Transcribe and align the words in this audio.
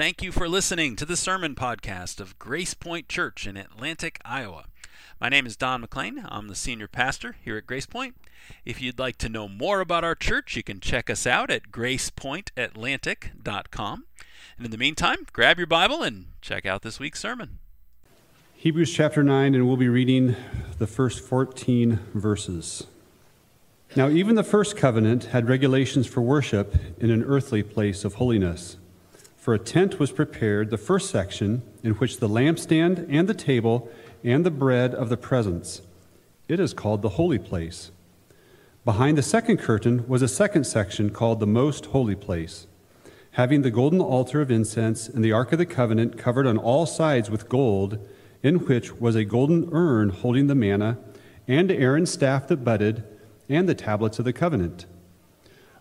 Thank 0.00 0.22
you 0.22 0.32
for 0.32 0.48
listening 0.48 0.96
to 0.96 1.04
the 1.04 1.14
sermon 1.14 1.54
podcast 1.54 2.20
of 2.20 2.38
GracePoint 2.38 3.06
Church 3.06 3.46
in 3.46 3.58
Atlantic, 3.58 4.18
Iowa. 4.24 4.64
My 5.20 5.28
name 5.28 5.44
is 5.44 5.58
Don 5.58 5.82
McLean. 5.82 6.24
I'm 6.26 6.48
the 6.48 6.54
senior 6.54 6.88
pastor 6.88 7.36
here 7.44 7.58
at 7.58 7.66
GracePoint. 7.66 8.14
If 8.64 8.80
you'd 8.80 8.98
like 8.98 9.18
to 9.18 9.28
know 9.28 9.46
more 9.46 9.80
about 9.80 10.02
our 10.02 10.14
church, 10.14 10.56
you 10.56 10.62
can 10.62 10.80
check 10.80 11.10
us 11.10 11.26
out 11.26 11.50
at 11.50 11.70
gracepointatlantic.com. 11.70 14.04
And 14.56 14.64
in 14.64 14.70
the 14.70 14.78
meantime, 14.78 15.26
grab 15.34 15.58
your 15.58 15.66
Bible 15.66 16.02
and 16.02 16.28
check 16.40 16.64
out 16.64 16.80
this 16.80 16.98
week's 16.98 17.20
sermon. 17.20 17.58
Hebrews 18.54 18.94
chapter 18.94 19.22
9, 19.22 19.54
and 19.54 19.68
we'll 19.68 19.76
be 19.76 19.90
reading 19.90 20.34
the 20.78 20.86
first 20.86 21.20
14 21.20 21.98
verses. 22.14 22.86
Now, 23.94 24.08
even 24.08 24.34
the 24.34 24.44
first 24.44 24.78
covenant 24.78 25.24
had 25.24 25.46
regulations 25.46 26.06
for 26.06 26.22
worship 26.22 26.74
in 26.98 27.10
an 27.10 27.22
earthly 27.22 27.62
place 27.62 28.06
of 28.06 28.14
holiness. 28.14 28.78
For 29.40 29.54
a 29.54 29.58
tent 29.58 29.98
was 29.98 30.12
prepared, 30.12 30.68
the 30.68 30.76
first 30.76 31.08
section, 31.08 31.62
in 31.82 31.92
which 31.92 32.18
the 32.18 32.28
lampstand 32.28 33.06
and 33.08 33.26
the 33.26 33.32
table 33.32 33.88
and 34.22 34.44
the 34.44 34.50
bread 34.50 34.94
of 34.94 35.08
the 35.08 35.16
presence. 35.16 35.80
It 36.46 36.60
is 36.60 36.74
called 36.74 37.00
the 37.00 37.16
holy 37.20 37.38
place. 37.38 37.90
Behind 38.84 39.16
the 39.16 39.22
second 39.22 39.56
curtain 39.56 40.06
was 40.06 40.20
a 40.20 40.28
second 40.28 40.64
section 40.64 41.08
called 41.08 41.40
the 41.40 41.46
most 41.46 41.86
holy 41.86 42.14
place, 42.14 42.66
having 43.30 43.62
the 43.62 43.70
golden 43.70 44.02
altar 44.02 44.42
of 44.42 44.50
incense 44.50 45.08
and 45.08 45.24
the 45.24 45.32
ark 45.32 45.52
of 45.52 45.58
the 45.58 45.64
covenant 45.64 46.18
covered 46.18 46.46
on 46.46 46.58
all 46.58 46.84
sides 46.84 47.30
with 47.30 47.48
gold, 47.48 48.06
in 48.42 48.66
which 48.66 48.92
was 48.96 49.16
a 49.16 49.24
golden 49.24 49.70
urn 49.72 50.10
holding 50.10 50.48
the 50.48 50.54
manna, 50.54 50.98
and 51.48 51.70
Aaron's 51.70 52.10
staff 52.10 52.46
that 52.48 52.62
budded 52.62 53.04
and 53.48 53.66
the 53.66 53.74
tablets 53.74 54.18
of 54.18 54.26
the 54.26 54.34
covenant. 54.34 54.84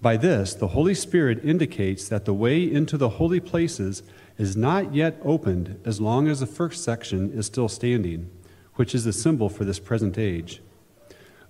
By 0.00 0.16
this, 0.16 0.54
the 0.54 0.68
Holy 0.68 0.94
Spirit 0.94 1.44
indicates 1.44 2.08
that 2.08 2.24
the 2.24 2.34
way 2.34 2.62
into 2.62 2.96
the 2.96 3.08
holy 3.08 3.40
places 3.40 4.04
is 4.36 4.56
not 4.56 4.94
yet 4.94 5.20
opened 5.24 5.80
as 5.84 6.00
long 6.00 6.28
as 6.28 6.38
the 6.38 6.46
first 6.46 6.84
section 6.84 7.32
is 7.32 7.46
still 7.46 7.68
standing, 7.68 8.30
which 8.74 8.94
is 8.94 9.04
the 9.04 9.12
symbol 9.12 9.48
for 9.48 9.64
this 9.64 9.80
present 9.80 10.16
age. 10.16 10.62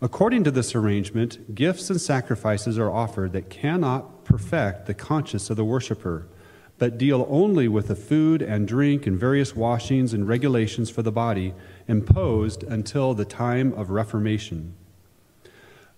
According 0.00 0.44
to 0.44 0.50
this 0.50 0.74
arrangement, 0.74 1.54
gifts 1.54 1.90
and 1.90 2.00
sacrifices 2.00 2.78
are 2.78 2.90
offered 2.90 3.32
that 3.32 3.50
cannot 3.50 4.24
perfect 4.24 4.86
the 4.86 4.94
conscience 4.94 5.50
of 5.50 5.56
the 5.56 5.64
worshiper, 5.64 6.26
but 6.78 6.96
deal 6.96 7.26
only 7.28 7.68
with 7.68 7.88
the 7.88 7.96
food 7.96 8.40
and 8.40 8.66
drink 8.66 9.06
and 9.06 9.18
various 9.18 9.54
washings 9.54 10.14
and 10.14 10.26
regulations 10.26 10.88
for 10.88 11.02
the 11.02 11.12
body 11.12 11.52
imposed 11.86 12.62
until 12.62 13.12
the 13.12 13.24
time 13.26 13.74
of 13.74 13.90
Reformation. 13.90 14.74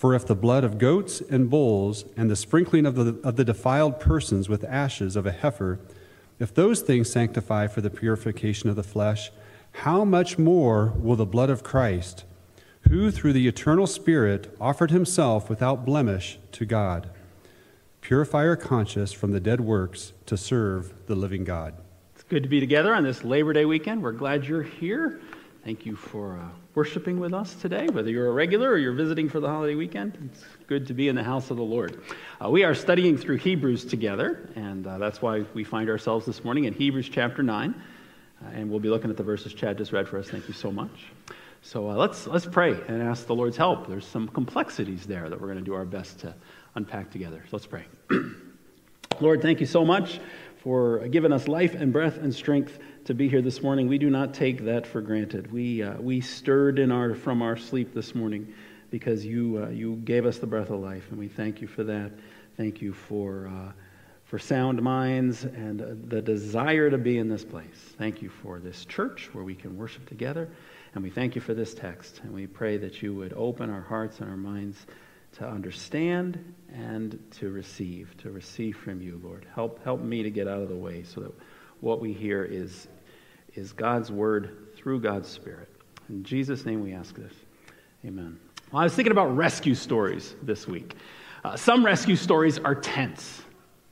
For 0.00 0.14
if 0.14 0.26
the 0.26 0.34
blood 0.34 0.64
of 0.64 0.78
goats 0.78 1.20
and 1.20 1.50
bulls 1.50 2.06
and 2.16 2.30
the 2.30 2.34
sprinkling 2.34 2.86
of 2.86 2.94
the, 2.94 3.20
of 3.22 3.36
the 3.36 3.44
defiled 3.44 4.00
persons 4.00 4.48
with 4.48 4.64
ashes 4.64 5.14
of 5.14 5.26
a 5.26 5.30
heifer, 5.30 5.78
if 6.38 6.54
those 6.54 6.80
things 6.80 7.12
sanctify 7.12 7.66
for 7.66 7.82
the 7.82 7.90
purification 7.90 8.70
of 8.70 8.76
the 8.76 8.82
flesh, 8.82 9.30
how 9.72 10.06
much 10.06 10.38
more 10.38 10.94
will 10.96 11.16
the 11.16 11.26
blood 11.26 11.50
of 11.50 11.62
Christ, 11.62 12.24
who 12.88 13.10
through 13.10 13.34
the 13.34 13.46
eternal 13.46 13.86
Spirit 13.86 14.56
offered 14.58 14.90
himself 14.90 15.50
without 15.50 15.84
blemish 15.84 16.38
to 16.52 16.64
God, 16.64 17.10
purify 18.00 18.46
our 18.46 18.56
conscience 18.56 19.12
from 19.12 19.32
the 19.32 19.38
dead 19.38 19.60
works 19.60 20.14
to 20.24 20.38
serve 20.38 20.94
the 21.08 21.14
living 21.14 21.44
God? 21.44 21.74
It's 22.14 22.24
good 22.24 22.42
to 22.42 22.48
be 22.48 22.58
together 22.58 22.94
on 22.94 23.04
this 23.04 23.22
Labor 23.22 23.52
Day 23.52 23.66
weekend. 23.66 24.02
We're 24.02 24.12
glad 24.12 24.46
you're 24.46 24.62
here. 24.62 25.20
Thank 25.62 25.84
you 25.84 25.94
for 25.94 26.38
uh, 26.38 26.59
worshiping 26.74 27.18
with 27.18 27.34
us 27.34 27.54
today, 27.54 27.88
whether 27.88 28.10
you're 28.10 28.28
a 28.28 28.32
regular 28.32 28.70
or 28.70 28.78
you're 28.78 28.92
visiting 28.92 29.28
for 29.28 29.40
the 29.40 29.48
holiday 29.48 29.74
weekend. 29.74 30.30
It's 30.32 30.44
good 30.68 30.86
to 30.86 30.94
be 30.94 31.08
in 31.08 31.16
the 31.16 31.22
house 31.22 31.50
of 31.50 31.56
the 31.56 31.64
Lord. 31.64 32.02
Uh, 32.42 32.48
we 32.48 32.62
are 32.62 32.74
studying 32.74 33.16
through 33.16 33.38
Hebrews 33.38 33.84
together, 33.84 34.48
and 34.54 34.86
uh, 34.86 34.98
that's 34.98 35.20
why 35.20 35.44
we 35.52 35.64
find 35.64 35.90
ourselves 35.90 36.26
this 36.26 36.44
morning 36.44 36.64
in 36.64 36.74
Hebrews 36.74 37.08
chapter 37.08 37.42
9. 37.42 37.74
Uh, 37.74 38.48
and 38.54 38.70
we'll 38.70 38.80
be 38.80 38.88
looking 38.88 39.10
at 39.10 39.16
the 39.16 39.22
verses 39.22 39.52
Chad 39.52 39.78
just 39.78 39.92
read 39.92 40.08
for 40.08 40.18
us. 40.18 40.28
Thank 40.28 40.46
you 40.46 40.54
so 40.54 40.70
much. 40.70 41.06
So 41.62 41.90
uh, 41.90 41.94
let's, 41.94 42.26
let's 42.26 42.46
pray 42.46 42.72
and 42.88 43.02
ask 43.02 43.26
the 43.26 43.34
Lord's 43.34 43.56
help. 43.56 43.88
There's 43.88 44.06
some 44.06 44.28
complexities 44.28 45.06
there 45.06 45.28
that 45.28 45.40
we're 45.40 45.48
going 45.48 45.58
to 45.58 45.64
do 45.64 45.74
our 45.74 45.84
best 45.84 46.20
to 46.20 46.34
unpack 46.76 47.10
together. 47.10 47.42
So 47.50 47.56
let's 47.56 47.66
pray. 47.66 47.84
Lord, 49.20 49.42
thank 49.42 49.60
you 49.60 49.66
so 49.66 49.84
much 49.84 50.20
for 50.62 51.06
giving 51.08 51.32
us 51.32 51.48
life 51.48 51.74
and 51.74 51.92
breath 51.92 52.18
and 52.18 52.32
strength 52.32 52.78
to 53.04 53.14
be 53.14 53.28
here 53.28 53.42
this 53.42 53.62
morning. 53.62 53.88
We 53.88 53.98
do 53.98 54.10
not 54.10 54.34
take 54.34 54.64
that 54.64 54.86
for 54.86 55.00
granted. 55.00 55.50
We, 55.50 55.82
uh, 55.82 56.00
we 56.00 56.20
stirred 56.20 56.78
in 56.78 56.92
our, 56.92 57.14
from 57.14 57.42
our 57.42 57.56
sleep 57.56 57.94
this 57.94 58.14
morning 58.14 58.52
because 58.90 59.24
you, 59.24 59.62
uh, 59.64 59.68
you 59.70 59.96
gave 59.96 60.26
us 60.26 60.38
the 60.38 60.46
breath 60.46 60.70
of 60.70 60.80
life, 60.80 61.06
and 61.10 61.18
we 61.18 61.28
thank 61.28 61.60
you 61.60 61.66
for 61.66 61.84
that. 61.84 62.12
Thank 62.56 62.82
you 62.82 62.92
for, 62.92 63.48
uh, 63.48 63.72
for 64.24 64.38
sound 64.38 64.82
minds 64.82 65.44
and 65.44 65.80
uh, 65.80 65.86
the 66.08 66.20
desire 66.20 66.90
to 66.90 66.98
be 66.98 67.18
in 67.18 67.28
this 67.28 67.44
place. 67.44 67.94
Thank 67.96 68.20
you 68.20 68.28
for 68.28 68.58
this 68.58 68.84
church 68.84 69.30
where 69.32 69.44
we 69.44 69.54
can 69.54 69.76
worship 69.76 70.06
together, 70.06 70.48
and 70.94 71.02
we 71.02 71.10
thank 71.10 71.34
you 71.34 71.40
for 71.40 71.54
this 71.54 71.72
text. 71.72 72.20
And 72.22 72.32
we 72.32 72.46
pray 72.46 72.76
that 72.78 73.02
you 73.02 73.14
would 73.14 73.32
open 73.32 73.70
our 73.70 73.82
hearts 73.82 74.20
and 74.20 74.28
our 74.28 74.36
minds 74.36 74.86
to 75.32 75.48
understand 75.48 76.54
and 76.74 77.18
to 77.38 77.50
receive, 77.50 78.14
to 78.18 78.30
receive 78.30 78.76
from 78.76 79.00
you, 79.00 79.20
Lord. 79.22 79.46
Help, 79.54 79.82
help 79.84 80.00
me 80.00 80.22
to 80.22 80.30
get 80.30 80.48
out 80.48 80.60
of 80.60 80.68
the 80.68 80.76
way 80.76 81.04
so 81.04 81.20
that 81.20 81.32
what 81.80 82.00
we 82.00 82.12
hear 82.12 82.44
is, 82.44 82.88
is 83.54 83.72
God's 83.72 84.10
word 84.10 84.68
through 84.76 85.00
God's 85.00 85.28
Spirit. 85.28 85.68
In 86.08 86.24
Jesus' 86.24 86.64
name 86.66 86.82
we 86.82 86.92
ask 86.92 87.14
this. 87.16 87.32
Amen. 88.04 88.38
Well, 88.72 88.80
I 88.80 88.84
was 88.84 88.94
thinking 88.94 89.12
about 89.12 89.36
rescue 89.36 89.74
stories 89.74 90.34
this 90.42 90.66
week. 90.66 90.94
Uh, 91.44 91.56
some 91.56 91.84
rescue 91.84 92.16
stories 92.16 92.58
are 92.58 92.74
tense. 92.74 93.42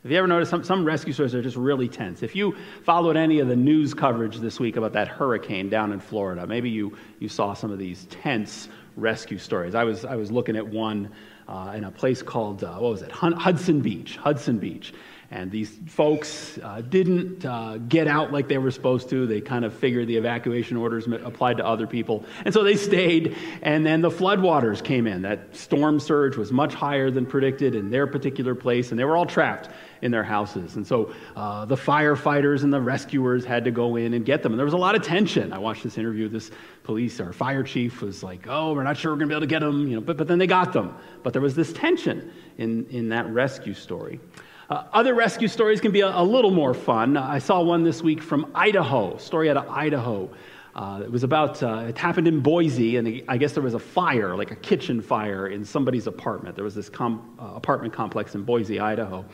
Have 0.03 0.13
you 0.13 0.19
ever 0.19 0.29
noticed 0.29 0.51
some, 0.51 0.63
some 0.63 0.85
rescue 0.85 1.13
stories 1.13 1.35
are 1.35 1.43
just 1.43 1.57
really 1.57 1.89
tense? 1.89 2.23
If 2.23 2.37
you 2.37 2.57
followed 2.85 3.17
any 3.17 3.41
of 3.41 3.49
the 3.49 3.57
news 3.57 3.95
coverage 3.95 4.39
this 4.39 4.61
week 4.61 4.77
about 4.77 4.93
that 4.93 5.09
hurricane 5.09 5.69
down 5.69 5.93
in 5.93 5.99
Florida, 5.99 6.47
maybe 6.47 6.71
you, 6.71 6.97
you 7.19 7.29
saw 7.29 7.53
some 7.53 7.73
of 7.73 7.79
these 7.79 8.07
tense 8.07 8.69
rescue 8.97 9.39
stories. 9.39 9.75
I 9.75 9.85
was, 9.85 10.05
I 10.05 10.15
was 10.15 10.31
looking 10.31 10.57
at 10.57 10.67
one 10.67 11.11
uh, 11.49 11.73
in 11.77 11.85
a 11.85 11.91
place 11.91 12.23
called, 12.23 12.63
uh, 12.63 12.77
what 12.79 12.91
was 12.93 13.03
it, 13.03 13.11
Hudson 13.11 13.81
Beach, 13.81 14.17
Hudson 14.17 14.59
Beach. 14.59 14.95
And 15.31 15.51
these 15.51 15.79
folks 15.87 16.59
uh, 16.63 16.81
didn't 16.81 17.45
uh, 17.45 17.77
get 17.77 18.09
out 18.09 18.33
like 18.33 18.49
they 18.49 18.57
were 18.57 18.71
supposed 18.71 19.11
to. 19.11 19.27
They 19.27 19.43
kind 19.43 19.67
of 19.67 19.75
figured 19.75 20.07
the 20.07 20.17
evacuation 20.17 20.79
orders 20.79 21.07
applied 21.07 21.59
to 21.59 21.67
other 21.67 21.87
people. 21.87 22.25
And 22.47 22.55
so 22.55 22.63
they 22.65 22.77
stayed. 22.77 23.37
And 23.61 23.85
then 23.85 24.01
the 24.01 24.09
floodwaters 24.09 24.83
came 24.83 25.07
in. 25.07 25.21
That 25.23 25.55
storm 25.55 26.01
surge 26.01 26.39
was 26.39 26.51
much 26.51 26.73
higher 26.73 27.11
than 27.11 27.27
predicted 27.27 27.75
in 27.75 27.91
their 27.91 28.07
particular 28.07 28.55
place. 28.55 28.91
And 28.91 28.99
they 28.99 29.05
were 29.05 29.19
all 29.19 29.27
trapped 29.27 29.69
in 30.01 30.11
their 30.11 30.25
houses. 30.25 30.77
And 30.77 30.87
so 30.87 31.13
uh, 31.37 31.67
the 31.67 31.77
firefighters 31.77 32.63
and 32.63 32.73
the 32.73 32.81
rescuers 32.81 33.45
had 33.45 33.65
to 33.65 33.71
go 33.71 33.97
in 33.97 34.15
and 34.15 34.25
get 34.25 34.43
them. 34.43 34.53
And 34.53 34.59
there 34.59 34.65
was 34.65 34.75
a 34.75 34.79
lot 34.79 34.95
of 34.95 35.03
tension. 35.03 35.53
I 35.53 35.59
watched 35.59 35.83
this 35.83 35.99
interview. 35.99 36.31
This 36.31 36.51
police, 36.85 37.21
our 37.21 37.35
fire 37.35 37.63
chief, 37.63 38.01
was 38.01 38.23
like, 38.23 38.47
oh, 38.49 38.73
we're 38.73 38.83
not 38.83 38.97
sure 38.97 39.13
we're 39.13 39.19
going 39.19 39.29
to 39.29 39.35
be 39.35 39.37
able 39.37 39.47
to 39.47 39.47
get 39.47 39.61
them. 39.61 39.87
You 39.89 39.97
know, 39.97 40.01
but, 40.01 40.17
but 40.17 40.27
then 40.27 40.39
they 40.39 40.47
got 40.47 40.73
them. 40.73 40.97
But 41.23 41.35
there 41.35 41.43
was 41.43 41.55
this 41.55 41.71
tension 41.75 42.33
in, 42.57 42.87
in 42.87 43.11
that 43.11 43.27
rescue 43.29 43.75
story. 43.75 44.21
Uh, 44.71 44.85
other 44.93 45.15
rescue 45.15 45.49
stories 45.49 45.81
can 45.81 45.93
be 45.93 46.03
a, 46.03 46.09
a, 46.09 46.23
little 46.23 46.51
more 46.51 46.75
fun. 46.75 47.17
I 47.17 47.39
saw 47.39 47.63
one 47.63 47.85
this 47.85 48.03
week 48.03 48.23
from 48.23 48.53
Idaho, 48.55 49.17
story 49.17 49.49
out 49.49 49.57
of 49.57 49.67
Idaho. 49.71 50.29
Uh, 50.75 51.01
it 51.03 51.11
was 51.11 51.23
about, 51.25 51.63
uh, 51.63 51.87
it 51.89 51.97
happened 51.97 52.29
in 52.29 52.41
Boise, 52.41 52.99
and 52.99 53.23
I 53.29 53.39
guess 53.39 53.55
there 53.55 53.63
was 53.63 53.73
a 53.73 53.79
fire, 53.79 54.37
like 54.37 54.51
a 54.51 54.57
kitchen 54.57 55.01
fire, 55.01 55.49
in 55.49 55.65
somebody's 55.65 56.07
apartment. 56.07 56.55
There 56.55 56.65
was 56.65 56.75
this 56.75 56.91
com- 56.91 57.35
uh, 57.41 57.55
apartment 57.55 57.95
complex 57.95 58.35
in 58.35 58.43
Boise, 58.43 58.79
Idaho. 58.79 59.25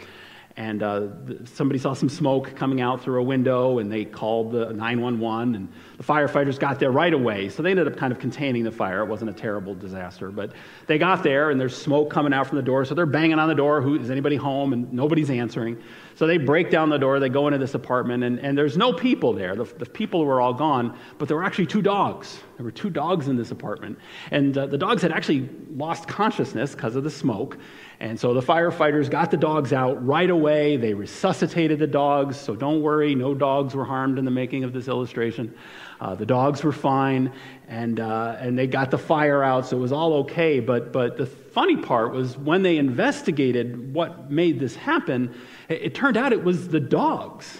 And 0.56 0.84
uh, 0.84 1.08
somebody 1.46 1.80
saw 1.80 1.94
some 1.94 2.08
smoke 2.08 2.54
coming 2.54 2.80
out 2.80 3.02
through 3.02 3.20
a 3.20 3.24
window 3.24 3.80
and 3.80 3.90
they 3.90 4.04
called 4.04 4.52
the 4.52 4.72
911 4.72 5.56
and 5.56 5.68
the 5.96 6.04
firefighters 6.04 6.60
got 6.60 6.78
there 6.78 6.92
right 6.92 7.12
away. 7.12 7.48
So 7.48 7.62
they 7.62 7.70
ended 7.70 7.88
up 7.88 7.96
kind 7.96 8.12
of 8.12 8.20
containing 8.20 8.62
the 8.62 8.70
fire. 8.70 9.00
It 9.00 9.06
wasn't 9.06 9.30
a 9.30 9.32
terrible 9.32 9.74
disaster. 9.74 10.30
But 10.30 10.52
they 10.86 10.96
got 10.96 11.24
there 11.24 11.50
and 11.50 11.60
there's 11.60 11.76
smoke 11.76 12.08
coming 12.08 12.32
out 12.32 12.46
from 12.46 12.56
the 12.56 12.62
door 12.62 12.84
so 12.84 12.94
they're 12.94 13.04
banging 13.04 13.40
on 13.40 13.48
the 13.48 13.54
door 13.54 13.82
who 13.82 13.98
is 13.98 14.10
anybody 14.10 14.36
home? 14.36 14.72
And 14.72 14.92
nobody's 14.92 15.28
answering 15.28 15.82
so 16.14 16.26
they 16.26 16.38
break 16.38 16.70
down 16.70 16.88
the 16.88 16.98
door 16.98 17.20
they 17.20 17.28
go 17.28 17.46
into 17.46 17.58
this 17.58 17.74
apartment 17.74 18.24
and, 18.24 18.38
and 18.38 18.56
there's 18.56 18.76
no 18.76 18.92
people 18.92 19.32
there 19.32 19.54
the, 19.54 19.64
the 19.64 19.86
people 19.86 20.24
were 20.24 20.40
all 20.40 20.54
gone 20.54 20.96
but 21.18 21.28
there 21.28 21.36
were 21.36 21.44
actually 21.44 21.66
two 21.66 21.82
dogs 21.82 22.40
there 22.56 22.64
were 22.64 22.70
two 22.70 22.90
dogs 22.90 23.28
in 23.28 23.36
this 23.36 23.50
apartment 23.50 23.98
and 24.30 24.56
uh, 24.56 24.66
the 24.66 24.78
dogs 24.78 25.02
had 25.02 25.12
actually 25.12 25.48
lost 25.70 26.06
consciousness 26.06 26.74
because 26.74 26.96
of 26.96 27.04
the 27.04 27.10
smoke 27.10 27.58
and 28.00 28.18
so 28.18 28.34
the 28.34 28.40
firefighters 28.40 29.08
got 29.08 29.30
the 29.30 29.36
dogs 29.36 29.72
out 29.72 30.04
right 30.04 30.28
away. 30.28 30.76
They 30.76 30.94
resuscitated 30.94 31.78
the 31.78 31.86
dogs, 31.86 32.38
so 32.38 32.54
don't 32.54 32.82
worry, 32.82 33.14
no 33.14 33.34
dogs 33.34 33.74
were 33.74 33.84
harmed 33.84 34.18
in 34.18 34.24
the 34.24 34.30
making 34.30 34.64
of 34.64 34.72
this 34.72 34.88
illustration. 34.88 35.54
Uh, 36.00 36.14
the 36.14 36.26
dogs 36.26 36.62
were 36.62 36.72
fine, 36.72 37.32
and, 37.68 38.00
uh, 38.00 38.36
and 38.38 38.58
they 38.58 38.66
got 38.66 38.90
the 38.90 38.98
fire 38.98 39.42
out, 39.42 39.66
so 39.66 39.76
it 39.76 39.80
was 39.80 39.92
all 39.92 40.14
okay. 40.14 40.60
But, 40.60 40.92
but 40.92 41.16
the 41.16 41.26
funny 41.26 41.76
part 41.76 42.12
was 42.12 42.36
when 42.36 42.62
they 42.62 42.76
investigated 42.76 43.94
what 43.94 44.30
made 44.30 44.60
this 44.60 44.76
happen, 44.76 45.34
it, 45.68 45.82
it 45.82 45.94
turned 45.94 46.16
out 46.16 46.32
it 46.32 46.44
was 46.44 46.68
the 46.68 46.80
dogs 46.80 47.58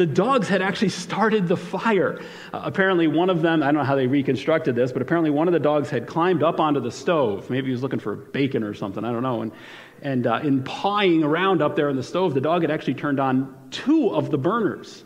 the 0.00 0.06
dogs 0.06 0.48
had 0.48 0.62
actually 0.62 0.88
started 0.88 1.46
the 1.46 1.58
fire. 1.58 2.20
Uh, 2.54 2.62
apparently, 2.64 3.06
one 3.06 3.28
of 3.28 3.42
them, 3.42 3.62
I 3.62 3.66
don't 3.66 3.74
know 3.74 3.84
how 3.84 3.96
they 3.96 4.06
reconstructed 4.06 4.74
this, 4.74 4.92
but 4.92 5.02
apparently 5.02 5.28
one 5.28 5.46
of 5.46 5.52
the 5.52 5.60
dogs 5.60 5.90
had 5.90 6.06
climbed 6.06 6.42
up 6.42 6.58
onto 6.58 6.80
the 6.80 6.90
stove. 6.90 7.50
Maybe 7.50 7.66
he 7.66 7.72
was 7.72 7.82
looking 7.82 7.98
for 7.98 8.16
bacon 8.16 8.62
or 8.62 8.72
something, 8.72 9.04
I 9.04 9.12
don't 9.12 9.22
know. 9.22 9.42
And, 9.42 9.52
and 10.00 10.26
uh, 10.26 10.40
in 10.42 10.62
pawing 10.64 11.22
around 11.22 11.60
up 11.60 11.76
there 11.76 11.90
in 11.90 11.96
the 11.96 12.02
stove, 12.02 12.32
the 12.32 12.40
dog 12.40 12.62
had 12.62 12.70
actually 12.70 12.94
turned 12.94 13.20
on 13.20 13.54
two 13.70 14.08
of 14.14 14.30
the 14.30 14.38
burners 14.38 15.04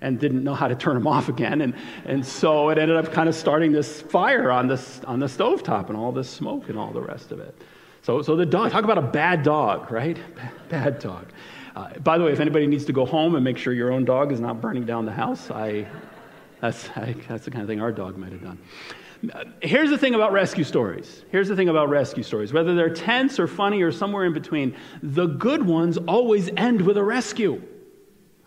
and 0.00 0.18
didn't 0.18 0.44
know 0.44 0.54
how 0.54 0.68
to 0.68 0.74
turn 0.74 0.94
them 0.94 1.06
off 1.06 1.28
again. 1.28 1.60
And, 1.60 1.74
and 2.04 2.24
so 2.24 2.68
it 2.70 2.78
ended 2.78 2.96
up 2.96 3.12
kind 3.12 3.28
of 3.28 3.34
starting 3.34 3.72
this 3.72 4.02
fire 4.02 4.50
on, 4.50 4.68
this, 4.68 5.00
on 5.06 5.20
the 5.20 5.28
stove 5.28 5.62
top 5.62 5.88
and 5.88 5.96
all 5.98 6.12
this 6.12 6.28
smoke 6.28 6.68
and 6.68 6.78
all 6.78 6.92
the 6.92 7.00
rest 7.00 7.32
of 7.32 7.40
it. 7.40 7.54
So, 8.02 8.22
so 8.22 8.36
the 8.36 8.46
dog, 8.46 8.70
talk 8.70 8.84
about 8.84 8.98
a 8.98 9.02
bad 9.02 9.42
dog, 9.42 9.90
right? 9.90 10.16
Bad 10.68 11.00
dog. 11.00 11.26
Uh, 11.74 11.98
by 11.98 12.18
the 12.18 12.24
way, 12.24 12.32
if 12.32 12.40
anybody 12.40 12.66
needs 12.66 12.84
to 12.86 12.92
go 12.92 13.04
home 13.04 13.34
and 13.34 13.44
make 13.44 13.58
sure 13.58 13.72
your 13.72 13.92
own 13.92 14.04
dog 14.04 14.32
is 14.32 14.40
not 14.40 14.60
burning 14.60 14.84
down 14.84 15.04
the 15.04 15.12
house, 15.12 15.50
I, 15.50 15.86
that's, 16.60 16.88
I, 16.90 17.14
that's 17.28 17.44
the 17.44 17.50
kind 17.50 17.62
of 17.62 17.68
thing 17.68 17.80
our 17.80 17.92
dog 17.92 18.16
might 18.16 18.32
have 18.32 18.42
done. 18.42 18.58
Uh, 19.32 19.44
here's 19.60 19.90
the 19.90 19.98
thing 19.98 20.14
about 20.14 20.32
rescue 20.32 20.64
stories. 20.64 21.24
Here's 21.30 21.48
the 21.48 21.56
thing 21.56 21.68
about 21.68 21.88
rescue 21.88 22.22
stories. 22.22 22.52
Whether 22.52 22.74
they're 22.74 22.94
tense 22.94 23.38
or 23.38 23.46
funny 23.46 23.82
or 23.82 23.92
somewhere 23.92 24.24
in 24.24 24.32
between, 24.32 24.74
the 25.02 25.26
good 25.26 25.66
ones 25.66 25.96
always 25.96 26.48
end 26.56 26.80
with 26.80 26.96
a 26.96 27.04
rescue. 27.04 27.62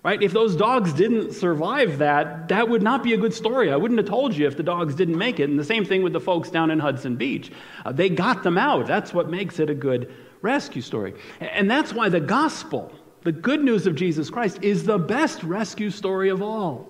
Right? 0.04 0.22
If 0.22 0.32
those 0.32 0.56
dogs 0.56 0.94
didn't 0.94 1.34
survive 1.34 1.98
that, 1.98 2.48
that 2.48 2.70
would 2.70 2.82
not 2.82 3.04
be 3.04 3.14
a 3.14 3.18
good 3.18 3.34
story. 3.34 3.70
I 3.72 3.76
wouldn't 3.76 4.00
have 4.00 4.08
told 4.08 4.34
you 4.34 4.48
if 4.48 4.56
the 4.56 4.64
dogs 4.64 4.96
didn't 4.96 5.18
make 5.18 5.42
it. 5.42 5.50
And 5.50 5.60
the 5.60 5.64
same 5.64 5.84
thing 5.84 6.04
with 6.04 6.14
the 6.14 6.22
folks 6.22 6.50
down 6.50 6.72
in 6.72 6.80
Hudson 6.80 7.18
Beach. 7.18 7.52
Uh, 7.86 7.92
they 7.92 8.08
got 8.08 8.44
them 8.44 8.58
out. 8.58 8.88
That's 8.88 9.14
what 9.14 9.30
makes 9.30 9.60
it 9.60 9.70
a 9.70 9.76
good 9.76 10.14
rescue 10.42 10.82
story. 10.82 11.16
And 11.42 11.70
that's 11.70 11.92
why 11.92 12.08
the 12.08 12.22
gospel 12.22 12.94
the 13.24 13.32
good 13.32 13.64
news 13.64 13.86
of 13.86 13.96
Jesus 13.96 14.30
Christ 14.30 14.60
is 14.62 14.86
the 14.86 14.98
best 14.98 15.44
rescue 15.44 15.90
story 15.90 16.30
of 16.30 16.42
all 16.42 16.88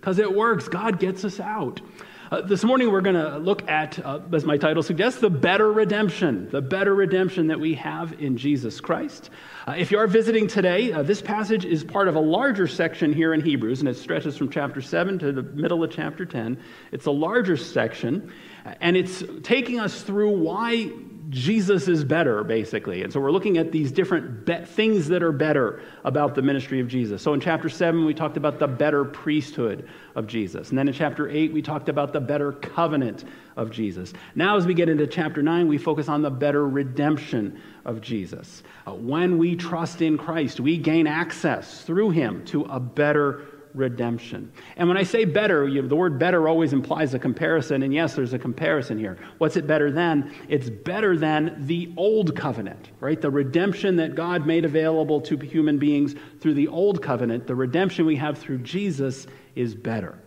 because 0.00 0.18
it 0.18 0.34
works. 0.34 0.68
God 0.68 0.98
gets 0.98 1.24
us 1.24 1.38
out. 1.38 1.80
Uh, 2.28 2.40
this 2.40 2.64
morning, 2.64 2.90
we're 2.90 3.02
going 3.02 3.14
to 3.14 3.38
look 3.38 3.68
at, 3.68 4.04
uh, 4.04 4.18
as 4.32 4.44
my 4.44 4.56
title 4.56 4.82
suggests, 4.82 5.20
the 5.20 5.30
better 5.30 5.70
redemption, 5.70 6.48
the 6.50 6.60
better 6.60 6.92
redemption 6.92 7.46
that 7.46 7.60
we 7.60 7.72
have 7.74 8.20
in 8.20 8.36
Jesus 8.36 8.80
Christ. 8.80 9.30
Uh, 9.64 9.74
if 9.78 9.92
you 9.92 9.98
are 9.98 10.08
visiting 10.08 10.48
today, 10.48 10.90
uh, 10.90 11.04
this 11.04 11.22
passage 11.22 11.64
is 11.64 11.84
part 11.84 12.08
of 12.08 12.16
a 12.16 12.20
larger 12.20 12.66
section 12.66 13.12
here 13.12 13.32
in 13.32 13.40
Hebrews, 13.40 13.78
and 13.78 13.88
it 13.88 13.96
stretches 13.96 14.36
from 14.36 14.50
chapter 14.50 14.80
7 14.80 15.20
to 15.20 15.30
the 15.30 15.44
middle 15.44 15.84
of 15.84 15.92
chapter 15.92 16.26
10. 16.26 16.58
It's 16.90 17.06
a 17.06 17.12
larger 17.12 17.56
section, 17.56 18.32
and 18.80 18.96
it's 18.96 19.22
taking 19.44 19.78
us 19.78 20.02
through 20.02 20.36
why 20.36 20.90
Jesus 21.28 21.88
is 21.88 22.04
better, 22.04 22.44
basically. 22.44 23.02
And 23.02 23.12
so 23.12 23.20
we're 23.20 23.32
looking 23.32 23.58
at 23.58 23.72
these 23.72 23.90
different 23.90 24.44
be- 24.46 24.64
things 24.64 25.08
that 25.08 25.22
are 25.22 25.32
better 25.32 25.82
about 26.04 26.34
the 26.34 26.42
ministry 26.42 26.78
of 26.78 26.88
Jesus. 26.88 27.22
So 27.22 27.34
in 27.34 27.40
chapter 27.40 27.68
7, 27.68 28.04
we 28.04 28.14
talked 28.14 28.36
about 28.36 28.58
the 28.58 28.68
better 28.68 29.04
priesthood 29.04 29.88
of 30.14 30.26
Jesus. 30.26 30.68
And 30.68 30.78
then 30.78 30.86
in 30.86 30.94
chapter 30.94 31.28
8, 31.28 31.52
we 31.52 31.62
talked 31.62 31.88
about 31.88 32.12
the 32.12 32.20
better 32.20 32.52
covenant 32.52 33.24
of 33.56 33.70
Jesus. 33.70 34.12
Now, 34.34 34.56
as 34.56 34.66
we 34.66 34.74
get 34.74 34.88
into 34.88 35.06
chapter 35.06 35.42
9, 35.42 35.66
we 35.66 35.78
focus 35.78 36.08
on 36.08 36.22
the 36.22 36.30
better 36.30 36.68
redemption 36.68 37.60
of 37.84 38.00
Jesus. 38.00 38.62
Uh, 38.86 38.92
when 38.92 39.38
we 39.38 39.56
trust 39.56 40.02
in 40.02 40.18
Christ, 40.18 40.60
we 40.60 40.78
gain 40.78 41.06
access 41.06 41.82
through 41.82 42.10
him 42.10 42.44
to 42.46 42.62
a 42.64 42.78
better 42.78 43.42
redemption. 43.76 44.50
And 44.76 44.88
when 44.88 44.96
I 44.96 45.02
say 45.02 45.24
better, 45.24 45.68
you 45.68 45.86
the 45.86 45.94
word 45.94 46.18
better 46.18 46.48
always 46.48 46.72
implies 46.72 47.14
a 47.14 47.18
comparison, 47.18 47.82
and 47.82 47.94
yes, 47.94 48.14
there's 48.14 48.32
a 48.32 48.38
comparison 48.38 48.98
here. 48.98 49.18
What's 49.38 49.56
it 49.56 49.66
better 49.66 49.92
than? 49.92 50.34
It's 50.48 50.70
better 50.70 51.16
than 51.16 51.54
the 51.66 51.92
old 51.96 52.34
covenant, 52.34 52.90
right? 52.98 53.20
The 53.20 53.30
redemption 53.30 53.96
that 53.96 54.14
God 54.14 54.46
made 54.46 54.64
available 54.64 55.20
to 55.20 55.36
human 55.36 55.78
beings 55.78 56.14
through 56.40 56.54
the 56.54 56.68
old 56.68 57.02
covenant, 57.02 57.46
the 57.46 57.54
redemption 57.54 58.06
we 58.06 58.16
have 58.16 58.38
through 58.38 58.58
Jesus 58.58 59.26
is 59.54 59.74
better. 59.74 60.18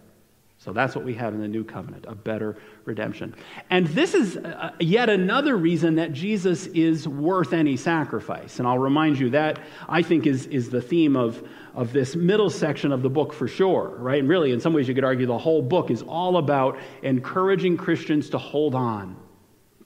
So 0.59 0.73
that's 0.73 0.93
what 0.93 1.05
we 1.05 1.13
have 1.13 1.33
in 1.33 1.39
the 1.39 1.47
new 1.47 1.63
covenant, 1.63 2.03
a 2.05 2.13
better 2.13 2.57
redemption. 2.83 3.33
And 3.69 3.87
this 3.87 4.13
is 4.13 4.35
uh, 4.35 4.71
yet 4.81 5.07
another 5.07 5.55
reason 5.55 5.95
that 5.95 6.11
Jesus 6.11 6.65
is 6.67 7.07
worth 7.07 7.53
any 7.53 7.77
sacrifice. 7.77 8.59
And 8.59 8.67
I'll 8.67 8.77
remind 8.77 9.17
you 9.17 9.29
that 9.29 9.59
I 9.87 10.01
think 10.01 10.27
is, 10.27 10.47
is 10.47 10.69
the 10.69 10.81
theme 10.81 11.15
of, 11.15 11.47
of 11.79 11.93
this 11.93 12.13
middle 12.13 12.49
section 12.49 12.91
of 12.91 13.01
the 13.01 13.09
book 13.09 13.31
for 13.31 13.47
sure, 13.47 13.95
right? 13.99 14.19
And 14.19 14.27
really, 14.27 14.51
in 14.51 14.59
some 14.59 14.73
ways, 14.73 14.89
you 14.89 14.93
could 14.93 15.05
argue 15.05 15.25
the 15.25 15.37
whole 15.37 15.61
book 15.61 15.89
is 15.89 16.01
all 16.01 16.35
about 16.35 16.77
encouraging 17.03 17.77
Christians 17.77 18.29
to 18.31 18.37
hold 18.37 18.75
on. 18.75 19.15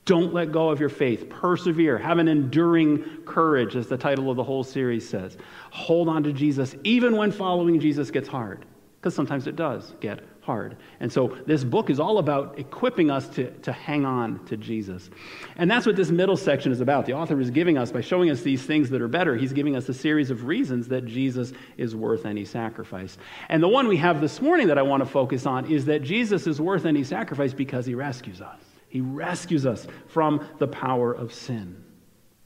Don't 0.06 0.34
let 0.34 0.52
go 0.52 0.70
of 0.70 0.80
your 0.80 0.90
faith. 0.90 1.30
Persevere. 1.30 2.00
Have 2.00 2.18
an 2.18 2.28
enduring 2.28 3.04
courage, 3.26 3.76
as 3.76 3.86
the 3.86 3.96
title 3.96 4.32
of 4.32 4.38
the 4.38 4.44
whole 4.44 4.64
series 4.64 5.08
says. 5.08 5.38
Hold 5.70 6.10
on 6.10 6.24
to 6.24 6.34
Jesus, 6.34 6.76
even 6.84 7.16
when 7.16 7.32
following 7.32 7.80
Jesus 7.80 8.10
gets 8.10 8.28
hard, 8.28 8.66
because 9.00 9.14
sometimes 9.14 9.46
it 9.46 9.56
does 9.56 9.94
get 10.00 10.24
hard. 10.44 10.76
And 11.00 11.12
so 11.12 11.38
this 11.46 11.64
book 11.64 11.90
is 11.90 12.00
all 12.00 12.18
about 12.18 12.60
equipping 12.60 13.10
us 13.10 13.28
to, 13.30 13.50
to 13.62 13.72
hang 13.72 14.06
on 14.06 14.46
to 14.46 14.58
Jesus. 14.58 15.10
And 15.56 15.72
that's 15.72 15.86
what 15.86 15.96
this 15.96 16.12
middle 16.12 16.36
section 16.36 16.72
is 16.72 16.82
about. 16.82 17.06
The 17.06 17.14
author 17.14 17.40
is 17.40 17.50
giving 17.50 17.78
us, 17.78 17.92
by 17.92 18.02
showing 18.02 18.30
us 18.30 18.42
these 18.42 18.62
things 18.62 18.90
that 18.90 19.02
are 19.02 19.08
better, 19.08 19.36
he's 19.36 19.54
giving 19.54 19.76
us 19.76 19.88
a 19.88 19.94
series 19.94 20.30
of 20.30 20.46
reasons 20.46 20.90
that 20.90 21.06
Jesus 21.06 21.54
is 21.78 21.96
worth 21.96 22.26
any 22.26 22.44
sacrifice. 22.44 23.18
And 23.48 23.64
the 23.64 23.70
one 23.70 23.88
we 23.88 23.98
have 23.98 24.20
this 24.20 24.42
morning 24.42 24.68
that 24.68 24.78
I 24.78 24.82
want 24.82 25.02
to 25.02 25.10
focus 25.10 25.46
on 25.46 25.72
is 25.72 25.86
that 25.86 26.04
Jesus 26.04 26.46
is 26.46 26.60
worth 26.60 26.86
any 26.86 27.04
sacrifice 27.04 27.54
because 27.54 27.86
he 27.86 27.96
rescues 27.96 28.42
us. 28.42 28.60
He 28.90 29.02
rescues 29.02 29.66
us 29.66 29.88
from 30.08 30.46
the 30.60 30.68
power 30.68 31.14
of 31.14 31.34
sin. 31.34 31.84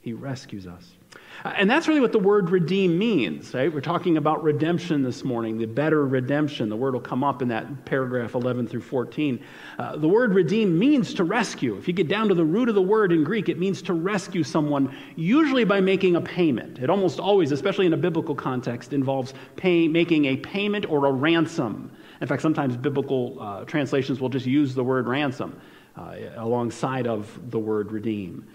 He 0.00 0.12
rescues 0.12 0.66
us. 0.66 0.97
And 1.44 1.70
that's 1.70 1.86
really 1.86 2.00
what 2.00 2.10
the 2.10 2.18
word 2.18 2.50
redeem 2.50 2.98
means, 2.98 3.54
right? 3.54 3.72
We're 3.72 3.80
talking 3.80 4.16
about 4.16 4.42
redemption 4.42 5.02
this 5.02 5.22
morning, 5.22 5.56
the 5.56 5.66
better 5.66 6.04
redemption. 6.04 6.68
The 6.68 6.76
word 6.76 6.94
will 6.94 7.00
come 7.00 7.22
up 7.22 7.42
in 7.42 7.48
that 7.48 7.84
paragraph 7.84 8.34
11 8.34 8.66
through 8.66 8.80
14. 8.80 9.38
Uh, 9.78 9.96
the 9.96 10.08
word 10.08 10.34
redeem 10.34 10.76
means 10.76 11.14
to 11.14 11.24
rescue. 11.24 11.76
If 11.76 11.86
you 11.86 11.94
get 11.94 12.08
down 12.08 12.28
to 12.28 12.34
the 12.34 12.44
root 12.44 12.68
of 12.68 12.74
the 12.74 12.82
word 12.82 13.12
in 13.12 13.22
Greek, 13.22 13.48
it 13.48 13.58
means 13.58 13.80
to 13.82 13.92
rescue 13.92 14.42
someone, 14.42 14.94
usually 15.14 15.64
by 15.64 15.80
making 15.80 16.16
a 16.16 16.20
payment. 16.20 16.80
It 16.80 16.90
almost 16.90 17.20
always, 17.20 17.52
especially 17.52 17.86
in 17.86 17.92
a 17.92 17.98
biblical 17.98 18.34
context, 18.34 18.92
involves 18.92 19.32
pay, 19.54 19.86
making 19.86 20.24
a 20.24 20.36
payment 20.36 20.86
or 20.90 21.06
a 21.06 21.12
ransom. 21.12 21.92
In 22.20 22.26
fact, 22.26 22.42
sometimes 22.42 22.76
biblical 22.76 23.36
uh, 23.40 23.64
translations 23.64 24.20
will 24.20 24.28
just 24.28 24.46
use 24.46 24.74
the 24.74 24.82
word 24.82 25.06
ransom 25.06 25.60
uh, 25.98 26.16
alongside 26.36 27.06
of 27.06 27.50
the 27.50 27.58
word 27.58 27.90
redeem. 27.90 28.46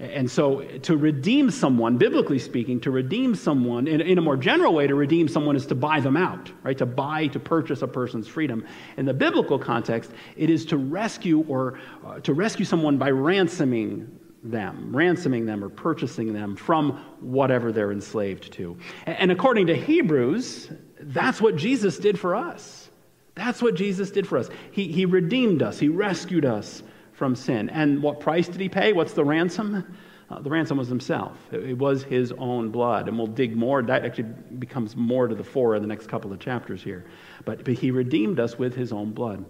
And 0.00 0.30
so, 0.30 0.62
to 0.62 0.96
redeem 0.96 1.50
someone, 1.50 1.96
biblically 1.96 2.38
speaking, 2.38 2.80
to 2.80 2.90
redeem 2.90 3.34
someone, 3.34 3.88
in, 3.88 4.00
in, 4.00 4.18
a 4.18 4.20
more 4.20 4.36
general 4.36 4.72
way, 4.72 4.86
to 4.86 4.94
redeem 4.94 5.26
someone 5.28 5.56
is 5.56 5.66
to 5.66 5.74
buy 5.74 6.00
them 6.00 6.16
out, 6.16 6.52
right? 6.62 6.78
To 6.78 6.86
buy, 6.86 7.26
to 7.28 7.40
purchase 7.40 7.82
a 7.82 7.88
person's 7.88 8.28
freedom. 8.28 8.64
In 8.96 9.06
the 9.06 9.14
biblical 9.14 9.58
context, 9.58 10.12
it 10.36 10.50
is 10.50 10.64
to 10.66 10.76
rescue 10.76 11.44
or 11.48 11.80
uh, 12.06 12.20
to 12.20 12.32
rescue 12.32 12.64
someone 12.64 12.96
by 12.96 13.10
ransoming 13.10 14.18
them, 14.44 14.94
ransoming 14.94 15.46
them 15.46 15.64
or 15.64 15.68
purchasing 15.68 16.32
them 16.32 16.54
from 16.54 16.92
whatever 17.20 17.72
they're 17.72 17.92
enslaved 17.92 18.52
to. 18.52 18.78
And 19.06 19.32
according 19.32 19.66
to 19.66 19.76
Hebrews, 19.76 20.70
that's 21.00 21.40
what 21.40 21.56
Jesus 21.56 21.98
did 21.98 22.18
for 22.18 22.36
us. 22.36 22.88
That's 23.34 23.62
what 23.62 23.74
Jesus 23.74 24.10
did 24.10 24.26
for 24.26 24.38
us. 24.38 24.48
He, 24.72 24.90
he 24.90 25.06
redeemed 25.06 25.62
us, 25.62 25.78
He 25.78 25.88
rescued 25.88 26.44
us 26.44 26.82
from 27.18 27.34
sin. 27.34 27.68
And 27.68 28.02
what 28.02 28.20
price 28.20 28.48
did 28.48 28.60
he 28.60 28.68
pay? 28.68 28.92
What's 28.92 29.12
the 29.12 29.24
ransom? 29.24 29.96
Uh, 30.30 30.40
the 30.40 30.50
ransom 30.50 30.78
was 30.78 30.88
himself. 30.88 31.36
It, 31.50 31.70
it, 31.70 31.78
was 31.78 32.04
his 32.04 32.32
own 32.32 32.70
blood. 32.70 33.08
And 33.08 33.18
we'll 33.18 33.26
dig 33.26 33.56
more. 33.56 33.82
That 33.82 34.04
actually 34.04 34.28
becomes 34.58 34.94
more 34.94 35.26
to 35.26 35.34
the 35.34 35.44
fore 35.44 35.74
in 35.74 35.82
the 35.82 35.88
next 35.88 36.06
couple 36.06 36.32
of 36.32 36.38
chapters 36.38 36.82
here. 36.82 37.04
But, 37.44 37.64
but 37.64 37.74
he 37.74 37.90
redeemed 37.90 38.38
us 38.38 38.58
with 38.58 38.74
his 38.74 38.92
own 38.92 39.12
blood. 39.12 39.44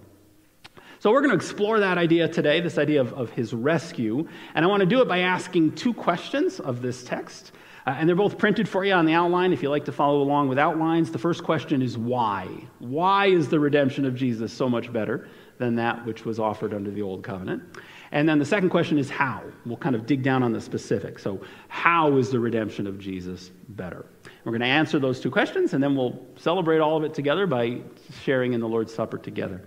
So 1.01 1.13
we're 1.13 1.21
going 1.21 1.31
to 1.31 1.37
explore 1.37 1.79
that 1.81 1.99
idea 1.99 2.27
today, 2.27 2.61
this 2.61 2.79
idea 2.79 3.01
of, 3.01 3.13
of 3.13 3.31
his 3.31 3.53
rescue. 3.53 4.27
And 4.55 4.65
I 4.65 4.69
want 4.69 4.81
to 4.81 4.87
do 4.87 5.01
it 5.01 5.09
by 5.09 5.21
asking 5.21 5.75
two 5.75 5.93
questions 5.93 6.59
of 6.59 6.81
this 6.81 7.05
text. 7.05 7.53
Uh, 7.87 7.91
and 7.91 8.09
they're 8.09 8.17
both 8.17 8.39
printed 8.39 8.69
for 8.69 8.85
you 8.85 8.93
on 8.93 9.07
the 9.07 9.15
outline 9.15 9.53
if 9.53 9.63
you 9.63 9.71
like 9.71 9.85
to 9.85 9.93
follow 9.93 10.21
along 10.23 10.49
with 10.49 10.59
outlines. 10.59 11.11
The 11.11 11.19
first 11.19 11.45
question 11.45 11.83
is 11.83 11.97
why? 11.97 12.49
Why 12.79 13.27
is 13.27 13.49
the 13.49 13.61
redemption 13.61 14.05
of 14.05 14.15
Jesus 14.15 14.53
so 14.53 14.69
much 14.69 14.93
better 14.93 15.29
than 15.59 15.75
that 15.77 16.05
which 16.07 16.25
was 16.25 16.39
offered 16.39 16.73
under 16.73 16.91
the 16.91 17.03
old 17.03 17.23
covenant? 17.23 17.63
And 18.11 18.29
then 18.29 18.39
the 18.39 18.45
second 18.45 18.71
question 18.71 18.99
is 18.99 19.11
how? 19.11 19.43
We'll 19.67 19.77
kind 19.77 19.95
of 19.95 20.07
dig 20.07 20.23
down 20.23 20.43
on 20.43 20.53
the 20.53 20.61
specifics. 20.61 21.23
So, 21.23 21.41
how 21.69 22.17
is 22.17 22.31
the 22.31 22.41
redemption 22.41 22.87
of 22.87 22.99
Jesus 22.99 23.51
better? 23.71 24.07
We're 24.45 24.53
going 24.53 24.61
to 24.61 24.67
answer 24.67 24.99
those 24.99 25.21
two 25.21 25.31
questions, 25.31 25.75
and 25.75 25.83
then 25.83 25.95
we'll 25.95 26.19
celebrate 26.37 26.79
all 26.79 26.97
of 26.97 27.05
it 27.05 27.13
together 27.13 27.47
by 27.47 27.81
sharing 28.23 28.55
in 28.55 28.61
the 28.61 28.69
Lord's 28.69 28.95
Supper 28.95 29.19
together. 29.19 29.63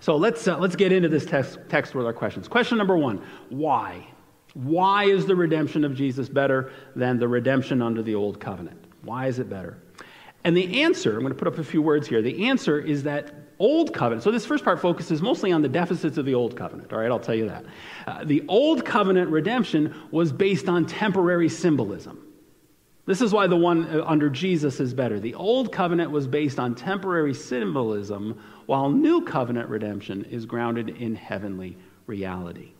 So, 0.00 0.16
let's, 0.16 0.46
uh, 0.46 0.58
let's 0.58 0.76
get 0.76 0.92
into 0.92 1.08
this 1.08 1.24
text, 1.24 1.58
text 1.68 1.94
with 1.94 2.04
our 2.04 2.12
questions. 2.12 2.48
Question 2.48 2.76
number 2.76 2.96
one 2.96 3.22
Why? 3.48 4.06
Why 4.54 5.04
is 5.04 5.24
the 5.24 5.34
redemption 5.34 5.84
of 5.84 5.94
Jesus 5.94 6.28
better 6.28 6.70
than 6.94 7.18
the 7.18 7.28
redemption 7.28 7.80
under 7.80 8.02
the 8.02 8.14
old 8.14 8.38
covenant? 8.38 8.84
Why 9.02 9.26
is 9.26 9.38
it 9.38 9.48
better? 9.48 9.78
And 10.44 10.56
the 10.56 10.82
answer, 10.82 11.14
I'm 11.14 11.20
going 11.20 11.32
to 11.32 11.38
put 11.38 11.48
up 11.48 11.58
a 11.58 11.64
few 11.64 11.80
words 11.80 12.06
here. 12.06 12.20
The 12.20 12.48
answer 12.48 12.78
is 12.78 13.04
that 13.04 13.32
old 13.62 13.94
covenant, 13.94 14.24
so 14.24 14.32
this 14.32 14.44
first 14.44 14.64
part 14.64 14.80
focuses 14.80 15.22
mostly 15.22 15.52
on 15.52 15.62
the 15.62 15.68
deficits 15.68 16.18
of 16.18 16.26
the 16.26 16.34
old 16.34 16.56
covenant, 16.56 16.92
all 16.92 16.98
right? 16.98 17.10
I'll 17.10 17.20
tell 17.20 17.36
you 17.36 17.48
that. 17.48 17.64
Uh, 18.08 18.24
the 18.24 18.44
old 18.48 18.84
covenant 18.84 19.30
redemption 19.30 19.94
was 20.10 20.32
based 20.32 20.68
on 20.68 20.84
temporary 20.84 21.48
symbolism. 21.48 22.26
This 23.06 23.20
is 23.20 23.32
why 23.32 23.46
the 23.46 23.56
one 23.56 23.84
uh, 23.84 24.04
under 24.04 24.28
Jesus 24.28 24.80
is 24.80 24.92
better. 24.92 25.20
The 25.20 25.34
old 25.34 25.70
covenant 25.70 26.10
was 26.10 26.26
based 26.26 26.58
on 26.58 26.74
temporary 26.74 27.34
symbolism, 27.34 28.42
while 28.66 28.90
new 28.90 29.22
covenant 29.24 29.68
redemption 29.68 30.24
is 30.24 30.44
grounded 30.44 30.88
in 30.88 31.14
heavenly 31.14 31.76
reality. 32.08 32.72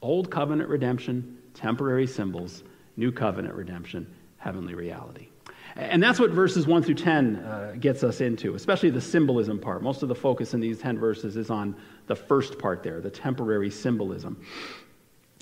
Old 0.00 0.32
covenant 0.32 0.68
redemption, 0.68 1.38
temporary 1.54 2.08
symbols, 2.08 2.64
new 2.96 3.12
covenant 3.12 3.54
redemption, 3.54 4.12
heavenly 4.38 4.74
reality. 4.74 5.28
And 5.76 6.02
that's 6.02 6.20
what 6.20 6.30
verses 6.30 6.66
1 6.66 6.82
through 6.82 6.96
10 6.96 7.36
uh, 7.36 7.74
gets 7.80 8.04
us 8.04 8.20
into, 8.20 8.54
especially 8.54 8.90
the 8.90 9.00
symbolism 9.00 9.58
part. 9.58 9.82
Most 9.82 10.02
of 10.02 10.08
the 10.08 10.14
focus 10.14 10.52
in 10.52 10.60
these 10.60 10.78
10 10.78 10.98
verses 10.98 11.36
is 11.36 11.48
on 11.50 11.74
the 12.06 12.16
first 12.16 12.58
part 12.58 12.82
there, 12.82 13.00
the 13.00 13.10
temporary 13.10 13.70
symbolism. 13.70 14.44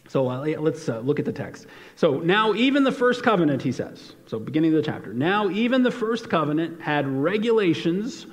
So 0.09 0.29
uh, 0.29 0.41
let's 0.59 0.89
uh, 0.89 1.01
look 1.01 1.19
at 1.19 1.25
the 1.25 1.33
text. 1.33 1.67
So 1.95 2.19
now, 2.19 2.53
even 2.55 2.83
the 2.85 2.93
first 2.93 3.23
covenant, 3.23 3.63
he 3.63 3.73
says, 3.73 4.15
so 4.27 4.39
beginning 4.39 4.75
of 4.75 4.85
the 4.85 4.91
chapter, 4.91 5.15
now 5.15 5.49
even 5.51 5.83
the 5.83 5.91
first 5.91 6.29
covenant 6.29 6.81
had 6.81 7.07
regulations 7.07 8.27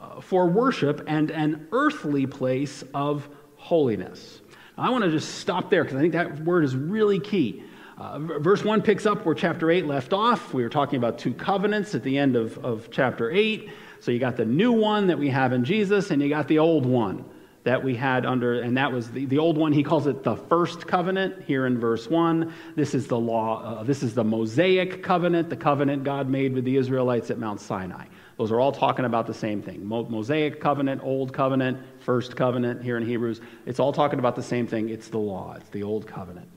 uh, 0.00 0.20
for 0.20 0.46
worship 0.46 1.02
and 1.06 1.30
an 1.30 1.66
earthly 1.72 2.26
place 2.26 2.84
of 2.94 3.28
holiness. 3.56 4.42
I 4.76 4.90
want 4.90 5.04
to 5.04 5.10
just 5.10 5.36
stop 5.36 5.70
there 5.70 5.84
because 5.84 5.96
I 5.96 6.00
think 6.00 6.12
that 6.12 6.40
word 6.44 6.64
is 6.64 6.76
really 6.76 7.20
key. 7.20 7.64
Uh, 7.96 8.18
verse 8.18 8.64
1 8.64 8.82
picks 8.82 9.06
up 9.06 9.24
where 9.24 9.34
chapter 9.34 9.70
8 9.70 9.86
left 9.86 10.12
off. 10.12 10.52
We 10.52 10.62
were 10.62 10.68
talking 10.68 10.96
about 10.96 11.18
two 11.18 11.32
covenants 11.32 11.94
at 11.94 12.02
the 12.02 12.18
end 12.18 12.34
of, 12.34 12.58
of 12.64 12.90
chapter 12.90 13.30
8. 13.30 13.70
So 14.00 14.10
you 14.10 14.18
got 14.18 14.36
the 14.36 14.44
new 14.44 14.72
one 14.72 15.06
that 15.06 15.18
we 15.18 15.30
have 15.30 15.52
in 15.52 15.64
Jesus, 15.64 16.10
and 16.10 16.20
you 16.20 16.28
got 16.28 16.48
the 16.48 16.58
old 16.58 16.86
one 16.86 17.24
that 17.62 17.82
we 17.82 17.94
had 17.94 18.26
under, 18.26 18.60
and 18.60 18.76
that 18.76 18.92
was 18.92 19.10
the, 19.10 19.24
the 19.24 19.38
old 19.38 19.56
one. 19.56 19.72
He 19.72 19.82
calls 19.82 20.06
it 20.06 20.22
the 20.22 20.36
first 20.36 20.86
covenant 20.86 21.44
here 21.44 21.66
in 21.66 21.78
verse 21.78 22.08
1. 22.08 22.52
This 22.76 22.94
is 22.94 23.06
the 23.06 23.18
law, 23.18 23.62
uh, 23.62 23.82
this 23.84 24.02
is 24.02 24.14
the 24.14 24.24
Mosaic 24.24 25.02
covenant, 25.02 25.48
the 25.48 25.56
covenant 25.56 26.04
God 26.04 26.28
made 26.28 26.52
with 26.52 26.64
the 26.64 26.76
Israelites 26.76 27.30
at 27.30 27.38
Mount 27.38 27.60
Sinai. 27.60 28.06
Those 28.36 28.50
are 28.52 28.60
all 28.60 28.72
talking 28.72 29.04
about 29.04 29.26
the 29.26 29.34
same 29.34 29.62
thing 29.62 29.86
Mosaic 29.86 30.60
covenant, 30.60 31.02
Old 31.02 31.32
covenant, 31.32 31.78
First 32.00 32.36
covenant 32.36 32.82
here 32.82 32.98
in 32.98 33.06
Hebrews. 33.06 33.40
It's 33.64 33.80
all 33.80 33.92
talking 33.92 34.18
about 34.18 34.36
the 34.36 34.42
same 34.42 34.66
thing. 34.66 34.90
It's 34.90 35.08
the 35.08 35.18
law, 35.18 35.54
it's 35.54 35.70
the 35.70 35.84
Old 35.84 36.06
covenant. 36.06 36.48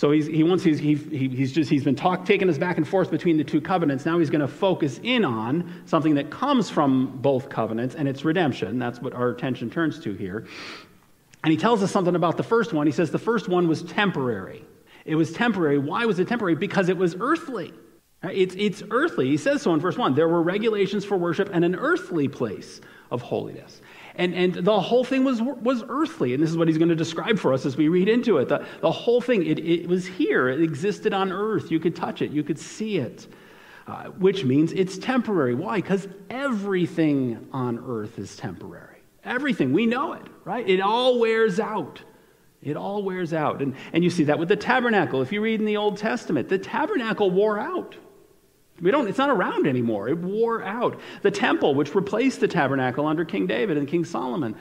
So 0.00 0.12
he's, 0.12 0.26
he 0.26 0.42
wants, 0.44 0.64
he's, 0.64 0.78
he, 0.78 0.94
he's 0.94 1.52
just, 1.52 1.68
he's 1.68 1.84
been 1.84 1.94
talk, 1.94 2.24
taking 2.24 2.48
us 2.48 2.56
back 2.56 2.78
and 2.78 2.88
forth 2.88 3.10
between 3.10 3.36
the 3.36 3.44
two 3.44 3.60
covenants. 3.60 4.06
Now 4.06 4.18
he's 4.18 4.30
going 4.30 4.40
to 4.40 4.48
focus 4.48 4.98
in 5.02 5.26
on 5.26 5.82
something 5.84 6.14
that 6.14 6.30
comes 6.30 6.70
from 6.70 7.18
both 7.18 7.50
covenants, 7.50 7.94
and 7.94 8.08
it's 8.08 8.24
redemption. 8.24 8.78
That's 8.78 8.98
what 8.98 9.12
our 9.12 9.28
attention 9.28 9.68
turns 9.68 10.00
to 10.04 10.14
here. 10.14 10.46
And 11.44 11.50
he 11.50 11.58
tells 11.58 11.82
us 11.82 11.90
something 11.90 12.14
about 12.14 12.38
the 12.38 12.42
first 12.42 12.72
one. 12.72 12.86
He 12.86 12.94
says 12.94 13.10
the 13.10 13.18
first 13.18 13.46
one 13.46 13.68
was 13.68 13.82
temporary. 13.82 14.64
It 15.04 15.16
was 15.16 15.34
temporary. 15.34 15.76
Why 15.76 16.06
was 16.06 16.18
it 16.18 16.28
temporary? 16.28 16.54
Because 16.54 16.88
it 16.88 16.96
was 16.96 17.14
earthly. 17.20 17.74
It's, 18.22 18.54
it's 18.56 18.82
earthly. 18.90 19.28
He 19.28 19.36
says 19.36 19.60
so 19.60 19.74
in 19.74 19.80
verse 19.80 19.98
1. 19.98 20.14
There 20.14 20.28
were 20.28 20.40
regulations 20.40 21.04
for 21.04 21.18
worship 21.18 21.50
and 21.52 21.62
an 21.62 21.74
earthly 21.74 22.26
place 22.26 22.80
of 23.10 23.20
holiness. 23.20 23.82
And, 24.16 24.34
and 24.34 24.54
the 24.54 24.80
whole 24.80 25.04
thing 25.04 25.24
was, 25.24 25.40
was 25.40 25.82
earthly. 25.88 26.34
And 26.34 26.42
this 26.42 26.50
is 26.50 26.56
what 26.56 26.68
he's 26.68 26.78
going 26.78 26.88
to 26.88 26.96
describe 26.96 27.38
for 27.38 27.52
us 27.52 27.64
as 27.64 27.76
we 27.76 27.88
read 27.88 28.08
into 28.08 28.38
it. 28.38 28.48
The, 28.48 28.66
the 28.80 28.90
whole 28.90 29.20
thing, 29.20 29.46
it, 29.46 29.58
it 29.58 29.88
was 29.88 30.06
here. 30.06 30.48
It 30.48 30.60
existed 30.62 31.12
on 31.12 31.32
earth. 31.32 31.70
You 31.70 31.80
could 31.80 31.96
touch 31.96 32.22
it, 32.22 32.30
you 32.30 32.42
could 32.42 32.58
see 32.58 32.98
it, 32.98 33.26
uh, 33.86 34.04
which 34.06 34.44
means 34.44 34.72
it's 34.72 34.98
temporary. 34.98 35.54
Why? 35.54 35.76
Because 35.76 36.08
everything 36.28 37.48
on 37.52 37.82
earth 37.86 38.18
is 38.18 38.36
temporary. 38.36 38.98
Everything. 39.24 39.72
We 39.72 39.86
know 39.86 40.14
it, 40.14 40.26
right? 40.44 40.68
It 40.68 40.80
all 40.80 41.18
wears 41.20 41.60
out. 41.60 42.00
It 42.62 42.76
all 42.76 43.02
wears 43.02 43.32
out. 43.32 43.62
And, 43.62 43.74
and 43.92 44.04
you 44.04 44.10
see 44.10 44.24
that 44.24 44.38
with 44.38 44.48
the 44.48 44.56
tabernacle. 44.56 45.22
If 45.22 45.32
you 45.32 45.40
read 45.40 45.60
in 45.60 45.66
the 45.66 45.76
Old 45.76 45.96
Testament, 45.96 46.48
the 46.48 46.58
tabernacle 46.58 47.30
wore 47.30 47.58
out. 47.58 47.96
We 48.80 48.90
don't, 48.90 49.08
it's 49.08 49.18
not 49.18 49.30
around 49.30 49.66
anymore. 49.66 50.08
It 50.08 50.18
wore 50.18 50.62
out. 50.62 50.98
The 51.22 51.30
temple, 51.30 51.74
which 51.74 51.94
replaced 51.94 52.40
the 52.40 52.48
tabernacle 52.48 53.06
under 53.06 53.24
King 53.24 53.46
David 53.46 53.76
and 53.76 53.86
King 53.86 54.04
Solomon, 54.04 54.54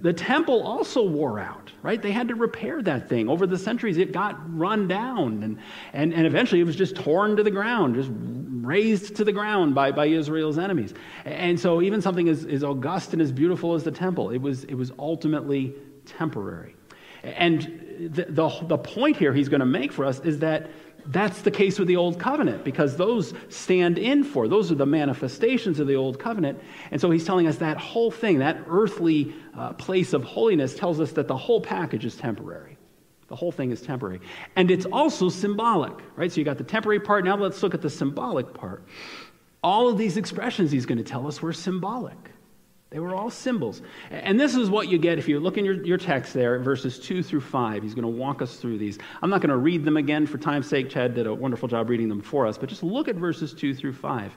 the 0.00 0.12
temple 0.12 0.62
also 0.62 1.04
wore 1.04 1.40
out, 1.40 1.72
right? 1.82 2.00
They 2.00 2.12
had 2.12 2.28
to 2.28 2.34
repair 2.34 2.82
that 2.82 3.08
thing. 3.08 3.28
Over 3.28 3.46
the 3.46 3.58
centuries, 3.58 3.96
it 3.96 4.12
got 4.12 4.38
run 4.56 4.86
down, 4.86 5.42
and, 5.42 5.58
and, 5.92 6.14
and 6.14 6.26
eventually 6.26 6.60
it 6.60 6.64
was 6.64 6.76
just 6.76 6.96
torn 6.96 7.36
to 7.36 7.42
the 7.42 7.50
ground, 7.50 7.96
just 7.96 8.10
razed 8.12 9.16
to 9.16 9.24
the 9.24 9.32
ground 9.32 9.74
by, 9.74 9.92
by 9.92 10.06
Israel's 10.06 10.58
enemies. 10.58 10.94
And 11.24 11.58
so, 11.58 11.82
even 11.82 12.00
something 12.00 12.28
as, 12.28 12.44
as 12.44 12.62
august 12.62 13.12
and 13.12 13.20
as 13.20 13.32
beautiful 13.32 13.74
as 13.74 13.84
the 13.84 13.90
temple, 13.90 14.30
it 14.30 14.40
was, 14.40 14.64
it 14.64 14.74
was 14.74 14.92
ultimately 14.98 15.74
temporary. 16.06 16.76
And 17.22 18.10
the, 18.12 18.26
the, 18.28 18.50
the 18.66 18.78
point 18.78 19.16
here 19.16 19.32
he's 19.32 19.48
going 19.48 19.60
to 19.60 19.66
make 19.66 19.92
for 19.92 20.04
us 20.04 20.20
is 20.20 20.38
that 20.40 20.70
that's 21.06 21.42
the 21.42 21.50
case 21.50 21.78
with 21.78 21.88
the 21.88 21.96
Old 21.96 22.18
Covenant 22.18 22.64
because 22.64 22.96
those 22.96 23.34
stand 23.48 23.98
in 23.98 24.24
for, 24.24 24.48
those 24.48 24.72
are 24.72 24.74
the 24.74 24.86
manifestations 24.86 25.80
of 25.80 25.86
the 25.86 25.96
Old 25.96 26.18
Covenant. 26.18 26.60
And 26.90 27.00
so 27.00 27.10
he's 27.10 27.24
telling 27.24 27.46
us 27.46 27.56
that 27.58 27.76
whole 27.76 28.10
thing, 28.10 28.38
that 28.38 28.58
earthly 28.66 29.34
uh, 29.56 29.74
place 29.74 30.12
of 30.12 30.24
holiness, 30.24 30.74
tells 30.74 31.00
us 31.00 31.12
that 31.12 31.28
the 31.28 31.36
whole 31.36 31.60
package 31.60 32.04
is 32.04 32.16
temporary. 32.16 32.78
The 33.28 33.36
whole 33.36 33.52
thing 33.52 33.70
is 33.70 33.82
temporary. 33.82 34.20
And 34.56 34.70
it's 34.70 34.86
also 34.86 35.28
symbolic, 35.28 35.92
right? 36.16 36.30
So 36.30 36.38
you 36.38 36.44
got 36.44 36.58
the 36.58 36.64
temporary 36.64 37.00
part. 37.00 37.24
Now 37.24 37.36
let's 37.36 37.62
look 37.62 37.74
at 37.74 37.82
the 37.82 37.90
symbolic 37.90 38.54
part. 38.54 38.84
All 39.62 39.88
of 39.88 39.98
these 39.98 40.16
expressions 40.16 40.70
he's 40.70 40.86
going 40.86 40.98
to 40.98 41.04
tell 41.04 41.26
us 41.26 41.40
were 41.40 41.52
symbolic. 41.52 42.33
They 42.94 43.00
were 43.00 43.16
all 43.16 43.28
symbols. 43.28 43.82
And 44.12 44.38
this 44.38 44.54
is 44.54 44.70
what 44.70 44.86
you 44.86 44.98
get 44.98 45.18
if 45.18 45.26
you 45.26 45.40
look 45.40 45.58
in 45.58 45.64
your, 45.64 45.74
your 45.84 45.98
text 45.98 46.32
there, 46.32 46.60
verses 46.60 46.96
2 47.00 47.24
through 47.24 47.40
5. 47.40 47.82
He's 47.82 47.92
going 47.92 48.04
to 48.04 48.08
walk 48.08 48.40
us 48.40 48.54
through 48.54 48.78
these. 48.78 49.00
I'm 49.20 49.30
not 49.30 49.40
going 49.40 49.50
to 49.50 49.56
read 49.56 49.84
them 49.84 49.96
again 49.96 50.28
for 50.28 50.38
time's 50.38 50.68
sake. 50.68 50.90
Chad 50.90 51.12
did 51.12 51.26
a 51.26 51.34
wonderful 51.34 51.66
job 51.66 51.90
reading 51.90 52.08
them 52.08 52.22
for 52.22 52.46
us, 52.46 52.56
but 52.56 52.68
just 52.68 52.84
look 52.84 53.08
at 53.08 53.16
verses 53.16 53.52
2 53.52 53.74
through 53.74 53.94
5. 53.94 54.36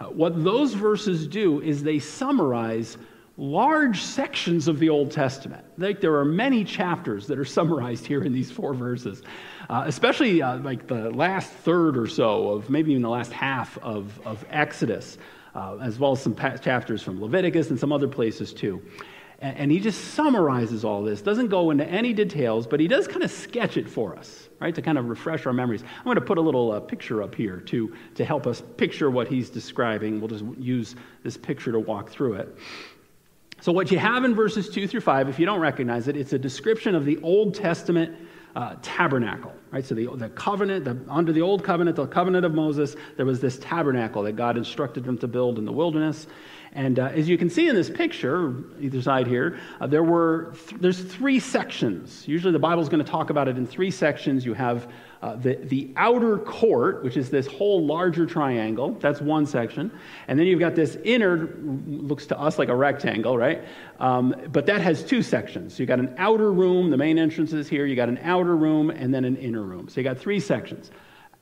Uh, 0.00 0.04
what 0.06 0.42
those 0.42 0.72
verses 0.72 1.26
do 1.26 1.60
is 1.60 1.82
they 1.82 1.98
summarize 1.98 2.96
large 3.36 4.00
sections 4.00 4.66
of 4.66 4.78
the 4.78 4.88
Old 4.88 5.10
Testament. 5.10 5.62
Like 5.76 6.00
there 6.00 6.14
are 6.14 6.24
many 6.24 6.64
chapters 6.64 7.26
that 7.26 7.38
are 7.38 7.44
summarized 7.44 8.06
here 8.06 8.22
in 8.22 8.32
these 8.32 8.50
four 8.50 8.72
verses, 8.72 9.22
uh, 9.68 9.84
especially 9.86 10.40
uh, 10.40 10.56
like 10.60 10.86
the 10.86 11.10
last 11.10 11.50
third 11.50 11.98
or 11.98 12.06
so 12.06 12.48
of 12.48 12.70
maybe 12.70 12.92
even 12.92 13.02
the 13.02 13.10
last 13.10 13.30
half 13.30 13.76
of, 13.78 14.18
of 14.24 14.42
Exodus 14.48 15.18
uh, 15.54 15.78
as 15.78 15.98
well 15.98 16.12
as 16.12 16.22
some 16.22 16.34
pa- 16.34 16.56
chapters 16.56 17.02
from 17.02 17.20
Leviticus 17.20 17.70
and 17.70 17.78
some 17.78 17.92
other 17.92 18.08
places 18.08 18.52
too. 18.52 18.82
And, 19.40 19.56
and 19.56 19.72
he 19.72 19.80
just 19.80 20.14
summarizes 20.14 20.84
all 20.84 21.02
this, 21.02 21.22
doesn't 21.22 21.48
go 21.48 21.70
into 21.70 21.84
any 21.86 22.12
details, 22.12 22.66
but 22.66 22.80
he 22.80 22.88
does 22.88 23.08
kind 23.08 23.22
of 23.22 23.30
sketch 23.30 23.76
it 23.76 23.88
for 23.88 24.16
us, 24.16 24.48
right, 24.60 24.74
to 24.74 24.82
kind 24.82 24.98
of 24.98 25.08
refresh 25.08 25.46
our 25.46 25.52
memories. 25.52 25.82
I'm 25.82 26.04
going 26.04 26.16
to 26.16 26.20
put 26.20 26.38
a 26.38 26.42
little 26.42 26.72
uh, 26.72 26.80
picture 26.80 27.22
up 27.22 27.34
here 27.34 27.60
to, 27.60 27.94
to 28.14 28.24
help 28.24 28.46
us 28.46 28.62
picture 28.76 29.10
what 29.10 29.28
he's 29.28 29.50
describing. 29.50 30.20
We'll 30.20 30.28
just 30.28 30.44
use 30.58 30.96
this 31.22 31.36
picture 31.36 31.72
to 31.72 31.80
walk 31.80 32.10
through 32.10 32.34
it. 32.34 32.56
So, 33.62 33.72
what 33.72 33.90
you 33.90 33.98
have 33.98 34.24
in 34.24 34.34
verses 34.34 34.70
2 34.70 34.88
through 34.88 35.02
5, 35.02 35.28
if 35.28 35.38
you 35.38 35.44
don't 35.44 35.60
recognize 35.60 36.08
it, 36.08 36.16
it's 36.16 36.32
a 36.32 36.38
description 36.38 36.94
of 36.94 37.04
the 37.04 37.18
Old 37.18 37.54
Testament 37.54 38.16
uh, 38.56 38.76
tabernacle, 38.82 39.52
right? 39.70 39.84
So 39.84 39.94
the, 39.94 40.08
the 40.14 40.28
covenant, 40.30 40.84
the, 40.84 40.98
under 41.08 41.32
the 41.32 41.42
old 41.42 41.64
covenant, 41.64 41.96
the 41.96 42.06
covenant 42.06 42.44
of 42.44 42.54
Moses, 42.54 42.96
there 43.16 43.26
was 43.26 43.40
this 43.40 43.58
tabernacle 43.58 44.22
that 44.24 44.32
God 44.32 44.56
instructed 44.56 45.04
them 45.04 45.18
to 45.18 45.28
build 45.28 45.58
in 45.58 45.64
the 45.64 45.72
wilderness. 45.72 46.26
And 46.72 46.98
uh, 46.98 47.06
as 47.06 47.28
you 47.28 47.36
can 47.36 47.50
see 47.50 47.68
in 47.68 47.74
this 47.74 47.90
picture, 47.90 48.54
either 48.80 49.02
side 49.02 49.26
here, 49.26 49.58
uh, 49.80 49.86
there 49.86 50.04
were 50.04 50.52
th- 50.68 50.80
there's 50.80 51.00
three 51.00 51.40
sections. 51.40 52.26
Usually 52.28 52.52
the 52.52 52.60
Bible 52.60 52.82
is 52.82 52.88
going 52.88 53.04
to 53.04 53.10
talk 53.10 53.30
about 53.30 53.48
it 53.48 53.56
in 53.56 53.66
three 53.66 53.90
sections. 53.90 54.44
You 54.44 54.54
have 54.54 54.88
uh, 55.22 55.36
the, 55.36 55.56
the 55.56 55.90
outer 55.96 56.38
court, 56.38 57.04
which 57.04 57.16
is 57.16 57.28
this 57.28 57.46
whole 57.46 57.84
larger 57.84 58.24
triangle, 58.24 58.92
that's 59.00 59.20
one 59.20 59.44
section. 59.44 59.90
And 60.28 60.38
then 60.38 60.46
you've 60.46 60.60
got 60.60 60.74
this 60.74 60.96
inner, 61.04 61.54
looks 61.86 62.26
to 62.26 62.38
us 62.38 62.58
like 62.58 62.70
a 62.70 62.74
rectangle, 62.74 63.36
right? 63.36 63.62
Um, 63.98 64.34
but 64.50 64.64
that 64.66 64.80
has 64.80 65.04
two 65.04 65.22
sections. 65.22 65.74
So 65.74 65.82
you've 65.82 65.88
got 65.88 65.98
an 65.98 66.14
outer 66.16 66.50
room, 66.52 66.90
the 66.90 66.96
main 66.96 67.18
entrance 67.18 67.52
is 67.52 67.68
here. 67.68 67.84
You 67.84 67.96
got 67.96 68.08
an 68.08 68.18
outer 68.22 68.56
room 68.56 68.88
and 68.88 69.12
then 69.12 69.24
an 69.26 69.36
inner 69.36 69.62
room. 69.62 69.88
So 69.88 70.00
you 70.00 70.04
got 70.04 70.18
three 70.18 70.40
sections 70.40 70.90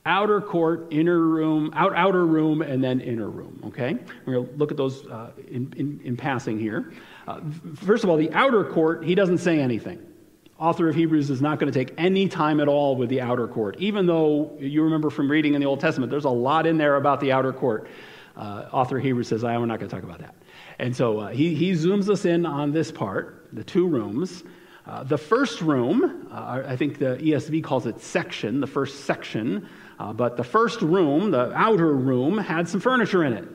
outer 0.05 0.41
court, 0.41 0.87
inner 0.91 1.19
room, 1.19 1.71
out, 1.73 1.93
outer 1.95 2.25
room, 2.25 2.61
and 2.61 2.83
then 2.83 2.99
inner 2.99 3.29
room. 3.29 3.61
Okay? 3.67 3.97
We're 4.25 4.33
going 4.33 4.47
to 4.47 4.53
look 4.55 4.71
at 4.71 4.77
those 4.77 5.05
uh, 5.05 5.31
in, 5.47 5.71
in, 5.77 5.99
in, 6.03 6.17
passing 6.17 6.57
here. 6.57 6.93
Uh, 7.27 7.41
first 7.75 8.03
of 8.03 8.09
all, 8.09 8.17
the 8.17 8.31
outer 8.31 8.63
court, 8.63 9.03
he 9.03 9.13
doesn't 9.13 9.39
say 9.39 9.59
anything. 9.59 10.01
Author 10.59 10.89
of 10.89 10.95
Hebrews 10.95 11.29
is 11.29 11.41
not 11.41 11.57
going 11.57 11.71
to 11.71 11.79
take 11.79 11.95
any 11.97 12.27
time 12.27 12.59
at 12.59 12.67
all 12.67 12.97
with 12.97 13.07
the 13.07 13.21
outer 13.21 13.47
court, 13.47 13.77
even 13.79 14.05
though 14.05 14.57
you 14.59 14.83
remember 14.83 15.09
from 15.09 15.31
reading 15.31 15.53
in 15.53 15.61
the 15.61 15.65
Old 15.65 15.79
Testament, 15.79 16.11
there's 16.11 16.25
a 16.25 16.29
lot 16.29 16.67
in 16.67 16.77
there 16.77 16.97
about 16.97 17.21
the 17.21 17.31
outer 17.31 17.53
court. 17.53 17.87
Uh, 18.35 18.65
author 18.73 18.97
of 18.97 19.03
Hebrews 19.03 19.29
says, 19.29 19.45
I'm 19.45 19.65
not 19.69 19.79
going 19.79 19.89
to 19.89 19.95
talk 19.95 20.03
about 20.03 20.19
that. 20.19 20.35
And 20.77 20.93
so 20.93 21.19
uh, 21.19 21.27
he, 21.29 21.55
he 21.55 21.71
zooms 21.71 22.09
us 22.09 22.25
in 22.25 22.45
on 22.45 22.73
this 22.73 22.91
part, 22.91 23.47
the 23.53 23.63
two 23.63 23.87
rooms. 23.87 24.43
Uh, 24.85 25.03
the 25.03 25.17
first 25.17 25.61
room, 25.61 26.27
uh, 26.29 26.63
I 26.67 26.75
think 26.75 26.99
the 26.99 27.17
ESV 27.17 27.63
calls 27.63 27.85
it 27.85 28.01
section, 28.01 28.59
the 28.59 28.67
first 28.67 29.05
section, 29.05 29.69
uh, 29.97 30.11
but 30.11 30.35
the 30.35 30.43
first 30.43 30.81
room, 30.81 31.31
the 31.31 31.53
outer 31.53 31.93
room, 31.93 32.37
had 32.37 32.67
some 32.67 32.81
furniture 32.81 33.23
in 33.23 33.31
it. 33.31 33.47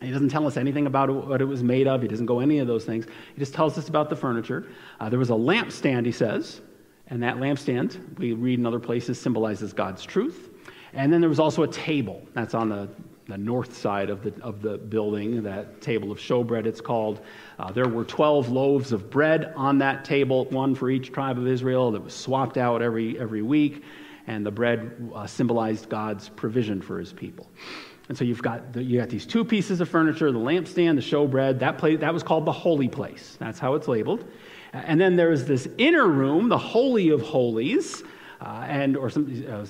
He 0.00 0.10
doesn't 0.12 0.28
tell 0.28 0.46
us 0.46 0.56
anything 0.56 0.86
about 0.86 1.10
what 1.10 1.40
it 1.40 1.44
was 1.44 1.62
made 1.62 1.88
of. 1.88 2.02
He 2.02 2.08
doesn't 2.08 2.26
go 2.26 2.38
any 2.38 2.60
of 2.60 2.68
those 2.68 2.84
things. 2.84 3.06
He 3.34 3.38
just 3.38 3.52
tells 3.52 3.76
us 3.76 3.88
about 3.88 4.10
the 4.10 4.16
furniture. 4.16 4.68
Uh, 5.00 5.08
there 5.08 5.18
was 5.18 5.30
a 5.30 5.34
lampstand, 5.34 6.06
he 6.06 6.12
says, 6.12 6.60
and 7.08 7.22
that 7.22 7.36
lampstand, 7.36 8.18
we 8.18 8.32
read 8.32 8.58
in 8.58 8.66
other 8.66 8.78
places, 8.78 9.20
symbolizes 9.20 9.72
God's 9.72 10.04
truth. 10.04 10.50
And 10.92 11.12
then 11.12 11.20
there 11.20 11.30
was 11.30 11.40
also 11.40 11.62
a 11.62 11.68
table. 11.68 12.22
That's 12.32 12.54
on 12.54 12.68
the, 12.68 12.88
the 13.26 13.38
north 13.38 13.76
side 13.76 14.08
of 14.08 14.22
the, 14.22 14.32
of 14.42 14.62
the 14.62 14.78
building, 14.78 15.42
that 15.42 15.80
table 15.80 16.12
of 16.12 16.18
showbread, 16.18 16.66
it's 16.66 16.80
called. 16.80 17.20
Uh, 17.58 17.72
there 17.72 17.88
were 17.88 18.04
12 18.04 18.50
loaves 18.50 18.92
of 18.92 19.10
bread 19.10 19.52
on 19.56 19.78
that 19.78 20.04
table, 20.04 20.44
one 20.46 20.74
for 20.74 20.90
each 20.90 21.12
tribe 21.12 21.38
of 21.38 21.46
Israel, 21.46 21.90
that 21.90 22.02
was 22.02 22.14
swapped 22.14 22.56
out 22.56 22.82
every, 22.82 23.18
every 23.18 23.42
week. 23.42 23.82
And 24.26 24.44
the 24.44 24.50
bread 24.50 25.10
uh, 25.14 25.26
symbolized 25.26 25.88
God's 25.88 26.28
provision 26.28 26.82
for 26.82 26.98
his 26.98 27.12
people. 27.12 27.48
And 28.08 28.16
so 28.16 28.24
you've 28.24 28.42
got, 28.42 28.72
the, 28.72 28.82
you 28.82 28.98
got 28.98 29.10
these 29.10 29.26
two 29.26 29.44
pieces 29.44 29.80
of 29.80 29.88
furniture 29.88 30.32
the 30.32 30.38
lampstand, 30.38 30.96
the 30.96 31.02
showbread. 31.02 31.58
That, 31.58 31.78
place, 31.78 32.00
that 32.00 32.12
was 32.12 32.22
called 32.22 32.46
the 32.46 32.52
holy 32.52 32.88
place. 32.88 33.36
That's 33.38 33.58
how 33.58 33.74
it's 33.74 33.86
labeled. 33.86 34.24
And 34.72 35.00
then 35.00 35.16
there's 35.16 35.44
this 35.44 35.68
inner 35.78 36.06
room, 36.06 36.48
the 36.48 36.58
Holy 36.58 37.10
of 37.10 37.22
Holies, 37.22 38.02
uh, 38.40 38.64
and 38.68 38.96
or 38.96 39.10
some 39.10 39.44
uh, 39.50 39.66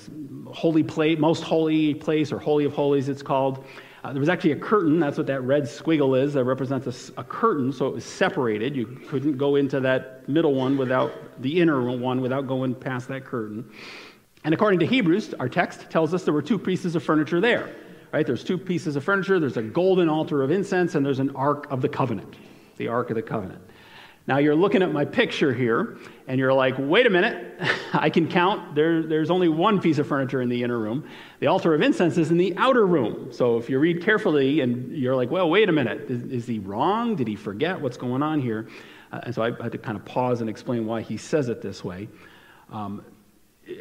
holy 0.51 0.83
place, 0.83 1.17
most 1.17 1.43
holy 1.43 1.93
place, 1.93 2.31
or 2.31 2.39
Holy 2.39 2.65
of 2.65 2.73
Holies, 2.73 3.09
it's 3.09 3.23
called. 3.23 3.65
Uh, 4.03 4.13
there 4.13 4.19
was 4.19 4.29
actually 4.29 4.53
a 4.53 4.59
curtain. 4.59 4.99
That's 4.99 5.17
what 5.17 5.27
that 5.27 5.41
red 5.41 5.63
squiggle 5.63 6.21
is. 6.21 6.33
That 6.33 6.45
represents 6.45 7.09
a, 7.09 7.19
a, 7.19 7.23
curtain, 7.23 7.73
so 7.73 7.87
it 7.87 7.93
was 7.95 8.05
separated. 8.05 8.75
You 8.75 8.85
couldn't 9.09 9.37
go 9.37 9.55
into 9.55 9.79
that 9.81 10.27
middle 10.29 10.53
one 10.53 10.77
without 10.77 11.11
the 11.41 11.59
inner 11.59 11.81
one 11.81 12.21
without 12.21 12.47
going 12.47 12.75
past 12.75 13.07
that 13.09 13.25
curtain. 13.25 13.69
And 14.45 14.53
according 14.53 14.79
to 14.81 14.85
Hebrews, 14.85 15.33
our 15.39 15.49
text 15.49 15.89
tells 15.89 16.13
us 16.13 16.23
there 16.23 16.33
were 16.33 16.41
two 16.41 16.59
pieces 16.59 16.95
of 16.95 17.03
furniture 17.03 17.41
there 17.41 17.75
right? 18.11 18.25
There's 18.25 18.43
two 18.43 18.57
pieces 18.57 18.95
of 18.95 19.03
furniture. 19.03 19.39
There's 19.39 19.57
a 19.57 19.61
golden 19.61 20.09
altar 20.09 20.41
of 20.43 20.51
incense, 20.51 20.95
and 20.95 21.05
there's 21.05 21.19
an 21.19 21.35
Ark 21.35 21.67
of 21.69 21.81
the 21.81 21.89
Covenant, 21.89 22.35
the 22.77 22.87
Ark 22.87 23.09
of 23.09 23.15
the 23.15 23.21
Covenant. 23.21 23.61
Now 24.27 24.37
you're 24.37 24.55
looking 24.55 24.83
at 24.83 24.91
my 24.91 25.05
picture 25.05 25.53
here, 25.53 25.97
and 26.27 26.39
you're 26.39 26.53
like, 26.53 26.75
wait 26.77 27.07
a 27.07 27.09
minute, 27.09 27.59
I 27.93 28.11
can 28.11 28.27
count. 28.27 28.75
There, 28.75 29.01
there's 29.01 29.31
only 29.31 29.49
one 29.49 29.81
piece 29.81 29.97
of 29.97 30.07
furniture 30.07 30.41
in 30.41 30.49
the 30.49 30.61
inner 30.63 30.77
room. 30.77 31.07
The 31.39 31.47
altar 31.47 31.73
of 31.73 31.81
incense 31.81 32.17
is 32.17 32.29
in 32.29 32.37
the 32.37 32.55
outer 32.57 32.85
room. 32.85 33.31
So 33.31 33.57
if 33.57 33.69
you 33.69 33.79
read 33.79 34.03
carefully 34.03 34.61
and 34.61 34.95
you're 34.95 35.15
like, 35.15 35.31
well, 35.31 35.49
wait 35.49 35.67
a 35.67 35.71
minute, 35.71 36.11
is, 36.11 36.23
is 36.25 36.47
he 36.47 36.59
wrong? 36.59 37.15
Did 37.15 37.27
he 37.27 37.35
forget 37.35 37.81
what's 37.81 37.97
going 37.97 38.21
on 38.21 38.39
here? 38.39 38.67
Uh, 39.11 39.21
and 39.23 39.33
so 39.33 39.41
I 39.41 39.51
had 39.63 39.71
to 39.71 39.79
kind 39.79 39.97
of 39.97 40.05
pause 40.05 40.41
and 40.41 40.49
explain 40.49 40.85
why 40.85 41.01
he 41.01 41.17
says 41.17 41.49
it 41.49 41.63
this 41.63 41.83
way. 41.83 42.07
Um, 42.71 43.03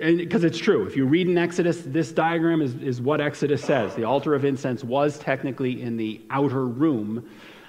because 0.00 0.45
it's 0.45 0.59
true. 0.59 0.87
If 0.87 0.97
you 0.97 1.07
read 1.07 1.28
in 1.28 1.38
Exodus, 1.38 1.80
this 1.85 2.12
diagram 2.12 2.61
is, 2.62 2.75
is 2.76 3.00
what 3.00 3.21
Exodus 3.21 3.62
says. 3.62 3.95
The 3.95 4.04
altar 4.04 4.35
of 4.35 4.45
incense 4.45 4.85
was 4.85 5.18
technically 5.18 5.83
in 5.83 5.97
the 5.97 6.21
outer 6.30 6.66
room, 6.66 7.28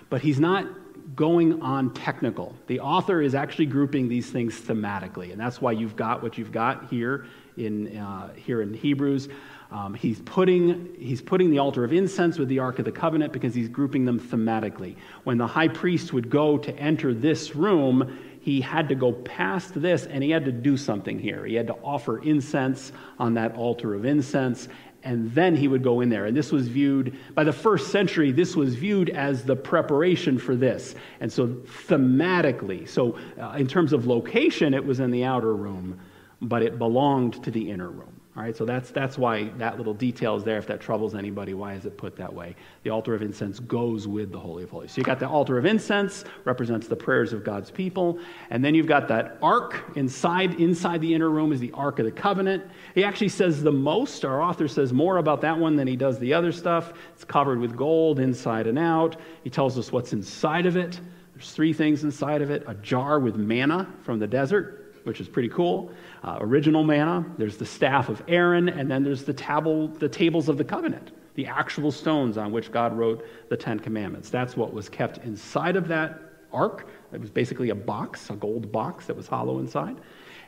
but 0.10 0.22
he's 0.22 0.40
not 0.40 0.68
going 1.16 1.62
on 1.62 1.94
technical. 1.94 2.56
The 2.68 2.80
author 2.82 3.22
is 3.22 3.36
actually 3.36 3.66
grouping 3.66 4.10
these 4.10 4.30
things 4.30 4.60
thematically, 4.60 5.32
and 5.32 5.40
that's 5.40 5.62
why 5.62 5.72
you've 5.72 5.96
got 5.96 6.22
what 6.22 6.38
you've 6.38 6.52
got 6.52 6.90
here 6.90 7.26
in, 7.58 7.98
uh, 7.98 8.34
here 8.34 8.62
in 8.62 8.74
Hebrews. 8.74 9.30
Um, 9.72 9.94
he's, 9.94 10.20
putting, 10.22 10.96
he's 10.98 11.22
putting 11.22 11.52
the 11.52 11.60
altar 11.60 11.84
of 11.84 11.94
incense 11.94 12.40
with 12.40 12.48
the 12.48 12.58
Ark 12.58 12.80
of 12.80 12.86
the 12.86 12.92
Covenant 12.92 13.32
because 13.32 13.54
he's 13.54 13.70
grouping 13.70 14.04
them 14.04 14.20
thematically. 14.20 14.96
When 15.26 15.38
the 15.38 15.46
high 15.46 15.68
priest 15.68 16.12
would 16.12 16.30
go 16.30 16.58
to 16.58 16.76
enter 16.76 17.14
this 17.14 17.56
room, 17.56 18.18
he 18.40 18.62
had 18.62 18.90
to 18.90 18.96
go 18.96 19.12
past 19.12 19.80
this 19.80 20.06
and 20.06 20.24
he 20.24 20.30
had 20.30 20.46
to 20.46 20.52
do 20.52 20.78
something 20.78 21.20
here. 21.20 21.46
He 21.46 21.56
had 21.56 21.68
to 21.68 21.76
offer 21.76 22.20
incense 22.20 22.92
on 23.18 23.34
that 23.34 23.56
altar 23.56 23.94
of 23.94 24.06
incense, 24.06 24.70
and 25.04 25.32
then 25.34 25.56
he 25.56 25.68
would 25.68 25.84
go 25.84 26.02
in 26.02 26.10
there. 26.10 26.26
And 26.26 26.36
this 26.36 26.52
was 26.52 26.68
viewed, 26.68 27.18
by 27.34 27.44
the 27.44 27.54
first 27.54 27.92
century, 27.92 28.32
this 28.32 28.56
was 28.56 28.76
viewed 28.76 29.10
as 29.10 29.44
the 29.44 29.56
preparation 29.56 30.38
for 30.38 30.56
this. 30.56 30.96
And 31.20 31.32
so, 31.32 31.48
thematically, 31.88 32.88
so 32.88 33.18
uh, 33.40 33.56
in 33.58 33.68
terms 33.68 33.94
of 33.94 34.08
location, 34.08 34.74
it 34.74 34.86
was 34.86 35.00
in 35.00 35.12
the 35.12 35.24
outer 35.24 35.54
room, 35.54 36.00
but 36.42 36.62
it 36.62 36.78
belonged 36.78 37.44
to 37.44 37.52
the 37.52 37.70
inner 37.70 37.90
room. 37.90 38.19
All 38.38 38.44
right, 38.44 38.56
so 38.56 38.64
that's, 38.64 38.92
that's 38.92 39.18
why 39.18 39.46
that 39.58 39.78
little 39.78 39.94
detail 39.94 40.36
is 40.36 40.44
there. 40.44 40.60
If 40.60 40.68
that 40.68 40.80
troubles 40.80 41.16
anybody, 41.16 41.56
why 41.56 41.74
is 41.74 41.86
it 41.86 41.98
put 41.98 42.16
that 42.18 42.32
way? 42.32 42.56
The 42.84 42.92
altar 42.92 43.16
of 43.16 43.24
incense 43.24 43.60
goes 43.60 44.08
with 44.08 44.32
the 44.32 44.40
Holy 44.40 44.64
of 44.64 44.70
Holies. 44.70 44.92
So 44.92 45.00
you 45.00 45.04
got 45.04 45.20
the 45.20 45.28
altar 45.28 45.58
of 45.58 45.66
incense, 45.66 46.24
represents 46.46 46.88
the 46.88 46.96
prayers 46.96 47.34
of 47.34 47.44
God's 47.44 47.72
people. 47.72 48.20
And 48.52 48.64
then 48.64 48.76
you've 48.76 48.88
got 48.88 49.08
that 49.08 49.40
ark 49.42 49.84
inside, 49.96 50.54
inside 50.60 51.02
the 51.02 51.14
inner 51.14 51.30
room 51.30 51.52
is 51.52 51.60
the 51.60 51.72
Ark 51.72 51.98
of 51.98 52.06
the 52.06 52.12
Covenant. 52.12 52.64
He 52.94 53.04
actually 53.04 53.30
says 53.30 53.64
the 53.64 53.72
most. 53.72 54.24
Our 54.24 54.42
author 54.42 54.68
says 54.68 54.94
more 54.94 55.18
about 55.18 55.42
that 55.42 55.58
one 55.58 55.76
than 55.76 55.88
he 55.88 55.96
does 55.96 56.20
the 56.20 56.34
other 56.34 56.52
stuff. 56.52 56.94
It's 57.16 57.26
covered 57.26 57.60
with 57.60 57.76
gold 57.76 58.20
inside 58.20 58.68
and 58.68 58.78
out. 58.78 59.18
He 59.44 59.50
tells 59.50 59.78
us 59.78 59.92
what's 59.92 60.14
inside 60.14 60.68
of 60.68 60.78
it. 60.78 61.00
There's 61.34 61.52
three 61.52 61.74
things 61.74 62.04
inside 62.04 62.42
of 62.42 62.52
it 62.52 62.64
a 62.68 62.74
jar 62.76 63.20
with 63.20 63.38
manna 63.38 63.88
from 64.04 64.20
the 64.20 64.28
desert, 64.28 64.79
which 65.04 65.22
is 65.22 65.28
pretty 65.28 65.50
cool 65.50 65.92
uh, 66.24 66.38
original 66.42 66.84
manna, 66.84 67.26
there's 67.38 67.58
the 67.58 67.66
staff 67.66 68.10
of 68.10 68.24
Aaron, 68.28 68.70
and 68.70 68.90
then 68.90 69.04
there's 69.04 69.24
the, 69.24 69.34
table, 69.34 69.88
the 69.88 70.10
tables 70.10 70.50
of 70.50 70.58
the 70.58 70.64
covenant, 70.64 71.12
the 71.36 71.46
actual 71.46 71.92
stones 71.92 72.38
on 72.38 72.52
which 72.52 72.72
God 72.72 72.98
wrote 72.98 73.26
the 73.50 73.58
Ten 73.58 73.80
Commandments. 73.80 74.30
That's 74.30 74.58
what 74.58 74.74
was 74.74 74.90
kept 74.90 75.20
inside 75.20 75.76
of 75.76 75.88
that 75.88 76.20
ark. 76.52 76.88
It 77.14 77.22
was 77.22 77.30
basically 77.30 77.70
a 77.70 77.76
box, 77.76 78.30
a 78.30 78.34
gold 78.34 78.72
box 78.72 79.06
that 79.06 79.16
was 79.16 79.28
hollow 79.28 79.60
inside. 79.60 79.98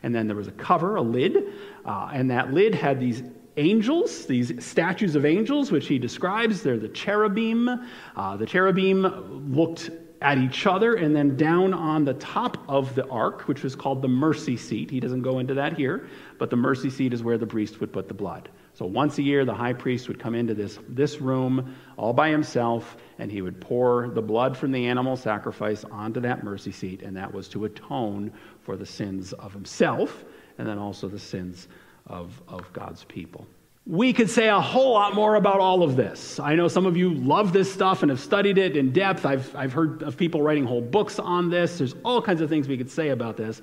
And 0.04 0.14
then 0.14 0.28
there 0.28 0.36
was 0.36 0.48
a 0.48 0.54
cover, 0.54 0.96
a 0.96 1.02
lid, 1.02 1.54
uh, 1.86 2.10
and 2.12 2.30
that 2.32 2.54
lid 2.54 2.74
had 2.74 3.00
these 3.00 3.24
angels, 3.58 4.26
these 4.26 4.64
statues 4.64 5.16
of 5.16 5.26
angels, 5.26 5.72
which 5.72 5.88
he 5.88 6.00
describes. 6.00 6.64
They're 6.64 6.80
the 6.80 6.90
cherubim. 6.90 7.70
Uh, 8.16 8.38
the 8.38 8.46
cherubim 8.46 9.54
looked 9.54 9.92
at 10.22 10.38
each 10.38 10.68
other 10.68 10.94
and 10.94 11.16
then 11.16 11.36
down 11.36 11.74
on 11.74 12.06
the 12.06 12.14
top 12.14 12.58
of 12.70 12.94
the 12.94 13.08
ark, 13.08 13.48
which 13.48 13.64
was 13.64 13.76
called 13.76 14.02
the 14.02 14.08
mercy 14.08 14.56
seat. 14.56 14.92
He 14.92 15.00
doesn't 15.00 15.24
go 15.24 15.40
into 15.40 15.56
that 15.56 15.76
here, 15.76 16.08
but 16.38 16.50
the 16.50 16.56
mercy 16.56 16.90
seat 16.90 17.14
is 17.14 17.24
where 17.24 17.38
the 17.38 17.48
priest 17.48 17.80
would 17.80 17.92
put 17.92 18.08
the 18.08 18.14
blood. 18.14 18.50
So 18.74 18.86
once 18.86 19.18
a 19.18 19.22
year, 19.22 19.44
the 19.44 19.54
high 19.54 19.74
priest 19.74 20.08
would 20.08 20.20
come 20.20 20.36
into 20.36 20.54
this, 20.54 20.80
this 20.88 21.20
room 21.20 21.76
all 21.98 22.14
by 22.14 22.30
himself, 22.30 22.96
and 23.20 23.32
he 23.32 23.42
would 23.42 23.60
pour 23.60 24.10
the 24.10 24.22
blood 24.22 24.56
from 24.56 24.72
the 24.72 24.88
animal 24.88 25.18
sacrifice 25.18 25.84
onto 25.86 26.20
that 26.22 26.44
mercy 26.44 26.72
seat, 26.72 27.02
and 27.02 27.18
that 27.18 27.34
was 27.34 27.50
to 27.50 27.66
atone 27.66 28.32
for 28.62 28.78
the 28.78 28.86
sins 28.86 29.34
of 29.34 29.52
himself 29.52 30.24
and 30.58 30.68
then 30.68 30.78
also 30.78 31.08
the 31.08 31.20
sins 31.20 31.68
of, 32.08 32.42
of 32.48 32.72
God's 32.72 33.04
people. 33.06 33.48
We 33.88 34.14
could 34.14 34.30
say 34.30 34.48
a 34.48 34.62
whole 34.62 34.94
lot 34.94 35.16
more 35.16 35.36
about 35.36 35.60
all 35.60 35.82
of 35.82 35.96
this. 35.96 36.40
I 36.40 36.54
know 36.54 36.68
some 36.68 36.86
of 36.86 36.96
you 36.96 37.16
love 37.16 37.52
this 37.52 37.72
stuff 37.74 38.04
and 38.04 38.12
have 38.12 38.20
studied 38.20 38.60
it 38.60 38.78
in 38.78 38.92
depth. 38.92 39.26
I've, 39.26 39.54
I've 39.56 39.74
heard 39.74 40.04
of 40.04 40.18
people 40.18 40.44
writing 40.44 40.66
whole 40.66 40.82
books 40.82 41.18
on 41.18 41.50
this. 41.50 41.80
There's 41.80 41.96
all 42.06 42.22
kinds 42.22 42.42
of 42.42 42.50
things 42.50 42.68
we 42.68 42.78
could 42.78 42.92
say 42.92 43.10
about 43.10 43.38
this. 43.38 43.60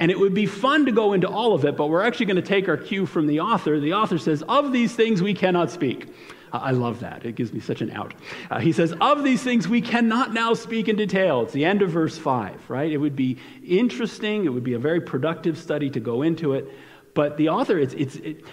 And 0.00 0.10
it 0.10 0.18
would 0.18 0.34
be 0.34 0.46
fun 0.46 0.84
to 0.86 0.92
go 0.92 1.12
into 1.12 1.28
all 1.28 1.54
of 1.54 1.64
it, 1.64 1.76
but 1.76 1.86
we're 1.86 2.02
actually 2.02 2.26
going 2.26 2.36
to 2.36 2.42
take 2.42 2.68
our 2.68 2.76
cue 2.76 3.06
from 3.06 3.28
the 3.28 3.38
author. 3.38 3.78
The 3.78 3.94
author 3.94 4.18
says, 4.18 4.42
Of 4.48 4.72
these 4.72 4.96
things 4.96 5.22
we 5.22 5.32
cannot 5.32 5.70
speak. 5.70 6.08
I 6.52 6.72
love 6.72 7.00
that. 7.00 7.24
It 7.24 7.36
gives 7.36 7.52
me 7.52 7.60
such 7.60 7.80
an 7.80 7.92
out. 7.92 8.12
Uh, 8.50 8.58
he 8.58 8.72
says, 8.72 8.92
Of 9.00 9.22
these 9.22 9.44
things 9.44 9.68
we 9.68 9.80
cannot 9.80 10.34
now 10.34 10.54
speak 10.54 10.88
in 10.88 10.96
detail. 10.96 11.42
It's 11.42 11.52
the 11.52 11.64
end 11.64 11.82
of 11.82 11.90
verse 11.90 12.18
5, 12.18 12.68
right? 12.68 12.90
It 12.90 12.98
would 12.98 13.14
be 13.14 13.38
interesting. 13.64 14.44
It 14.44 14.48
would 14.48 14.64
be 14.64 14.74
a 14.74 14.78
very 14.78 15.00
productive 15.00 15.56
study 15.56 15.88
to 15.90 16.00
go 16.00 16.22
into 16.22 16.54
it. 16.54 16.68
But 17.14 17.36
the 17.36 17.50
author, 17.50 17.78
it's, 17.78 17.94
it's, 17.94 18.16
it, 18.16 18.44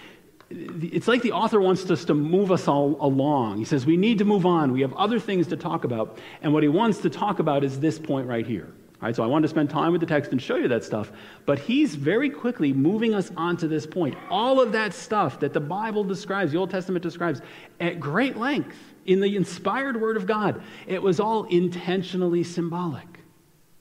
it's 0.50 1.06
like 1.06 1.22
the 1.22 1.32
author 1.32 1.60
wants 1.60 1.88
us 1.90 2.04
to 2.06 2.14
move 2.14 2.50
us 2.50 2.66
all 2.66 2.96
along. 3.00 3.58
He 3.58 3.64
says, 3.64 3.86
We 3.86 3.96
need 3.96 4.18
to 4.18 4.24
move 4.24 4.44
on. 4.44 4.72
We 4.72 4.80
have 4.80 4.92
other 4.94 5.20
things 5.20 5.46
to 5.48 5.56
talk 5.56 5.84
about. 5.84 6.18
And 6.42 6.52
what 6.52 6.62
he 6.62 6.68
wants 6.68 6.98
to 6.98 7.10
talk 7.10 7.38
about 7.38 7.62
is 7.62 7.78
this 7.78 7.98
point 7.98 8.26
right 8.26 8.46
here. 8.46 8.66
All 9.00 9.06
right, 9.06 9.16
so 9.16 9.22
I 9.22 9.26
wanted 9.26 9.42
to 9.42 9.48
spend 9.48 9.70
time 9.70 9.92
with 9.92 10.02
the 10.02 10.06
text 10.06 10.32
and 10.32 10.42
show 10.42 10.56
you 10.56 10.68
that 10.68 10.84
stuff. 10.84 11.10
But 11.46 11.58
he's 11.58 11.94
very 11.94 12.28
quickly 12.28 12.72
moving 12.72 13.14
us 13.14 13.30
on 13.34 13.56
to 13.58 13.68
this 13.68 13.86
point. 13.86 14.14
All 14.28 14.60
of 14.60 14.72
that 14.72 14.92
stuff 14.92 15.40
that 15.40 15.54
the 15.54 15.60
Bible 15.60 16.04
describes, 16.04 16.52
the 16.52 16.58
Old 16.58 16.70
Testament 16.70 17.02
describes, 17.02 17.40
at 17.78 17.98
great 17.98 18.36
length 18.36 18.76
in 19.06 19.20
the 19.20 19.36
inspired 19.36 19.98
Word 19.98 20.18
of 20.18 20.26
God, 20.26 20.62
it 20.86 21.00
was 21.00 21.18
all 21.18 21.44
intentionally 21.44 22.42
symbolic. 22.42 23.06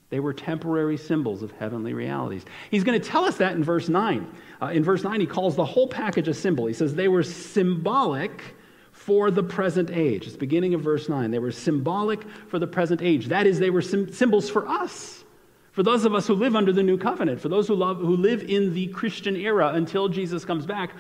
They 0.10 0.20
were 0.20 0.34
temporary 0.34 0.98
symbols 0.98 1.44
of 1.44 1.52
heavenly 1.52 1.94
realities. 1.94 2.44
He's 2.72 2.84
going 2.84 3.00
to 3.00 3.08
tell 3.08 3.26
us 3.26 3.38
that 3.38 3.54
in 3.54 3.64
verse 3.64 3.90
9. 3.90 4.28
Uh, 4.62 4.66
in 4.68 4.84
verse 4.84 5.04
9, 5.04 5.20
he 5.20 5.28
calls 5.28 5.56
the 5.56 5.66
whole 5.66 5.88
package 5.88 6.28
a 6.28 6.34
symbol. 6.34 6.66
He 6.66 6.74
says 6.74 6.96
they 6.96 7.08
were 7.08 7.24
symbolic 7.24 8.56
for 8.92 9.30
the 9.30 9.44
present 9.44 9.92
age. 9.92 10.26
It's 10.26 10.36
beginning 10.36 10.74
of 10.74 10.82
verse 10.82 11.10
9. 11.10 11.30
They 11.30 11.40
were 11.40 11.52
symbolic 11.52 12.28
for 12.48 12.58
the 12.58 12.68
present 12.68 13.02
age. 13.02 13.28
That 13.28 13.46
is, 13.46 13.60
they 13.60 13.70
were 13.70 13.84
sim- 13.84 14.12
symbols 14.12 14.50
for 14.50 14.68
us, 14.68 15.24
for 15.72 15.84
those 15.84 16.06
of 16.06 16.16
us 16.16 16.26
who 16.26 16.34
live 16.34 16.56
under 16.56 16.74
the 16.74 16.84
new 16.84 16.98
covenant, 16.98 17.40
for 17.40 17.50
those 17.50 17.68
who, 17.68 17.76
love, 17.76 17.98
who 17.98 18.18
live 18.18 18.44
in 18.44 18.74
the 18.74 18.88
Christian 18.88 19.36
era 19.36 19.70
until 19.76 20.10
Jesus 20.10 20.44
comes 20.44 20.66
back. 20.66 20.92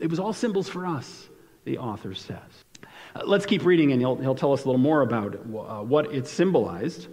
It 0.00 0.10
was 0.10 0.18
all 0.18 0.32
symbols 0.32 0.68
for 0.68 0.84
us, 0.86 1.28
the 1.64 1.78
author 1.78 2.14
says. 2.14 2.38
Uh, 3.14 3.22
let's 3.24 3.46
keep 3.46 3.64
reading, 3.64 3.92
and 3.92 4.00
he'll, 4.00 4.16
he'll 4.16 4.34
tell 4.34 4.52
us 4.52 4.64
a 4.64 4.66
little 4.66 4.80
more 4.80 5.02
about 5.02 5.36
uh, 5.36 5.82
what 5.82 6.12
it 6.12 6.26
symbolized. 6.26 7.06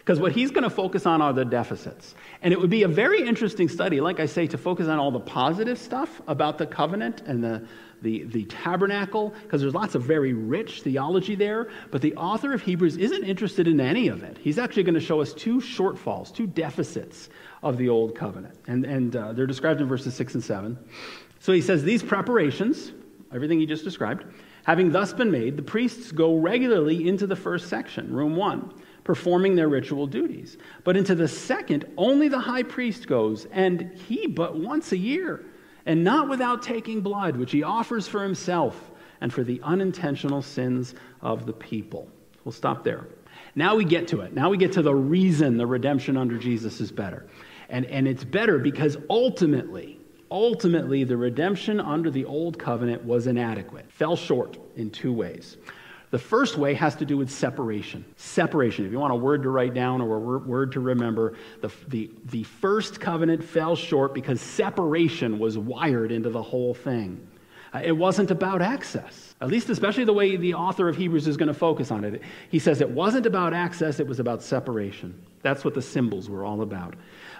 Because 0.00 0.18
what 0.18 0.32
he's 0.32 0.50
going 0.50 0.64
to 0.64 0.70
focus 0.70 1.04
on 1.04 1.20
are 1.20 1.32
the 1.34 1.44
deficits. 1.44 2.14
And 2.40 2.54
it 2.54 2.60
would 2.60 2.70
be 2.70 2.84
a 2.84 2.88
very 2.88 3.26
interesting 3.26 3.68
study, 3.68 4.00
like 4.00 4.18
I 4.18 4.24
say, 4.24 4.46
to 4.46 4.56
focus 4.56 4.88
on 4.88 4.98
all 4.98 5.10
the 5.10 5.20
positive 5.20 5.78
stuff 5.78 6.22
about 6.26 6.56
the 6.56 6.66
covenant 6.66 7.20
and 7.26 7.44
the, 7.44 7.66
the, 8.00 8.24
the 8.24 8.44
tabernacle, 8.46 9.34
because 9.42 9.60
there's 9.60 9.74
lots 9.74 9.94
of 9.94 10.02
very 10.02 10.32
rich 10.32 10.80
theology 10.80 11.34
there. 11.34 11.68
But 11.90 12.00
the 12.00 12.16
author 12.16 12.54
of 12.54 12.62
Hebrews 12.62 12.96
isn't 12.96 13.24
interested 13.24 13.68
in 13.68 13.78
any 13.78 14.08
of 14.08 14.22
it. 14.22 14.38
He's 14.38 14.58
actually 14.58 14.84
going 14.84 14.94
to 14.94 15.00
show 15.00 15.20
us 15.20 15.34
two 15.34 15.58
shortfalls, 15.58 16.34
two 16.34 16.46
deficits 16.46 17.28
of 17.62 17.76
the 17.76 17.90
old 17.90 18.14
covenant. 18.14 18.56
And, 18.68 18.86
and 18.86 19.14
uh, 19.14 19.34
they're 19.34 19.46
described 19.46 19.82
in 19.82 19.86
verses 19.86 20.14
6 20.14 20.34
and 20.34 20.42
7. 20.42 20.78
So 21.40 21.52
he 21.52 21.60
says, 21.60 21.84
These 21.84 22.02
preparations, 22.02 22.92
everything 23.34 23.60
he 23.60 23.66
just 23.66 23.84
described, 23.84 24.24
having 24.64 24.90
thus 24.92 25.12
been 25.12 25.30
made, 25.30 25.58
the 25.58 25.62
priests 25.62 26.10
go 26.10 26.38
regularly 26.38 27.06
into 27.06 27.26
the 27.26 27.36
first 27.36 27.68
section, 27.68 28.10
room 28.14 28.34
one 28.34 28.72
performing 29.10 29.56
their 29.56 29.68
ritual 29.68 30.06
duties. 30.06 30.56
But 30.84 30.96
into 30.96 31.16
the 31.16 31.26
second, 31.26 31.84
only 31.96 32.28
the 32.28 32.38
high 32.38 32.62
priest 32.62 33.08
goes, 33.08 33.44
and 33.46 33.90
he 34.08 34.28
but 34.28 34.56
once 34.56 34.92
a 34.92 34.96
year, 34.96 35.44
and 35.84 36.04
not 36.04 36.28
without 36.28 36.62
taking 36.62 37.00
blood, 37.00 37.36
which 37.36 37.50
he 37.50 37.64
offers 37.64 38.06
for 38.06 38.22
himself 38.22 38.92
and 39.20 39.32
for 39.32 39.42
the 39.42 39.60
unintentional 39.64 40.42
sins 40.42 40.94
of 41.22 41.44
the 41.44 41.52
people. 41.52 42.06
We'll 42.44 42.52
stop 42.52 42.84
there. 42.84 43.08
Now 43.56 43.74
we 43.74 43.84
get 43.84 44.06
to 44.08 44.20
it. 44.20 44.32
Now 44.32 44.48
we 44.48 44.56
get 44.56 44.70
to 44.74 44.82
the 44.82 44.94
reason 44.94 45.56
the 45.56 45.66
redemption 45.66 46.16
under 46.16 46.38
Jesus 46.38 46.80
is 46.80 46.92
better. 46.92 47.26
And, 47.68 47.86
and 47.86 48.06
it's 48.06 48.22
better 48.22 48.58
because 48.58 48.96
ultimately, 49.10 49.98
ultimately, 50.30 51.02
the 51.02 51.16
redemption 51.16 51.80
under 51.80 52.12
the 52.12 52.24
old 52.26 52.60
covenant 52.60 53.04
was 53.04 53.26
inadequate, 53.26 53.90
fell 53.90 54.14
short 54.14 54.56
in 54.76 54.88
two 54.88 55.12
ways. 55.12 55.56
The 56.10 56.18
first 56.18 56.58
way 56.58 56.74
has 56.74 56.96
to 56.96 57.04
do 57.04 57.16
with 57.16 57.30
separation. 57.30 58.04
Separation. 58.16 58.84
If 58.84 58.90
you 58.90 58.98
want 58.98 59.12
a 59.12 59.16
word 59.16 59.44
to 59.44 59.48
write 59.48 59.74
down 59.74 60.00
or 60.00 60.16
a 60.16 60.38
word 60.38 60.72
to 60.72 60.80
remember, 60.80 61.34
the, 61.60 61.70
the, 61.86 62.10
the 62.26 62.42
first 62.42 63.00
covenant 63.00 63.44
fell 63.44 63.76
short 63.76 64.12
because 64.12 64.40
separation 64.40 65.38
was 65.38 65.56
wired 65.56 66.10
into 66.10 66.28
the 66.28 66.42
whole 66.42 66.74
thing. 66.74 67.28
Uh, 67.72 67.82
it 67.84 67.92
wasn't 67.92 68.32
about 68.32 68.60
access, 68.60 69.36
at 69.40 69.48
least, 69.48 69.70
especially 69.70 70.02
the 70.02 70.12
way 70.12 70.34
the 70.34 70.54
author 70.54 70.88
of 70.88 70.96
Hebrews 70.96 71.28
is 71.28 71.36
going 71.36 71.46
to 71.46 71.54
focus 71.54 71.92
on 71.92 72.02
it. 72.02 72.22
He 72.50 72.58
says 72.58 72.80
it 72.80 72.90
wasn't 72.90 73.26
about 73.26 73.54
access, 73.54 74.00
it 74.00 74.06
was 74.08 74.18
about 74.18 74.42
separation. 74.42 75.14
That's 75.42 75.64
what 75.64 75.74
the 75.74 75.82
symbols 75.82 76.28
were 76.28 76.44
all 76.44 76.62
about. 76.62 76.94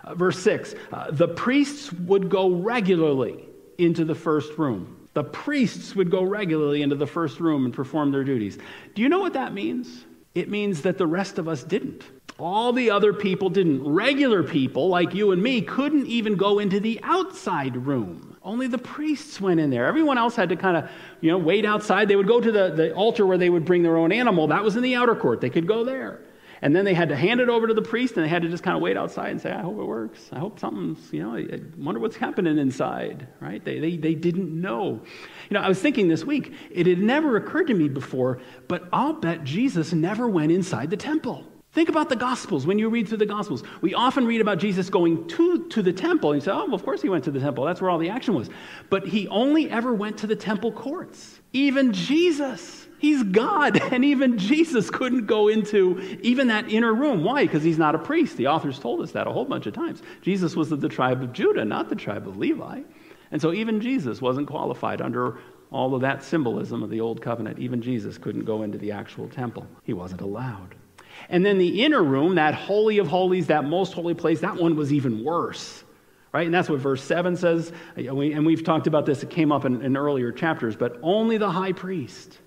Uh, 0.05 0.15
verse 0.15 0.39
6 0.39 0.77
uh, 0.93 1.11
the 1.11 1.27
priests 1.27 1.93
would 1.93 2.29
go 2.29 2.51
regularly 2.51 3.45
into 3.79 4.05
the 4.05 4.15
first 4.15 4.57
room. 4.57 5.00
The 5.13 5.25
priests 5.25 5.97
would 5.97 6.11
go 6.11 6.23
regularly 6.23 6.83
into 6.83 6.97
the 6.97 7.07
first 7.07 7.41
room 7.41 7.65
and 7.65 7.75
perform 7.75 8.13
their 8.13 8.25
duties. 8.25 8.59
Do 8.95 9.03
you 9.03 9.09
know 9.09 9.21
what 9.21 9.33
that 9.33 9.53
means? 9.53 10.05
It 10.35 10.49
means 10.49 10.83
that 10.83 10.99
the 10.99 11.07
rest 11.07 11.39
of 11.39 11.49
us 11.49 11.65
didn't. 11.65 12.05
All 12.39 12.73
the 12.73 12.91
other 12.91 13.13
people 13.13 13.51
didn't. 13.51 13.85
Regular 13.85 14.43
people 14.43 14.89
like 14.89 15.13
you 15.13 15.33
and 15.33 15.43
me 15.43 15.61
couldn't 15.61 16.07
even 16.07 16.37
go 16.37 16.59
into 16.59 16.81
the 16.81 17.01
outside 17.03 17.77
room. 17.77 18.37
Only 18.43 18.69
the 18.69 18.79
priests 18.79 19.41
went 19.41 19.61
in 19.61 19.69
there. 19.69 19.87
Everyone 19.87 20.17
else 20.17 20.37
had 20.37 20.49
to 20.49 20.57
kind 20.57 20.77
of, 20.77 20.91
you 21.21 21.31
know, 21.31 21.37
wait 21.37 21.67
outside. 21.67 22.09
They 22.09 22.17
would 22.17 22.29
go 22.29 22.41
to 22.41 22.51
the, 22.51 22.71
the 22.71 22.95
altar 22.95 23.27
where 23.27 23.37
they 23.37 23.51
would 23.51 23.65
bring 23.65 23.83
their 23.83 23.97
own 23.97 24.13
animal. 24.13 24.47
That 24.47 24.63
was 24.63 24.77
in 24.77 24.83
the 24.83 24.95
outer 24.95 25.15
court. 25.15 25.41
They 25.41 25.51
could 25.51 25.67
go 25.67 25.85
there. 25.85 26.21
And 26.63 26.77
then 26.77 26.85
they 26.85 26.95
had 26.95 27.09
to 27.09 27.17
hand 27.17 27.41
it 27.41 27.49
over 27.49 27.67
to 27.67 27.75
the 27.75 27.83
priest 27.83 28.17
and 28.17 28.25
they 28.25 28.29
had 28.29 28.43
to 28.43 28.49
just 28.49 28.63
kind 28.63 28.77
of 28.77 28.83
wait 28.83 28.97
outside 28.97 29.31
and 29.31 29.41
say, 29.41 29.51
I 29.51 29.63
hope 29.63 29.79
it 29.79 29.85
works. 29.85 30.29
I 30.33 30.39
hope 30.39 30.59
something's, 30.59 31.13
you 31.13 31.23
know, 31.23 31.37
I 31.37 31.61
wonder 31.79 32.01
what's 32.01 32.17
happening 32.17 32.59
inside, 32.59 33.27
right? 33.41 33.65
They, 33.65 33.81
they, 33.81 33.97
they 33.97 34.15
didn't 34.15 34.53
know. 34.53 35.01
You 35.49 35.55
know, 35.55 35.61
I 35.61 35.69
was 35.69 35.81
thinking 35.81 36.09
this 36.09 36.25
week, 36.25 36.53
it 36.71 36.87
had 36.87 36.99
never 36.99 37.37
occurred 37.37 37.69
to 37.69 37.75
me 37.75 37.89
before, 37.89 38.41
but 38.69 38.89
I'll 38.93 39.15
bet 39.15 39.45
Jesus 39.45 39.93
never 39.93 40.29
went 40.29 40.53
inside 40.53 40.91
the 40.91 40.97
temple. 40.97 41.47
Think 41.73 41.89
about 41.89 42.09
the 42.09 42.17
Gospels. 42.17 42.67
When 42.67 42.81
you 42.81 42.89
read 42.89 43.07
through 43.07 43.19
the 43.19 43.27
Gospels, 43.27 43.63
we 43.81 43.95
often 43.95 44.27
read 44.27 44.41
about 44.41 44.59
Jesus 44.59 44.91
going 44.91 45.29
to, 45.29 45.69
to 45.69 45.83
the 45.83 45.93
temple. 45.93 46.33
And 46.33 46.43
you 46.43 46.45
say, 46.45 46.51
oh, 46.51 46.65
well, 46.65 46.75
of 46.75 46.85
course 46.85 47.01
he 47.01 47.09
went 47.09 47.23
to 47.25 47.31
the 47.31 47.39
temple. 47.39 47.65
That's 47.65 47.81
where 47.81 47.91
all 47.91 47.99
the 47.99 48.11
action 48.11 48.35
was. 48.35 48.51
But 48.91 49.07
he 49.07 49.29
only 49.29 49.71
ever 49.71 49.95
went 49.95 50.19
to 50.19 50.27
the 50.27 50.35
temple 50.35 50.73
courts. 50.73 51.41
Even 51.53 51.93
Jesus 51.93 52.89
He's 53.01 53.23
God, 53.23 53.81
and 53.93 54.05
even 54.05 54.37
Jesus 54.37 54.91
couldn't 54.91 55.27
go 55.27 55.49
into 55.49 56.19
even 56.23 56.49
that 56.49 56.69
inner 56.71 56.93
room. 56.93 57.25
Why? 57.25 57.47
Because 57.47 57.63
he's 57.63 57.79
not 57.79 57.95
a 57.95 57.99
priest. 57.99 58.37
The 58.37 58.49
authors 58.49 58.79
told 58.79 59.01
us 59.01 59.13
that 59.13 59.27
a 59.27 59.33
whole 59.33 59.47
bunch 59.47 59.67
of 59.67 59.73
times. 59.73 60.03
Jesus 60.21 60.55
was 60.55 60.71
of 60.71 60.83
the 60.83 60.89
tribe 60.89 61.23
of 61.23 61.33
Judah, 61.33 61.65
not 61.65 61.89
the 61.89 61.97
tribe 61.97 62.29
of 62.29 62.37
Levi. 62.37 62.83
And 63.33 63.41
so 63.41 63.53
even 63.53 63.81
Jesus 63.81 64.21
wasn't 64.21 64.49
qualified 64.49 65.01
under 65.01 65.39
all 65.73 65.95
of 65.95 66.03
that 66.03 66.23
symbolism 66.23 66.83
of 66.83 66.91
the 66.91 67.01
old 67.01 67.23
covenant. 67.23 67.59
Even 67.59 67.81
Jesus 67.81 68.19
couldn't 68.19 68.45
go 68.45 68.63
into 68.63 68.77
the 68.77 68.93
actual 68.93 69.29
temple, 69.29 69.67
he 69.83 69.95
wasn't 69.95 70.21
allowed. 70.21 70.75
And 71.31 71.45
then 71.45 71.59
the 71.59 71.83
inner 71.83 72.03
room, 72.03 72.35
that 72.35 72.55
holy 72.55 72.99
of 72.99 73.07
holies, 73.07 73.47
that 73.47 73.65
most 73.65 73.95
holy 73.95 74.15
place, 74.15 74.41
that 74.41 74.57
one 74.57 74.77
was 74.77 74.93
even 74.93 75.25
worse 75.25 75.85
right? 76.33 76.47
And 76.47 76.55
that's 76.55 76.69
what 76.69 76.79
verse 76.79 77.03
7 77.03 77.37
says. 77.37 77.73
And 77.97 78.47
we've 78.47 78.63
talked 78.63 78.87
about 78.87 79.05
this, 79.05 79.25
it 79.25 79.31
came 79.31 79.51
up 79.51 79.65
in, 79.65 79.83
in, 79.83 79.97
earlier 79.97 80.31
chapters, 80.31 80.77
but 80.77 80.97
only 81.03 81.39
the 81.39 81.51
high 81.51 81.73
priest 81.73 82.39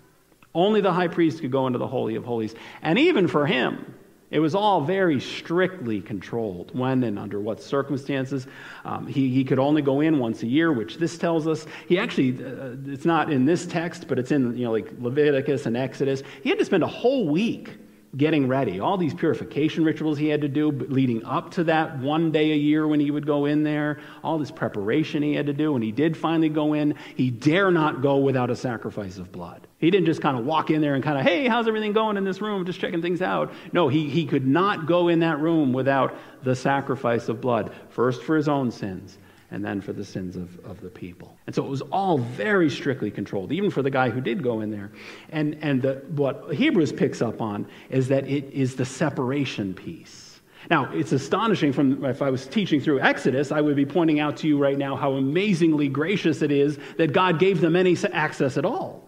only 0.55 0.81
the 0.81 0.93
high 0.93 1.07
priest 1.07 1.41
could 1.41 1.51
go 1.51 1.67
into 1.67 1.79
the 1.79 1.87
Holy 1.87 2.15
of 2.15 2.25
Holies. 2.25 2.53
And 2.81 2.99
even 2.99 3.27
for 3.27 3.45
him, 3.45 3.95
it 4.33 4.39
was 4.39 4.55
all 4.55 4.81
very 4.81 5.19
strictly 5.19 6.01
controlled 6.01 6.75
when 6.77 7.03
and 7.03 7.19
under 7.19 7.39
what 7.39 7.61
circumstances. 7.61 8.47
Um, 8.83 9.05
he, 9.05 9.29
he 9.29 9.43
could 9.43 9.59
only 9.59 9.83
go 9.83 10.01
in 10.01 10.17
once 10.17 10.41
a 10.41 10.47
year, 10.47 10.71
which 10.71 10.97
this 10.97 11.19
tells 11.19 11.47
us. 11.47 11.67
He 11.87 11.99
actually, 11.99 12.43
uh, 12.43 12.75
it's 12.87 13.05
not 13.05 13.31
in 13.31 13.45
this 13.45 13.67
text, 13.67 14.07
but 14.07 14.17
it's 14.17 14.31
in, 14.31 14.57
you 14.57 14.65
know, 14.65 14.71
like 14.71 14.91
Leviticus 14.99 15.67
and 15.67 15.77
Exodus. 15.77 16.23
He 16.41 16.49
had 16.49 16.57
to 16.57 16.65
spend 16.65 16.81
a 16.81 16.87
whole 16.87 17.29
week 17.29 17.77
getting 18.15 18.47
ready, 18.47 18.79
all 18.79 18.97
these 18.97 19.13
purification 19.13 19.83
rituals 19.83 20.17
he 20.17 20.27
had 20.27 20.41
to 20.41 20.47
do 20.47 20.71
leading 20.71 21.25
up 21.25 21.51
to 21.51 21.63
that 21.63 21.97
one 21.97 22.31
day 22.31 22.51
a 22.51 22.55
year 22.55 22.87
when 22.87 22.99
he 22.99 23.09
would 23.09 23.25
go 23.25 23.45
in 23.45 23.63
there, 23.63 23.99
all 24.23 24.37
this 24.37 24.51
preparation 24.51 25.23
he 25.23 25.33
had 25.33 25.47
to 25.47 25.53
do. 25.53 25.73
When 25.73 25.81
he 25.81 25.91
did 25.91 26.15
finally 26.15 26.49
go 26.49 26.73
in, 26.73 26.95
he 27.15 27.31
dare 27.31 27.71
not 27.71 28.01
go 28.01 28.17
without 28.17 28.51
a 28.51 28.55
sacrifice 28.55 29.17
of 29.17 29.31
blood. 29.31 29.67
He 29.79 29.89
didn't 29.89 30.05
just 30.05 30.21
kind 30.21 30.37
of 30.37 30.45
walk 30.45 30.69
in 30.69 30.81
there 30.81 30.93
and 30.93 31.03
kind 31.03 31.17
of, 31.17 31.25
hey, 31.25 31.47
how's 31.47 31.67
everything 31.67 31.93
going 31.93 32.17
in 32.17 32.23
this 32.23 32.39
room? 32.39 32.65
Just 32.65 32.79
checking 32.79 33.01
things 33.01 33.21
out. 33.21 33.51
No, 33.71 33.87
he, 33.87 34.09
he 34.09 34.25
could 34.25 34.45
not 34.45 34.85
go 34.85 35.07
in 35.07 35.19
that 35.19 35.39
room 35.39 35.73
without 35.73 36.15
the 36.43 36.55
sacrifice 36.55 37.29
of 37.29 37.41
blood, 37.41 37.73
first 37.89 38.21
for 38.23 38.35
his 38.35 38.47
own 38.47 38.69
sins 38.69 39.17
and 39.53 39.63
then 39.63 39.79
for 39.79 39.93
the 39.93 40.03
sins 40.03 40.35
of, 40.35 40.59
of 40.65 40.81
the 40.81 40.89
people. 40.89 41.37
And 41.45 41.55
so 41.55 41.63
it 41.63 41.69
was 41.69 41.83
all 41.83 42.17
very 42.17 42.71
strictly 42.71 43.11
controlled, 43.11 43.51
even 43.51 43.69
for 43.69 43.83
the 43.83 43.91
guy 43.91 44.09
who 44.09 44.19
did 44.19 44.41
go 44.41 44.61
in 44.61 44.71
there. 44.71 44.91
And, 45.29 45.59
and 45.61 45.79
the, 45.79 46.03
what 46.09 46.55
Hebrews 46.55 46.91
picks 46.91 47.21
up 47.21 47.39
on 47.39 47.67
is 47.91 48.07
that 48.07 48.27
it 48.27 48.51
is 48.51 48.75
the 48.75 48.83
separation 48.83 49.75
piece. 49.75 50.41
Now, 50.71 50.91
it's 50.91 51.11
astonishing 51.11 51.71
from 51.71 52.03
if 52.03 52.23
I 52.23 52.31
was 52.31 52.47
teaching 52.47 52.81
through 52.81 53.01
Exodus, 53.01 53.51
I 53.51 53.61
would 53.61 53.75
be 53.75 53.85
pointing 53.85 54.19
out 54.19 54.37
to 54.37 54.47
you 54.47 54.57
right 54.57 54.77
now 54.77 54.95
how 54.95 55.13
amazingly 55.13 55.87
gracious 55.87 56.41
it 56.41 56.51
is 56.51 56.79
that 56.97 57.13
God 57.13 57.37
gave 57.37 57.61
them 57.61 57.75
any 57.75 57.95
access 58.11 58.57
at 58.57 58.65
all. 58.65 59.07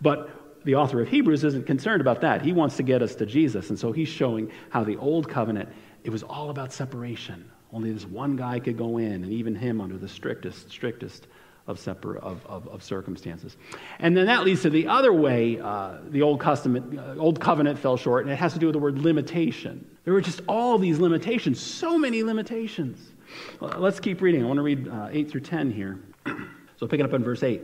But 0.00 0.62
the 0.64 0.76
author 0.76 1.00
of 1.00 1.08
Hebrews 1.08 1.42
isn't 1.42 1.66
concerned 1.66 2.00
about 2.00 2.20
that. 2.20 2.42
He 2.42 2.52
wants 2.52 2.76
to 2.76 2.84
get 2.84 3.02
us 3.02 3.16
to 3.16 3.26
Jesus. 3.26 3.70
And 3.70 3.78
so 3.78 3.90
he's 3.90 4.08
showing 4.08 4.52
how 4.68 4.84
the 4.84 4.96
old 4.98 5.28
covenant, 5.28 5.68
it 6.04 6.10
was 6.10 6.22
all 6.22 6.50
about 6.50 6.72
separation 6.72 7.50
only 7.72 7.92
this 7.92 8.06
one 8.06 8.36
guy 8.36 8.58
could 8.58 8.76
go 8.76 8.98
in, 8.98 9.12
and 9.12 9.32
even 9.32 9.54
him 9.54 9.80
under 9.80 9.96
the 9.96 10.08
strictest, 10.08 10.70
strictest 10.70 11.26
of, 11.66 11.78
separ- 11.78 12.18
of, 12.18 12.44
of, 12.46 12.66
of 12.68 12.82
circumstances. 12.82 13.56
And 13.98 14.16
then 14.16 14.26
that 14.26 14.44
leads 14.44 14.62
to 14.62 14.70
the 14.70 14.88
other 14.88 15.12
way 15.12 15.60
uh, 15.60 15.98
the 16.08 16.22
Old, 16.22 16.40
Testament, 16.40 16.98
uh, 16.98 17.14
Old 17.16 17.40
Covenant 17.40 17.78
fell 17.78 17.96
short, 17.96 18.24
and 18.24 18.32
it 18.32 18.36
has 18.36 18.52
to 18.54 18.58
do 18.58 18.66
with 18.66 18.74
the 18.74 18.78
word 18.78 18.98
limitation. 18.98 19.88
There 20.04 20.12
were 20.12 20.20
just 20.20 20.40
all 20.48 20.78
these 20.78 20.98
limitations, 20.98 21.60
so 21.60 21.96
many 21.96 22.22
limitations. 22.22 23.12
Let's 23.60 24.00
keep 24.00 24.20
reading. 24.20 24.42
I 24.42 24.46
want 24.46 24.58
to 24.58 24.62
read 24.62 24.88
uh, 24.88 25.08
8 25.10 25.30
through 25.30 25.42
10 25.42 25.70
here. 25.70 26.00
so 26.76 26.86
pick 26.86 26.98
it 26.98 27.04
up 27.04 27.12
in 27.12 27.22
verse 27.22 27.42
8. 27.42 27.62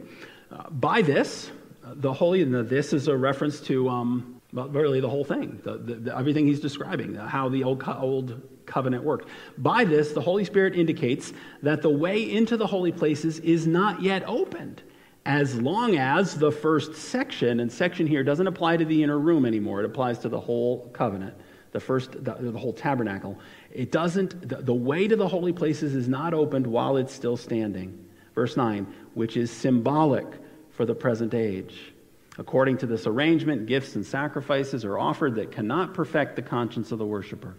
Uh, 0.53 0.71
by 0.71 1.03
this, 1.03 1.51
uh, 1.85 1.95
the 1.97 2.13
holy, 2.13 2.43
and 2.43 2.55
this 2.69 2.93
is 2.93 3.09
a 3.09 3.17
reference 3.17 3.61
to 3.63 3.89
um, 3.89 4.36
well, 4.57 4.69
really 4.69 5.01
the 5.01 5.11
whole 5.11 5.25
thing, 5.25 5.61
the, 5.65 5.77
the, 5.77 5.95
the, 5.97 6.19
everything 6.19 6.47
he's 6.47 6.61
describing, 6.61 7.15
how 7.15 7.51
the 7.51 7.63
old, 7.63 7.85
old 7.87 8.41
covenant 8.65 9.05
worked. 9.05 9.29
By 9.59 9.85
this, 9.85 10.13
the 10.13 10.21
Holy 10.23 10.47
Spirit 10.47 10.75
indicates 10.75 11.35
that 11.63 11.83
the 11.83 11.91
way 11.91 12.33
into 12.33 12.57
the 12.57 12.67
holy 12.67 12.91
places 12.91 13.39
is 13.41 13.67
not 13.67 14.01
yet 14.01 14.25
opened, 14.27 14.83
as 15.27 15.61
long 15.61 15.99
as 15.99 16.39
the 16.39 16.51
first 16.51 16.95
section, 16.95 17.61
and 17.61 17.71
section 17.71 18.07
here 18.07 18.25
doesn't 18.25 18.47
apply 18.47 18.79
to 18.79 18.87
the 18.87 19.03
inner 19.03 19.19
room 19.19 19.45
anymore, 19.45 19.81
it 19.81 19.85
applies 19.85 20.21
to 20.21 20.31
the 20.31 20.41
whole 20.41 20.89
covenant, 20.95 21.35
the 21.73 21.81
first, 21.81 22.13
the, 22.13 22.35
the 22.41 22.59
whole 22.59 22.73
tabernacle. 22.73 23.39
It 23.71 23.93
doesn't, 23.93 24.49
the, 24.49 24.63
the 24.63 24.75
way 24.75 25.07
to 25.07 25.17
the 25.17 25.29
holy 25.29 25.53
places 25.53 25.95
is 25.95 26.09
not 26.09 26.33
opened 26.33 26.67
while 26.67 26.97
it's 26.97 27.13
still 27.13 27.37
standing. 27.37 28.07
Verse 28.35 28.57
9, 28.57 28.87
which 29.13 29.37
is 29.37 29.51
symbolic 29.51 30.27
for 30.71 30.87
the 30.87 30.95
present 30.95 31.35
age. 31.35 31.93
According 32.39 32.79
to 32.79 32.87
this 32.87 33.07
arrangement, 33.07 33.67
gifts 33.67 33.95
and 33.95 34.05
sacrifices 34.05 34.85
are 34.85 34.99
offered 34.99 35.35
that 35.37 35.51
cannot 35.51 35.95
perfect 35.95 36.37
the 36.37 36.43
conscience 36.43 36.93
of 36.93 36.99
the 36.99 37.07
worshiper, 37.07 37.57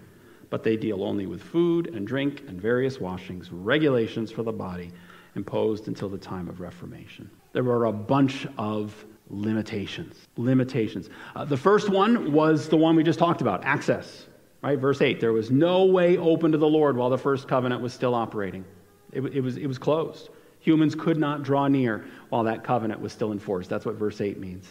but 0.49 0.63
they 0.63 0.77
deal 0.77 1.03
only 1.03 1.25
with 1.25 1.41
food 1.41 1.87
and 1.95 2.05
drink 2.05 2.43
and 2.47 2.61
various 2.61 2.99
washings, 2.99 3.51
regulations 3.51 4.31
for 4.31 4.43
the 4.43 4.51
body 4.51 4.91
imposed 5.35 5.87
until 5.87 6.09
the 6.09 6.17
time 6.17 6.47
of 6.47 6.59
Reformation. 6.59 7.29
There 7.53 7.63
were 7.63 7.85
a 7.85 7.93
bunch 7.93 8.45
of 8.57 9.05
limitations. 9.29 10.27
Limitations. 10.37 11.09
Uh, 11.35 11.45
the 11.45 11.57
first 11.57 11.89
one 11.89 12.31
was 12.31 12.69
the 12.69 12.77
one 12.77 12.95
we 12.95 13.03
just 13.03 13.19
talked 13.19 13.41
about 13.41 13.63
access. 13.63 14.27
Right? 14.61 14.77
Verse 14.77 15.01
8 15.01 15.19
there 15.19 15.33
was 15.33 15.51
no 15.51 15.85
way 15.85 16.17
open 16.17 16.51
to 16.51 16.57
the 16.57 16.67
Lord 16.67 16.97
while 16.97 17.09
the 17.09 17.17
first 17.17 17.47
covenant 17.47 17.81
was 17.81 17.93
still 17.93 18.15
operating, 18.15 18.65
it, 19.11 19.21
it 19.21 19.41
was, 19.41 19.57
it 19.57 19.67
was 19.67 19.77
closed. 19.77 20.29
Humans 20.67 20.95
could 20.95 21.17
not 21.17 21.43
draw 21.43 21.69
near 21.69 22.03
while 22.27 22.43
that 22.43 22.65
covenant 22.65 22.99
was 22.99 23.13
still 23.13 23.31
in 23.31 23.39
force. 23.39 23.67
That's 23.67 23.85
what 23.85 23.95
verse 23.95 24.19
8 24.19 24.37
means. 24.37 24.67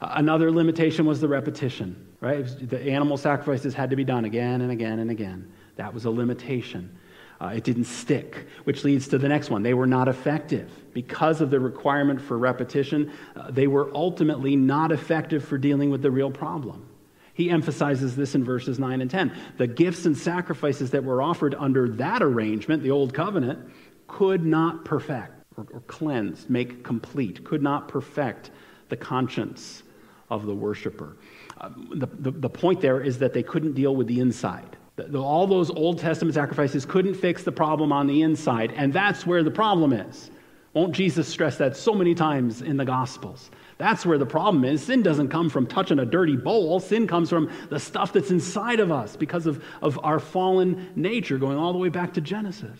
Uh, 0.00 0.12
another 0.12 0.50
limitation 0.50 1.04
was 1.04 1.20
the 1.20 1.28
repetition, 1.28 2.08
right? 2.22 2.46
The 2.62 2.80
animal 2.80 3.18
sacrifices 3.18 3.74
had 3.74 3.90
to 3.90 3.96
be 3.96 4.04
done 4.04 4.24
again 4.24 4.62
and 4.62 4.72
again 4.72 5.00
and 5.00 5.10
again. 5.10 5.52
That 5.76 5.92
was 5.92 6.06
a 6.06 6.10
limitation. 6.10 6.98
Uh, 7.42 7.48
it 7.48 7.62
didn't 7.62 7.84
stick, 7.84 8.46
which 8.64 8.84
leads 8.84 9.06
to 9.08 9.18
the 9.18 9.28
next 9.28 9.50
one. 9.50 9.62
They 9.62 9.74
were 9.74 9.86
not 9.86 10.08
effective. 10.08 10.72
Because 10.94 11.42
of 11.42 11.50
the 11.50 11.60
requirement 11.60 12.22
for 12.22 12.38
repetition, 12.38 13.12
uh, 13.36 13.50
they 13.50 13.66
were 13.66 13.94
ultimately 13.94 14.56
not 14.56 14.92
effective 14.92 15.44
for 15.44 15.58
dealing 15.58 15.90
with 15.90 16.00
the 16.00 16.10
real 16.10 16.30
problem. 16.30 16.88
He 17.34 17.50
emphasizes 17.50 18.16
this 18.16 18.34
in 18.34 18.44
verses 18.44 18.78
9 18.78 19.02
and 19.02 19.10
10. 19.10 19.36
The 19.58 19.66
gifts 19.66 20.06
and 20.06 20.16
sacrifices 20.16 20.92
that 20.92 21.04
were 21.04 21.20
offered 21.20 21.54
under 21.54 21.86
that 21.90 22.22
arrangement, 22.22 22.82
the 22.82 22.92
Old 22.92 23.12
Covenant, 23.12 23.58
could 24.06 24.46
not 24.46 24.86
perfect 24.86 25.33
or, 25.56 25.66
or 25.72 25.80
cleanse, 25.86 26.48
make 26.48 26.84
complete, 26.84 27.44
could 27.44 27.62
not 27.62 27.88
perfect 27.88 28.50
the 28.88 28.96
conscience 28.96 29.82
of 30.30 30.46
the 30.46 30.54
worshiper. 30.54 31.16
Uh, 31.60 31.70
the, 31.94 32.06
the, 32.06 32.30
the 32.30 32.50
point 32.50 32.80
there 32.80 33.00
is 33.00 33.18
that 33.18 33.32
they 33.32 33.42
couldn't 33.42 33.72
deal 33.72 33.94
with 33.94 34.06
the 34.06 34.20
inside. 34.20 34.76
The, 34.96 35.18
all 35.18 35.46
those 35.46 35.70
Old 35.70 35.98
Testament 35.98 36.34
sacrifices 36.34 36.84
couldn't 36.84 37.14
fix 37.14 37.42
the 37.42 37.52
problem 37.52 37.92
on 37.92 38.06
the 38.06 38.22
inside, 38.22 38.72
and 38.76 38.92
that's 38.92 39.26
where 39.26 39.42
the 39.42 39.50
problem 39.50 39.92
is. 39.92 40.30
Won't 40.72 40.92
Jesus 40.92 41.28
stress 41.28 41.56
that 41.58 41.76
so 41.76 41.94
many 41.94 42.14
times 42.14 42.60
in 42.60 42.76
the 42.76 42.84
Gospels? 42.84 43.50
That's 43.78 44.04
where 44.04 44.18
the 44.18 44.26
problem 44.26 44.64
is. 44.64 44.82
Sin 44.82 45.02
doesn't 45.02 45.28
come 45.28 45.48
from 45.48 45.66
touching 45.66 46.00
a 46.00 46.04
dirty 46.04 46.36
bowl. 46.36 46.80
Sin 46.80 47.06
comes 47.06 47.30
from 47.30 47.50
the 47.70 47.78
stuff 47.78 48.12
that's 48.12 48.30
inside 48.30 48.80
of 48.80 48.90
us 48.90 49.16
because 49.16 49.46
of, 49.46 49.64
of 49.82 49.98
our 50.02 50.18
fallen 50.18 50.90
nature, 50.96 51.38
going 51.38 51.56
all 51.56 51.72
the 51.72 51.78
way 51.78 51.88
back 51.88 52.14
to 52.14 52.20
Genesis. 52.20 52.78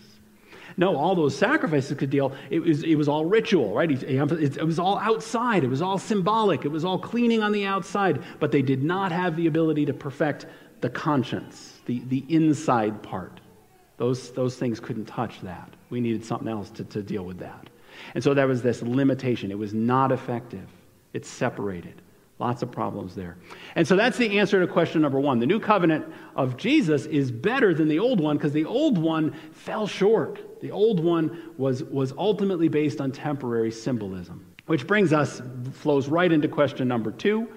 No, 0.77 0.97
all 0.97 1.15
those 1.15 1.37
sacrifices 1.37 1.97
could 1.97 2.09
deal, 2.09 2.33
it 2.49 2.59
was, 2.59 2.83
it 2.83 2.95
was 2.95 3.07
all 3.07 3.25
ritual, 3.25 3.73
right? 3.73 3.89
It 3.89 4.65
was 4.65 4.77
all 4.77 4.97
outside. 4.97 5.63
It 5.63 5.69
was 5.69 5.81
all 5.81 5.97
symbolic. 5.97 6.65
It 6.65 6.69
was 6.69 6.83
all 6.83 6.99
cleaning 6.99 7.41
on 7.41 7.53
the 7.53 7.65
outside. 7.65 8.21
But 8.39 8.51
they 8.51 8.61
did 8.61 8.83
not 8.83 9.11
have 9.11 9.37
the 9.37 9.47
ability 9.47 9.85
to 9.85 9.93
perfect 9.93 10.45
the 10.81 10.89
conscience, 10.89 11.79
the, 11.85 12.01
the 12.07 12.25
inside 12.27 13.01
part. 13.01 13.39
Those, 13.97 14.31
those 14.31 14.57
things 14.57 14.79
couldn't 14.79 15.05
touch 15.05 15.39
that. 15.41 15.69
We 15.89 16.01
needed 16.01 16.25
something 16.25 16.49
else 16.49 16.69
to, 16.71 16.83
to 16.83 17.01
deal 17.01 17.23
with 17.23 17.39
that. 17.39 17.69
And 18.13 18.23
so 18.23 18.33
there 18.33 18.47
was 18.47 18.61
this 18.61 18.81
limitation. 18.81 19.51
It 19.51 19.57
was 19.57 19.73
not 19.73 20.11
effective, 20.11 20.67
it's 21.13 21.29
separated. 21.29 22.01
Lots 22.37 22.61
of 22.61 22.69
problems 22.69 23.15
there. 23.15 23.37
And 23.75 23.87
so 23.87 23.95
that's 23.95 24.17
the 24.17 24.39
answer 24.39 24.59
to 24.59 24.67
question 24.67 25.01
number 25.01 25.21
one. 25.21 25.39
The 25.39 25.45
new 25.45 25.59
covenant 25.59 26.05
of 26.35 26.57
Jesus 26.57 27.05
is 27.05 27.31
better 27.31 27.73
than 27.73 27.87
the 27.87 27.99
old 27.99 28.19
one 28.19 28.35
because 28.35 28.51
the 28.51 28.65
old 28.65 28.97
one 28.97 29.33
fell 29.53 29.87
short. 29.87 30.54
The 30.65 30.71
old 30.71 30.99
one 30.99 31.51
was, 31.59 31.83
was 31.83 32.11
ultimately 32.17 32.69
based 32.69 32.99
on 32.99 33.11
temporary 33.11 33.69
symbolism, 33.69 34.43
which 34.65 34.87
brings 34.87 35.13
us, 35.13 35.39
flows 35.73 36.07
right 36.07 36.31
into 36.31 36.47
question 36.47 36.87
number 36.87 37.11
two. 37.11 37.47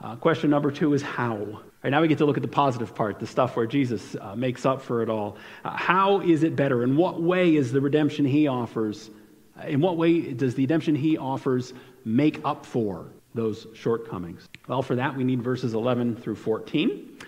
Uh, 0.00 0.16
question 0.16 0.48
number 0.48 0.70
two 0.70 0.94
is 0.94 1.02
how. 1.02 1.60
Right, 1.84 1.90
now 1.90 2.00
we 2.00 2.08
get 2.08 2.16
to 2.16 2.24
look 2.24 2.38
at 2.38 2.42
the 2.42 2.48
positive 2.48 2.94
part, 2.94 3.20
the 3.20 3.26
stuff 3.26 3.56
where 3.56 3.66
Jesus 3.66 4.16
uh, 4.18 4.34
makes 4.34 4.64
up 4.64 4.80
for 4.80 5.02
it 5.02 5.10
all. 5.10 5.36
Uh, 5.66 5.76
how 5.76 6.22
is 6.22 6.44
it 6.44 6.56
better? 6.56 6.82
In 6.82 6.96
what 6.96 7.20
way 7.20 7.56
is 7.56 7.72
the 7.72 7.80
redemption 7.82 8.24
he 8.24 8.46
offers, 8.46 9.10
uh, 9.62 9.66
in 9.66 9.82
what 9.82 9.98
way 9.98 10.32
does 10.32 10.54
the 10.54 10.62
redemption 10.62 10.94
he 10.94 11.18
offers 11.18 11.74
make 12.06 12.40
up 12.42 12.64
for 12.64 13.12
those 13.34 13.66
shortcomings? 13.74 14.48
Well, 14.66 14.80
for 14.80 14.94
that, 14.94 15.14
we 15.14 15.24
need 15.24 15.42
verses 15.42 15.74
11 15.74 16.16
through 16.16 16.36
14. 16.36 17.18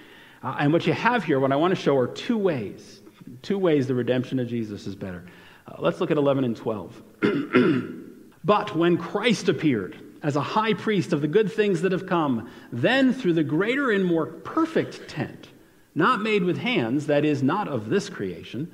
Uh, 0.43 0.57
and 0.59 0.73
what 0.73 0.87
you 0.87 0.95
have 0.95 1.23
here, 1.23 1.39
what 1.39 1.53
I 1.53 1.57
want 1.57 1.77
to 1.77 1.81
show 1.81 1.99
are 1.99 2.07
two 2.07 2.39
ways. 2.39 2.98
Two 3.43 3.59
ways 3.59 3.87
the 3.87 3.95
redemption 3.95 4.39
of 4.39 4.49
Jesus 4.49 4.87
is 4.87 4.95
better. 4.95 5.25
Uh, 5.67 5.77
let's 5.79 6.01
look 6.01 6.11
at 6.11 6.17
11 6.17 6.45
and 6.45 6.57
12. 6.57 7.03
but 8.45 8.77
when 8.77 8.97
Christ 8.97 9.49
appeared 9.49 10.01
as 10.23 10.37
a 10.37 10.41
high 10.41 10.75
priest 10.75 11.13
of 11.13 11.21
the 11.21 11.29
good 11.29 11.51
things 11.51 11.83
that 11.83 11.93
have 11.93 12.07
come, 12.07 12.51
then 12.73 13.13
through 13.13 13.35
the 13.35 13.45
greater 13.45 13.91
and 13.91 14.05
more 14.05 14.27
perfect 14.27 15.09
tent, 15.09 15.49
not 15.95 16.21
made 16.21 16.43
with 16.43 16.59
hands, 16.59 17.07
that 17.07 17.25
is, 17.25 17.43
not 17.43 17.69
of 17.69 17.89
this 17.89 18.09
creation, 18.09 18.71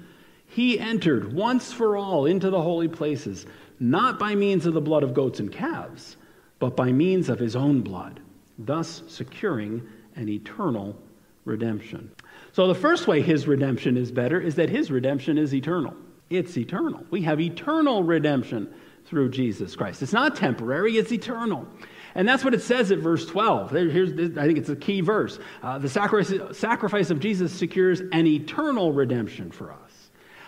he 0.47 0.79
entered 0.79 1.33
once 1.33 1.73
for 1.73 1.97
all 1.97 2.27
into 2.27 2.51
the 2.51 2.63
holy 2.63 2.89
places, 2.89 3.47
not 3.81 4.19
by 4.19 4.35
means 4.35 4.67
of 4.67 4.75
the 4.75 4.81
blood 4.81 5.03
of 5.03 5.15
goats 5.15 5.41
and 5.41 5.53
calves 5.53 6.17
but 6.65 6.77
by 6.77 6.91
means 6.93 7.29
of 7.29 7.39
his 7.39 7.57
own 7.57 7.83
blood, 7.83 8.21
thus 8.59 9.03
securing 9.07 9.87
an 10.17 10.31
eternal 10.31 10.97
redemption. 11.45 12.11
So, 12.53 12.67
the 12.69 12.75
first 12.75 13.07
way 13.07 13.21
his 13.21 13.47
redemption 13.47 13.97
is 13.97 14.13
better 14.13 14.41
is 14.41 14.55
that 14.57 14.71
his 14.71 14.91
redemption 14.91 15.39
is 15.39 15.55
eternal. 15.55 15.95
It's 16.31 16.57
eternal. 16.57 17.05
We 17.11 17.23
have 17.23 17.41
eternal 17.41 18.03
redemption 18.03 18.73
through 19.07 19.31
Jesus 19.31 19.77
Christ. 19.77 20.03
It's 20.03 20.13
not 20.13 20.37
temporary, 20.37 20.97
it's 20.97 21.13
eternal. 21.13 21.67
And 22.15 22.29
that's 22.29 22.45
what 22.45 22.55
it 22.55 22.63
says 22.63 22.93
at 22.93 22.99
verse 22.99 23.27
12. 23.27 23.71
Here's, 23.71 24.39
I 24.39 24.47
think 24.47 24.59
it's 24.59 24.69
a 24.69 24.77
key 24.77 25.01
verse. 25.01 25.39
Uh, 25.63 25.79
the 25.79 25.89
sacrifice, 25.89 26.57
sacrifice 26.57 27.11
of 27.11 27.19
Jesus 27.19 27.53
secures 27.53 28.01
an 28.13 28.27
eternal 28.27 28.93
redemption 28.93 29.51
for 29.51 29.73
us. 29.73 29.84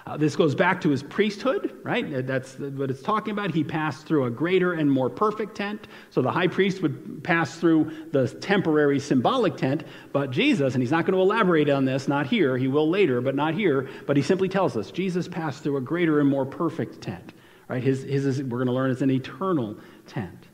Uh, 0.06 0.16
this 0.16 0.36
goes 0.36 0.54
back 0.54 0.80
to 0.80 0.88
his 0.88 1.02
priesthood, 1.02 1.80
right? 1.82 2.24
That's 2.24 2.56
what 2.60 2.90
it's 2.92 3.02
talking 3.02 3.32
about. 3.32 3.52
He 3.52 3.64
passed 3.64 4.06
through 4.06 4.26
a 4.26 4.30
greater 4.30 4.74
and 4.74 4.88
more 4.90 5.10
perfect 5.10 5.56
tent. 5.56 5.88
So 6.10 6.22
the 6.22 6.30
high 6.30 6.46
priest 6.46 6.80
would 6.80 7.24
pass 7.24 7.56
through 7.56 7.90
the 8.12 8.28
temporary 8.28 9.00
symbolic 9.00 9.56
tent, 9.56 9.82
but 10.12 10.30
Jesus, 10.30 10.74
and 10.74 10.82
he's 10.82 10.92
not 10.92 11.06
going 11.06 11.14
to 11.14 11.20
elaborate 11.20 11.68
on 11.68 11.84
this, 11.84 12.06
not 12.06 12.28
here, 12.28 12.56
he 12.56 12.68
will 12.68 12.88
later, 12.88 13.20
but 13.20 13.34
not 13.34 13.54
here, 13.54 13.88
but 14.06 14.16
he 14.16 14.22
simply 14.22 14.48
tells 14.48 14.76
us 14.76 14.92
Jesus 14.92 15.26
passed 15.26 15.64
through 15.64 15.78
a 15.78 15.80
greater 15.80 16.20
and 16.20 16.28
more 16.28 16.46
perfect 16.46 17.00
tent, 17.00 17.32
right? 17.66 17.82
His, 17.82 18.04
his 18.04 18.26
is, 18.26 18.42
we're 18.44 18.58
going 18.58 18.68
to 18.68 18.72
learn, 18.72 18.92
it's 18.92 19.02
an 19.02 19.10
eternal 19.10 19.76
tent. 20.06 20.45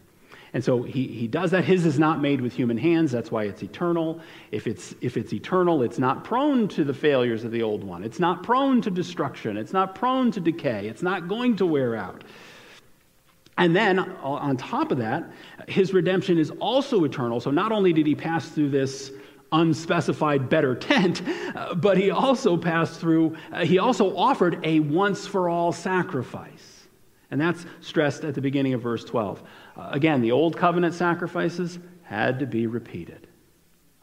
And 0.54 0.62
so 0.62 0.82
he, 0.82 1.06
he 1.06 1.26
does 1.26 1.50
that. 1.52 1.64
His 1.64 1.86
is 1.86 1.98
not 1.98 2.20
made 2.20 2.40
with 2.40 2.52
human 2.52 2.76
hands. 2.76 3.10
That's 3.10 3.30
why 3.30 3.44
it's 3.44 3.62
eternal. 3.62 4.20
If 4.50 4.66
it's, 4.66 4.94
if 5.00 5.16
it's 5.16 5.32
eternal, 5.32 5.82
it's 5.82 5.98
not 5.98 6.24
prone 6.24 6.68
to 6.68 6.84
the 6.84 6.92
failures 6.92 7.44
of 7.44 7.52
the 7.52 7.62
old 7.62 7.82
one. 7.82 8.04
It's 8.04 8.20
not 8.20 8.42
prone 8.42 8.82
to 8.82 8.90
destruction. 8.90 9.56
It's 9.56 9.72
not 9.72 9.94
prone 9.94 10.30
to 10.32 10.40
decay. 10.40 10.88
It's 10.88 11.02
not 11.02 11.26
going 11.26 11.56
to 11.56 11.66
wear 11.66 11.96
out. 11.96 12.22
And 13.58 13.76
then, 13.76 13.98
on 13.98 14.56
top 14.56 14.92
of 14.92 14.98
that, 14.98 15.30
his 15.68 15.92
redemption 15.92 16.38
is 16.38 16.50
also 16.52 17.04
eternal. 17.04 17.38
So 17.38 17.50
not 17.50 17.70
only 17.70 17.92
did 17.92 18.06
he 18.06 18.14
pass 18.14 18.48
through 18.48 18.70
this 18.70 19.12
unspecified 19.52 20.48
better 20.48 20.74
tent, 20.74 21.22
but 21.76 21.96
he 21.96 22.10
also 22.10 22.56
passed 22.56 22.98
through, 22.98 23.36
uh, 23.52 23.64
he 23.64 23.78
also 23.78 24.16
offered 24.16 24.58
a 24.64 24.80
once 24.80 25.26
for 25.26 25.48
all 25.48 25.72
sacrifice. 25.72 26.88
And 27.30 27.40
that's 27.40 27.64
stressed 27.80 28.24
at 28.24 28.34
the 28.34 28.40
beginning 28.40 28.74
of 28.74 28.82
verse 28.82 29.04
12. 29.04 29.42
Uh, 29.76 29.88
again, 29.92 30.20
the 30.20 30.32
old 30.32 30.56
covenant 30.56 30.94
sacrifices 30.94 31.78
had 32.02 32.38
to 32.40 32.46
be 32.46 32.66
repeated 32.66 33.26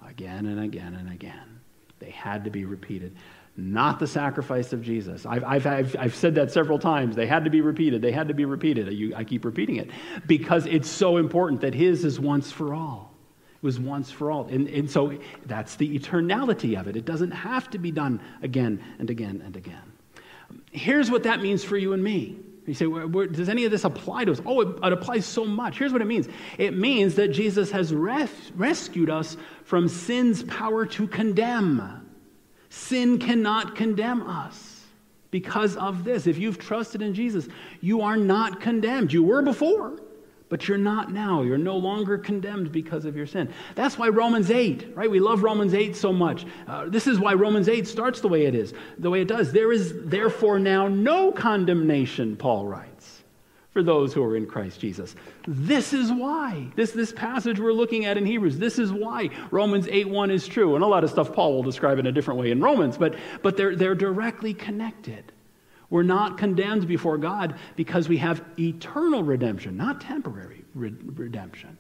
again 0.08 0.46
and 0.48 0.60
again 0.60 0.96
and 0.96 1.12
again. 1.12 1.60
They 2.00 2.10
had 2.10 2.44
to 2.46 2.50
be 2.50 2.66
repeated. 2.66 3.16
Not 3.56 4.00
the 4.00 4.08
sacrifice 4.08 4.72
of 4.74 4.82
Jesus. 4.82 5.26
I've, 5.26 5.44
I've, 5.44 5.68
I've, 5.68 5.96
I've 6.00 6.16
said 6.16 6.36
that 6.36 6.52
several 6.52 6.80
times. 6.80 7.16
They 7.16 7.28
had 7.28 7.44
to 7.44 7.50
be 7.50 7.62
repeated. 7.62 8.02
They 8.02 8.12
had 8.12 8.30
to 8.30 8.34
be 8.34 8.46
repeated. 8.46 8.92
You, 8.94 9.14
I 9.16 9.24
keep 9.24 9.44
repeating 9.44 9.76
it 9.76 9.90
because 10.28 10.66
it's 10.66 10.90
so 10.90 11.18
important 11.18 11.62
that 11.62 11.74
His 11.74 12.06
is 12.06 12.20
once 12.20 12.52
for 12.52 12.74
all. 12.74 13.14
It 13.56 13.64
was 13.64 13.80
once 13.80 14.10
for 14.10 14.32
all. 14.32 14.48
And, 14.48 14.70
and 14.70 14.90
so 14.90 15.18
that's 15.46 15.76
the 15.76 16.00
eternality 16.00 16.80
of 16.80 16.88
it. 16.88 16.96
It 16.96 17.04
doesn't 17.04 17.32
have 17.32 17.70
to 17.72 17.78
be 17.78 17.92
done 17.92 18.22
again 18.42 18.82
and 18.98 19.10
again 19.10 19.42
and 19.44 19.58
again. 19.58 19.92
Here's 20.72 21.12
what 21.12 21.24
that 21.24 21.42
means 21.42 21.64
for 21.64 21.76
you 21.76 21.92
and 21.92 22.02
me. 22.02 22.40
You 22.70 22.76
say, 22.76 22.86
where, 22.86 23.08
where, 23.08 23.26
does 23.26 23.50
any 23.50 23.66
of 23.66 23.72
this 23.72 23.84
apply 23.84 24.26
to 24.26 24.32
us? 24.32 24.42
Oh, 24.46 24.62
it, 24.62 24.78
it, 24.84 24.94
applies 24.94 25.26
so 25.26 25.44
much. 25.44 25.80
Here's 25.80 25.92
what 25.92 26.04
it 26.04 26.06
means 26.06 26.28
it 26.60 26.78
means 26.78 27.16
that 27.16 27.30
Jesus 27.30 27.72
has 27.72 27.92
res- 27.94 28.52
rescued 28.56 29.10
us 29.10 29.38
from 29.64 29.88
sin's 29.88 30.44
power 30.44 30.86
to 30.86 31.08
condemn. 31.08 32.08
Sin 32.70 33.18
cannot 33.18 33.76
condemn 33.76 34.22
us 34.22 34.86
because 35.32 35.76
of 35.78 36.04
this. 36.04 36.28
If 36.28 36.38
you've 36.38 36.60
trusted 36.60 37.02
in 37.02 37.16
Jesus, 37.16 37.48
you 37.82 38.02
are 38.02 38.18
not 38.18 38.62
condemned. 38.62 39.12
You 39.12 39.24
were 39.24 39.42
before, 39.42 40.00
But 40.50 40.68
you're 40.68 40.80
not 40.80 41.12
now. 41.12 41.44
You're 41.44 41.60
no 41.60 41.78
longer 41.78 42.18
condemned 42.18 42.72
because 42.72 43.06
of 43.06 43.16
your 43.16 43.28
sin. 43.28 43.54
That's 43.76 44.00
why 44.00 44.10
Romans 44.10 44.50
8, 44.50 44.96
right? 44.96 45.10
We 45.10 45.20
love 45.20 45.44
Romans 45.44 45.76
8 45.76 45.96
so 45.96 46.12
much. 46.12 46.46
Uh, 46.68 46.90
this 46.90 47.06
is 47.06 47.20
why 47.20 47.36
Romans 47.36 47.70
8 47.70 47.88
starts 47.88 48.20
the 48.20 48.28
way 48.28 48.46
it 48.46 48.56
is, 48.56 48.74
the 48.98 49.12
way 49.12 49.22
it 49.22 49.28
does. 49.28 49.52
There 49.52 49.72
is 49.72 49.94
therefore 50.06 50.58
now 50.58 50.88
no 50.88 51.32
condemnation, 51.32 52.36
Paul 52.36 52.66
writes, 52.66 53.22
for 53.72 53.84
those 53.84 54.12
who 54.12 54.24
are 54.24 54.36
in 54.36 54.48
Christ 54.48 54.80
Jesus. 54.80 55.16
This 55.48 55.94
is 55.94 56.12
why. 56.12 56.68
This, 56.76 56.92
this 56.92 57.14
passage 57.14 57.60
we're 57.60 57.72
looking 57.72 58.06
at 58.06 58.18
in 58.18 58.26
Hebrews, 58.26 58.58
this 58.58 58.80
is 58.80 58.92
why 58.92 59.30
Romans 59.52 59.88
8 59.88 60.10
1 60.10 60.32
is 60.32 60.48
true. 60.48 60.74
And 60.74 60.84
a 60.84 60.88
lot 60.88 61.04
of 61.04 61.12
stuff 61.12 61.32
Paul 61.32 61.54
will 61.54 61.64
describe 61.64 62.00
in 62.00 62.08
a 62.08 62.12
different 62.12 62.40
way 62.40 62.50
in 62.50 62.60
Romans, 62.60 62.98
but, 62.98 63.14
but 63.44 63.56
they're, 63.56 63.76
they're 63.76 63.94
directly 63.94 64.56
connected. 64.56 65.32
We're 65.90 66.04
not 66.04 66.38
condemned 66.38 66.88
before 66.88 67.18
God 67.18 67.56
because 67.76 68.08
we 68.08 68.18
have 68.18 68.44
eternal 68.60 69.24
redemption, 69.24 69.76
not 69.76 70.02
temporary 70.02 70.64
re- 70.76 70.94
redemption. 71.16 71.78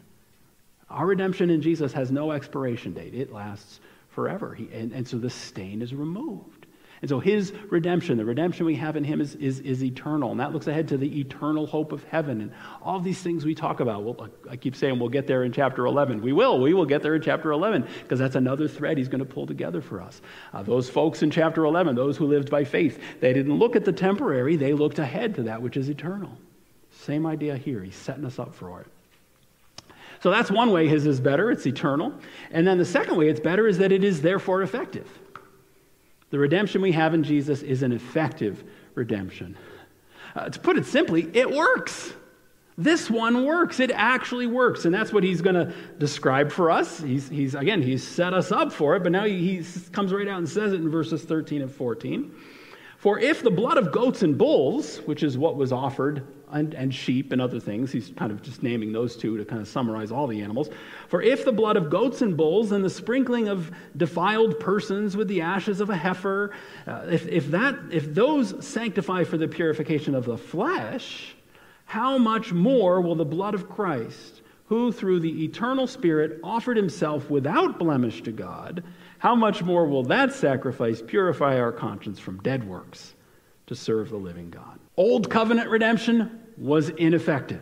Our 0.89 1.06
redemption 1.06 1.50
in 1.50 1.62
Jesus 1.62 1.93
has 1.93 2.12
no 2.12 2.32
expiration 2.32 2.93
date, 2.93 3.13
it 3.13 3.32
lasts 3.32 3.80
forever. 4.10 4.56
He, 4.56 4.67
and, 4.74 4.91
and 4.91 5.08
so 5.08 5.17
the 5.17 5.30
stain 5.30 5.82
is 5.82 5.93
removed. 5.93 6.59
And 7.02 7.10
so 7.10 7.20
his 7.20 7.54
redemption, 7.70 8.18
the 8.18 8.26
redemption 8.26 8.66
we 8.66 8.76
have 8.76 8.98
in 8.98 9.06
him, 9.06 9.22
is, 9.22 9.36
is, 9.36 9.60
is 9.62 9.84
eternal. 9.84 10.32
And 10.32 10.40
that 10.40 10.52
looks 10.52 10.68
ahead 10.68 10.90
to 10.90 10.98
the 10.98 11.20
eternal 11.20 11.66
hope 11.66 11.94
of 11.94 12.04
heaven. 12.04 12.42
And 12.42 12.52
all 12.82 13.00
these 13.00 13.22
things 13.22 13.46
we 13.46 13.56
talk 13.56 13.80
about. 13.80 14.04
Well, 14.04 14.30
I 14.50 14.58
keep 14.58 14.76
saying 14.76 15.00
we'll 15.00 15.10
get 15.10 15.26
there 15.26 15.44
in 15.44 15.54
chapter 15.54 15.86
11. 15.86 16.22
We 16.22 16.34
will. 16.34 16.60
We 16.60 16.74
will 16.74 16.86
get 16.86 17.02
there 17.02 17.16
in 17.16 17.22
chapter 17.22 17.52
11 17.52 17.88
because 18.02 18.20
that's 18.20 18.36
another 18.36 18.68
thread 18.68 18.98
he's 18.98 19.08
going 19.08 19.20
to 19.20 19.26
pull 19.26 19.48
together 19.48 19.82
for 19.82 20.02
us. 20.02 20.22
Uh, 20.54 20.62
those 20.62 20.90
folks 20.90 21.24
in 21.24 21.32
chapter 21.32 21.64
11, 21.64 21.96
those 21.96 22.18
who 22.18 22.28
lived 22.28 22.50
by 22.50 22.66
faith, 22.66 23.02
they 23.22 23.32
didn't 23.32 23.58
look 23.58 23.78
at 23.78 23.86
the 23.86 23.94
temporary, 23.94 24.58
they 24.58 24.74
looked 24.74 25.00
ahead 25.00 25.36
to 25.36 25.44
that 25.44 25.62
which 25.62 25.78
is 25.78 25.88
eternal. 25.90 26.32
Same 26.92 27.26
idea 27.26 27.56
here. 27.56 27.82
He's 27.82 27.96
setting 27.96 28.26
us 28.26 28.40
up 28.40 28.54
for 28.54 28.82
it. 28.82 28.88
So 30.22 30.32
that's 30.32 30.52
one 30.52 30.72
way 30.72 30.88
his 30.88 31.06
is 31.06 31.22
better, 31.22 31.50
it's 31.50 31.66
eternal. 31.66 32.14
And 32.52 32.68
then 32.68 32.78
the 32.78 32.86
second 32.86 33.16
way 33.16 33.30
it's 33.30 33.40
better 33.40 33.68
is 33.68 33.78
that 33.78 33.92
it 33.92 34.04
is 34.04 34.22
therefore 34.22 34.62
effective. 34.62 35.08
The 36.30 36.39
redemption 36.39 36.82
we 36.82 36.92
have 36.92 37.13
in 37.13 37.24
Jesus 37.24 37.62
is 37.62 37.84
an 37.84 37.92
effective 37.92 38.63
redemption. 38.96 39.58
Uh, 40.36 40.50
to 40.50 40.60
put 40.60 40.78
it 40.78 40.86
simply, 40.86 41.30
it 41.34 41.50
works. 41.50 42.13
This 42.78 43.10
one 43.10 43.46
works. 43.46 43.80
It 43.80 43.92
actually 43.92 44.48
works. 44.48 44.86
And 44.86 44.94
that's 44.94 45.12
what 45.12 45.24
he's 45.24 45.42
going 45.42 45.56
to 45.56 45.74
describe 45.98 46.52
for 46.52 46.72
us. 46.72 47.02
He's, 47.02 47.28
he's, 47.28 47.56
again, 47.56 47.82
he's 47.82 48.08
set 48.08 48.34
us 48.34 48.52
up 48.52 48.72
for 48.72 48.96
it, 48.96 49.04
but 49.04 49.12
now 49.12 49.26
he, 49.26 49.58
he 49.58 49.82
comes 49.92 50.13
right 50.13 50.28
out 50.28 50.38
and 50.38 50.48
says 50.48 50.72
it 50.72 50.80
in 50.80 50.89
verses 50.89 51.24
13 51.24 51.62
and 51.62 51.72
14. 51.72 52.32
For 52.98 53.20
if 53.20 53.44
the 53.44 53.52
blood 53.52 53.78
of 53.78 53.92
goats 53.92 54.24
and 54.24 54.38
bulls, 54.38 54.98
which 55.00 55.24
is 55.24 55.38
what 55.38 55.56
was 55.56 55.72
offered, 55.72 56.26
and, 56.52 56.74
and, 56.74 56.94
sheep 56.94 57.32
and 57.32 57.42
other 57.42 57.60
things, 57.60 57.92
he's 57.92 58.10
kind 58.16 58.32
of 58.32 58.42
just 58.42 58.64
naming 58.64 58.92
those 58.92 59.16
two 59.16 59.38
to 59.38 59.46
kind 59.46 59.62
of 59.62 59.68
summarize 59.68 60.12
all 60.12 60.28
the 60.28 60.42
animals. 60.42 60.70
For 61.08 61.22
if 61.22 61.46
the 61.46 61.52
blood 61.52 61.78
of 61.78 61.90
goats 61.90 62.22
and 62.22 62.36
bulls 62.36 62.72
and 62.72 62.84
the 62.84 62.90
sprinkling 62.90 63.48
of 63.48 63.72
defiled 63.96 64.60
persons 64.60 65.16
with 65.16 65.28
the 65.28 65.42
ashes 65.42 65.82
of 65.82 65.90
a 65.90 65.96
heifer, 65.96 66.52
uh, 66.88 67.06
if, 67.10 67.28
if, 67.28 67.52
that, 67.52 67.76
if 67.92 68.14
those 68.14 68.66
sanctify 68.66 69.24
for 69.24 69.38
the 69.38 69.48
purification 69.48 70.16
of 70.16 70.26
the 70.26 70.38
flesh, 70.38 71.36
how 71.86 72.18
much 72.18 72.52
more 72.52 73.02
will 73.02 73.16
the 73.16 73.26
blood 73.26 73.54
of 73.54 73.70
Christ, 73.70 74.42
who 74.68 74.92
through 74.92 75.20
the 75.20 75.44
eternal 75.44 75.88
Spirit 75.88 76.40
offered 76.44 76.78
himself 76.78 77.30
without 77.30 77.80
blemish 77.80 78.22
to 78.24 78.32
God, 78.32 78.84
how 79.18 79.36
much 79.36 79.62
more 79.62 79.86
will 79.86 80.04
that 80.04 80.34
sacrifice 80.34 81.02
purify 81.02 81.60
our 81.60 81.72
conscience 81.72 82.20
from 82.20 82.42
dead 82.42 82.68
works 82.68 83.14
to 83.68 83.76
serve 83.76 84.10
the 84.10 84.18
living 84.18 84.50
God? 84.50 84.79
Old 85.00 85.30
covenant 85.30 85.70
redemption 85.70 86.42
was 86.58 86.90
ineffective, 86.90 87.62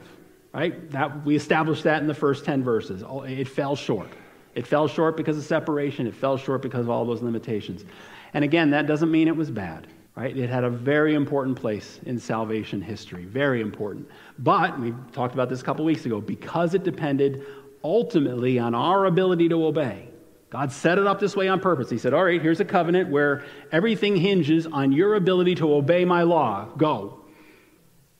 right? 0.55 0.89
That, 0.89 1.23
we 1.23 1.35
established 1.35 1.83
that 1.83 2.01
in 2.01 2.07
the 2.07 2.13
first 2.15 2.43
10 2.43 2.63
verses. 2.63 3.03
It 3.27 3.47
fell 3.47 3.75
short. 3.75 4.09
It 4.55 4.65
fell 4.65 4.87
short 4.87 5.15
because 5.15 5.37
of 5.37 5.43
separation. 5.43 6.07
It 6.07 6.15
fell 6.15 6.35
short 6.37 6.63
because 6.63 6.85
of 6.85 6.89
all 6.89 7.05
those 7.05 7.21
limitations. 7.21 7.85
And 8.33 8.43
again, 8.43 8.71
that 8.71 8.87
doesn't 8.87 9.11
mean 9.11 9.27
it 9.27 9.35
was 9.35 9.51
bad, 9.51 9.85
right? 10.15 10.35
It 10.35 10.49
had 10.49 10.63
a 10.63 10.69
very 10.71 11.13
important 11.13 11.57
place 11.57 11.99
in 12.07 12.17
salvation 12.17 12.81
history, 12.81 13.25
very 13.25 13.61
important. 13.61 14.09
But 14.39 14.79
we 14.79 14.95
talked 15.11 15.35
about 15.35 15.47
this 15.47 15.61
a 15.61 15.63
couple 15.63 15.85
weeks 15.85 16.07
ago 16.07 16.19
because 16.19 16.73
it 16.73 16.83
depended 16.83 17.45
ultimately 17.83 18.57
on 18.57 18.73
our 18.73 19.05
ability 19.05 19.47
to 19.49 19.63
obey. 19.63 20.09
God 20.49 20.71
set 20.71 20.97
it 20.97 21.05
up 21.05 21.19
this 21.19 21.35
way 21.35 21.49
on 21.49 21.59
purpose. 21.59 21.87
He 21.87 21.99
said, 21.99 22.15
All 22.15 22.23
right, 22.23 22.41
here's 22.41 22.61
a 22.61 22.65
covenant 22.65 23.11
where 23.11 23.43
everything 23.71 24.15
hinges 24.15 24.65
on 24.65 24.91
your 24.91 25.13
ability 25.13 25.53
to 25.55 25.71
obey 25.71 26.03
my 26.03 26.23
law. 26.23 26.65
Go. 26.77 27.25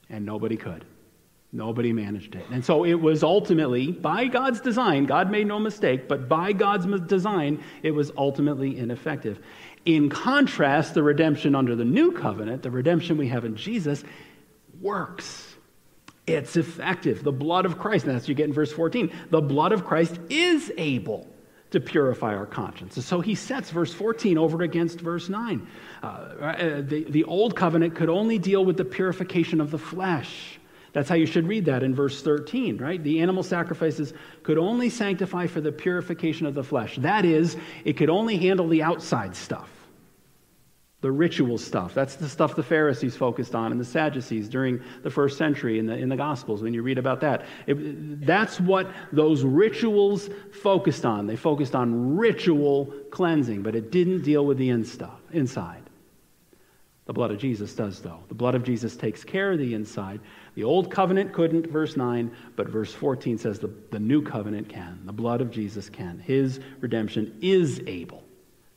And 0.10 0.26
nobody 0.26 0.58
could. 0.58 0.86
Nobody 1.54 1.94
managed 1.94 2.36
it. 2.36 2.46
And 2.52 2.64
so 2.64 2.84
it 2.84 2.96
was 2.96 3.24
ultimately, 3.24 3.92
by 3.92 4.28
God's 4.28 4.60
design, 4.60 5.06
God 5.06 5.32
made 5.32 5.48
no 5.48 5.60
mistake, 5.60 6.08
but 6.08 6.28
by 6.28 6.52
God's 6.52 6.86
design, 7.08 7.64
it 7.84 7.92
was 7.92 8.12
ultimately 8.18 8.78
ineffective. 8.78 9.40
In 9.86 10.10
contrast, 10.10 10.94
the 10.94 11.04
redemption 11.04 11.56
under 11.56 11.76
the 11.76 11.86
new 11.86 12.12
covenant, 12.12 12.64
the 12.64 12.72
redemption 12.72 13.18
we 13.18 13.30
have 13.30 13.46
in 13.46 13.56
Jesus, 13.56 14.04
works. 14.82 15.56
It's 16.28 16.58
effective. 16.58 17.24
The 17.24 17.32
blood 17.32 17.66
of 17.66 17.80
Christ, 17.80 18.06
and 18.06 18.14
that's 18.14 18.24
what 18.24 18.30
you 18.30 18.36
get 18.36 18.48
in 18.48 18.54
verse 18.54 18.74
14. 18.74 19.12
The 19.30 19.42
blood 19.42 19.72
of 19.72 19.86
Christ 19.86 20.20
is 20.30 20.72
able 20.78 21.28
to 21.72 21.80
purify 21.80 22.36
our 22.36 22.46
conscience. 22.46 23.04
so 23.04 23.20
he 23.20 23.36
sets 23.36 23.70
verse 23.72 23.94
14 23.94 24.38
over 24.38 24.62
against 24.64 25.02
verse 25.02 25.28
9. 25.28 25.68
Uh, 26.02 26.06
uh, 26.06 26.82
the, 26.82 27.06
the 27.10 27.24
old 27.26 27.56
covenant 27.56 27.96
could 27.96 28.10
only 28.10 28.40
deal 28.40 28.64
with 28.64 28.78
the 28.78 28.86
purification 28.86 29.60
of 29.60 29.72
the 29.72 29.78
flesh. 29.78 30.60
That's 30.94 31.10
how 31.10 31.16
you 31.16 31.26
should 31.26 31.48
read 31.48 31.66
that 31.66 31.84
in 31.84 31.94
verse 31.94 32.22
13, 32.22 32.78
right? 32.78 33.04
The 33.04 33.20
animal 33.20 33.44
sacrifices 33.44 34.14
could 34.44 34.58
only 34.58 34.90
sanctify 34.90 35.48
for 35.48 35.62
the 35.62 35.72
purification 35.72 36.46
of 36.48 36.56
the 36.56 36.64
flesh. 36.64 36.96
That 36.98 37.26
is, 37.26 37.58
it 37.84 37.98
could 37.98 38.10
only 38.10 38.38
handle 38.38 38.68
the 38.68 38.82
outside 38.82 39.36
stuff 39.36 39.77
the 41.02 41.12
ritual 41.12 41.60
stuff. 41.60 41.94
That's 41.94 42.16
the 42.16 42.28
stuff 42.28 42.56
the 42.56 42.64
Pharisees 42.64 43.16
focused 43.16 43.54
on 43.54 43.72
and 43.72 43.80
the 43.80 43.86
Sadducees 43.86 44.50
during 44.50 44.82
the 45.04 45.12
first 45.12 45.38
century 45.38 45.78
in 45.78 45.86
the, 45.86 45.96
in 45.96 46.10
the 46.10 46.16
Gospels 46.16 46.64
when 46.64 46.74
you 46.74 46.82
read 46.82 46.98
about 46.98 47.22
that. 47.22 47.46
It, 47.68 48.26
that's 48.26 48.60
what 48.60 48.90
those 49.12 49.44
rituals 49.44 50.28
focused 50.52 51.06
on. 51.06 51.28
They 51.28 51.36
focused 51.36 51.76
on 51.76 52.18
ritual 52.18 52.92
cleansing, 53.12 53.62
but 53.62 53.76
it 53.76 53.92
didn't 53.92 54.24
deal 54.24 54.44
with 54.46 54.58
the 54.58 54.70
in 54.70 54.84
stuff, 54.84 55.20
inside. 55.32 55.84
The 57.06 57.14
blood 57.14 57.32
of 57.32 57.38
Jesus 57.38 57.74
does, 57.74 58.02
though. 58.02 58.20
The 58.28 58.36
blood 58.36 58.56
of 58.56 58.64
Jesus 58.64 58.98
takes 58.98 59.24
care 59.24 59.52
of 59.52 59.60
the 59.60 59.76
inside. 59.76 60.20
The 60.56 60.64
old 60.64 60.92
covenant 60.92 61.32
couldn't, 61.32 61.68
verse 61.68 61.96
9, 61.96 62.36
but 62.56 62.68
verse 62.68 62.92
14 62.92 63.38
says 63.38 63.60
the, 63.60 63.72
the 63.92 64.00
new 64.00 64.22
covenant 64.24 64.68
can. 64.68 65.00
The 65.06 65.14
blood 65.14 65.42
of 65.42 65.52
Jesus 65.52 65.90
can. 65.90 66.20
His 66.20 66.60
redemption 66.82 67.38
is 67.40 67.82
able 67.86 68.24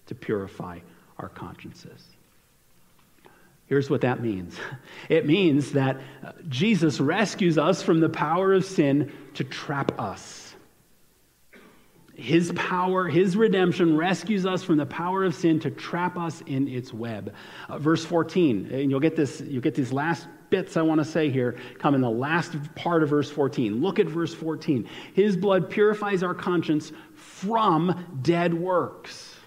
to 0.06 0.14
purify 0.14 0.80
our 1.20 1.28
consciences. 1.28 2.04
Here's 3.66 3.88
what 3.88 4.00
that 4.00 4.20
means 4.20 4.58
it 5.08 5.26
means 5.26 5.72
that 5.72 6.00
Jesus 6.48 7.00
rescues 7.00 7.56
us 7.56 7.82
from 7.82 8.00
the 8.00 8.08
power 8.08 8.52
of 8.52 8.64
sin 8.64 9.12
to 9.34 9.44
trap 9.44 9.98
us. 9.98 10.54
His 12.14 12.52
power, 12.54 13.08
his 13.08 13.34
redemption 13.34 13.96
rescues 13.96 14.44
us 14.44 14.62
from 14.62 14.76
the 14.76 14.84
power 14.84 15.24
of 15.24 15.34
sin 15.34 15.58
to 15.60 15.70
trap 15.70 16.18
us 16.18 16.42
in 16.42 16.68
its 16.68 16.92
web. 16.92 17.32
Uh, 17.68 17.78
verse 17.78 18.04
14, 18.04 18.68
and 18.70 18.90
you'll 18.90 19.00
get 19.00 19.16
this, 19.16 19.40
you'll 19.40 19.62
get 19.62 19.74
these 19.74 19.92
last 19.92 20.26
bits 20.50 20.76
I 20.76 20.82
want 20.82 20.98
to 20.98 21.04
say 21.04 21.30
here 21.30 21.56
come 21.78 21.94
in 21.94 22.00
the 22.00 22.10
last 22.10 22.56
part 22.74 23.04
of 23.04 23.08
verse 23.08 23.30
14. 23.30 23.80
Look 23.80 24.00
at 24.00 24.06
verse 24.06 24.34
14. 24.34 24.86
His 25.14 25.36
blood 25.36 25.70
purifies 25.70 26.22
our 26.22 26.34
conscience 26.34 26.92
from 27.14 28.18
dead 28.20 28.52
works 28.52 29.39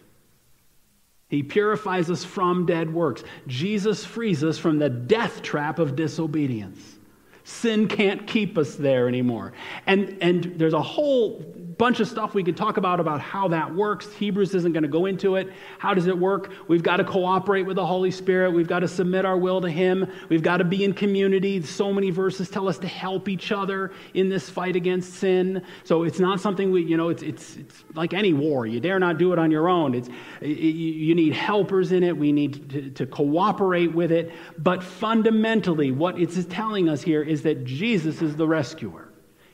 he 1.33 1.41
purifies 1.41 2.11
us 2.11 2.23
from 2.23 2.67
dead 2.67 2.93
works. 2.93 3.23
Jesus 3.47 4.05
frees 4.05 4.43
us 4.43 4.59
from 4.59 4.77
the 4.77 4.87
death 4.87 5.41
trap 5.41 5.79
of 5.79 5.95
disobedience. 5.95 6.99
Sin 7.43 7.87
can't 7.87 8.27
keep 8.27 8.55
us 8.55 8.75
there 8.75 9.07
anymore. 9.07 9.53
And, 9.87 10.15
and 10.21 10.53
there's 10.57 10.75
a 10.75 10.81
whole 10.81 11.39
bunch 11.77 11.99
of 11.99 12.07
stuff 12.07 12.33
we 12.33 12.43
could 12.43 12.57
talk 12.57 12.77
about 12.77 12.99
about 12.99 13.21
how 13.21 13.47
that 13.49 13.73
works. 13.73 14.11
Hebrews 14.13 14.53
isn't 14.55 14.73
going 14.73 14.83
to 14.83 14.89
go 14.89 15.05
into 15.05 15.35
it. 15.35 15.51
How 15.77 15.93
does 15.93 16.07
it 16.07 16.17
work? 16.17 16.51
We've 16.67 16.83
got 16.83 16.97
to 16.97 17.03
cooperate 17.03 17.63
with 17.63 17.75
the 17.75 17.85
Holy 17.85 18.11
Spirit. 18.11 18.51
We've 18.51 18.67
got 18.67 18.79
to 18.79 18.87
submit 18.87 19.25
our 19.25 19.37
will 19.37 19.61
to 19.61 19.69
Him. 19.69 20.11
We've 20.29 20.43
got 20.43 20.57
to 20.57 20.63
be 20.63 20.83
in 20.83 20.93
community. 20.93 21.61
So 21.61 21.93
many 21.93 22.09
verses 22.09 22.49
tell 22.49 22.67
us 22.67 22.77
to 22.79 22.87
help 22.87 23.29
each 23.29 23.51
other 23.51 23.91
in 24.13 24.29
this 24.29 24.49
fight 24.49 24.75
against 24.75 25.13
sin. 25.13 25.63
So 25.83 26.03
it's 26.03 26.19
not 26.19 26.41
something 26.41 26.71
we, 26.71 26.83
you 26.83 26.97
know, 26.97 27.09
it's, 27.09 27.23
it's, 27.23 27.55
it's 27.55 27.83
like 27.93 28.13
any 28.13 28.33
war. 28.33 28.65
You 28.65 28.79
dare 28.79 28.99
not 28.99 29.17
do 29.17 29.33
it 29.33 29.39
on 29.39 29.51
your 29.51 29.69
own. 29.69 29.95
It's, 29.95 30.09
it, 30.41 30.47
you 30.47 31.15
need 31.15 31.33
helpers 31.33 31.91
in 31.91 32.03
it. 32.03 32.17
We 32.17 32.31
need 32.31 32.69
to, 32.71 32.89
to 32.91 33.05
cooperate 33.05 33.93
with 33.93 34.11
it. 34.11 34.31
But 34.57 34.83
fundamentally, 34.83 35.91
what 35.91 36.19
it's 36.19 36.43
telling 36.45 36.89
us 36.89 37.01
here 37.01 37.21
is 37.21 37.43
that 37.43 37.63
Jesus 37.63 38.21
is 38.21 38.35
the 38.35 38.47
rescuer. 38.47 39.12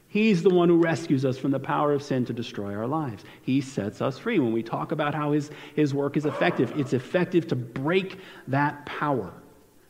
He's 0.10 0.42
the 0.42 0.50
one 0.50 0.70
who 0.70 0.78
rescues 0.78 1.24
us 1.24 1.38
from 1.38 1.52
the 1.52 1.60
power 1.60 1.94
of 1.94 2.02
sin 2.02 2.26
to 2.26 2.34
destroy 2.34 2.76
our 2.76 2.88
lives. 2.88 3.24
He 3.44 3.62
sets 3.62 4.02
us 4.02 4.18
free. 4.18 4.40
When 4.40 4.52
we 4.52 4.64
talk 4.64 4.92
about 4.92 5.14
how 5.14 5.34
his, 5.34 5.52
his 5.76 5.94
work 5.94 6.18
is 6.18 6.26
effective, 6.26 6.74
it's 6.76 6.94
effective 6.94 7.48
to 7.48 7.56
break 7.56 8.18
that 8.48 8.84
power. 8.88 9.32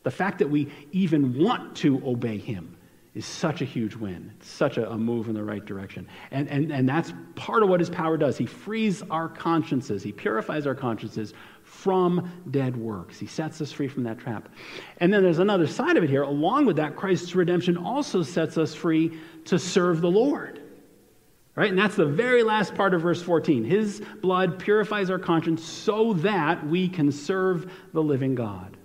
The 0.03 0.11
fact 0.11 0.39
that 0.39 0.49
we 0.49 0.71
even 0.91 1.41
want 1.41 1.75
to 1.77 2.05
obey 2.05 2.37
him 2.37 2.75
is 3.15 3.25
such 3.25 3.61
a 3.61 3.65
huge 3.65 3.95
win. 3.95 4.31
It's 4.37 4.49
such 4.49 4.77
a, 4.77 4.89
a, 4.91 4.97
move 4.97 5.27
in 5.27 5.33
the 5.33 5.43
right 5.43 5.65
direction. 5.65 6.07
And, 6.29 6.47
and, 6.47 6.71
and 6.71 6.87
that's 6.87 7.11
part 7.35 7.63
of 7.63 7.69
what 7.69 7.79
his 7.79 7.89
power 7.89 8.17
does. 8.17 8.37
He 8.37 8.45
frees 8.45 9.01
our 9.09 9.27
consciences, 9.27 10.03
he 10.03 10.11
purifies 10.11 10.67
our 10.67 10.75
consciences 10.75 11.33
from 11.63 12.31
dead 12.51 12.75
works. 12.75 13.19
He 13.19 13.27
sets 13.27 13.61
us 13.61 13.71
free 13.71 13.87
from 13.87 14.03
that 14.03 14.19
trap. 14.19 14.49
And 14.97 15.13
then 15.13 15.23
there's 15.23 15.39
another 15.39 15.67
side 15.67 15.97
of 15.97 16.03
it 16.03 16.09
here. 16.09 16.23
Along 16.23 16.65
with 16.65 16.77
that, 16.77 16.95
Christ's 16.95 17.35
redemption 17.35 17.77
also 17.77 18.23
sets 18.23 18.57
us 18.57 18.73
free 18.73 19.17
to 19.45 19.57
serve 19.59 20.01
the 20.01 20.09
Lord. 20.09 20.61
Right? 21.55 21.69
And 21.69 21.77
that's 21.77 21.95
the 21.95 22.05
very 22.05 22.41
last 22.43 22.73
part 22.73 22.93
of 22.93 23.01
verse 23.01 23.21
14. 23.21 23.63
His 23.63 24.01
blood 24.21 24.59
purifies 24.59 25.09
our 25.09 25.19
conscience 25.19 25.63
so 25.63 26.13
that 26.13 26.65
we 26.65 26.87
can 26.87 27.11
serve 27.11 27.71
the 27.91 28.01
living 28.01 28.33
God. 28.33 28.77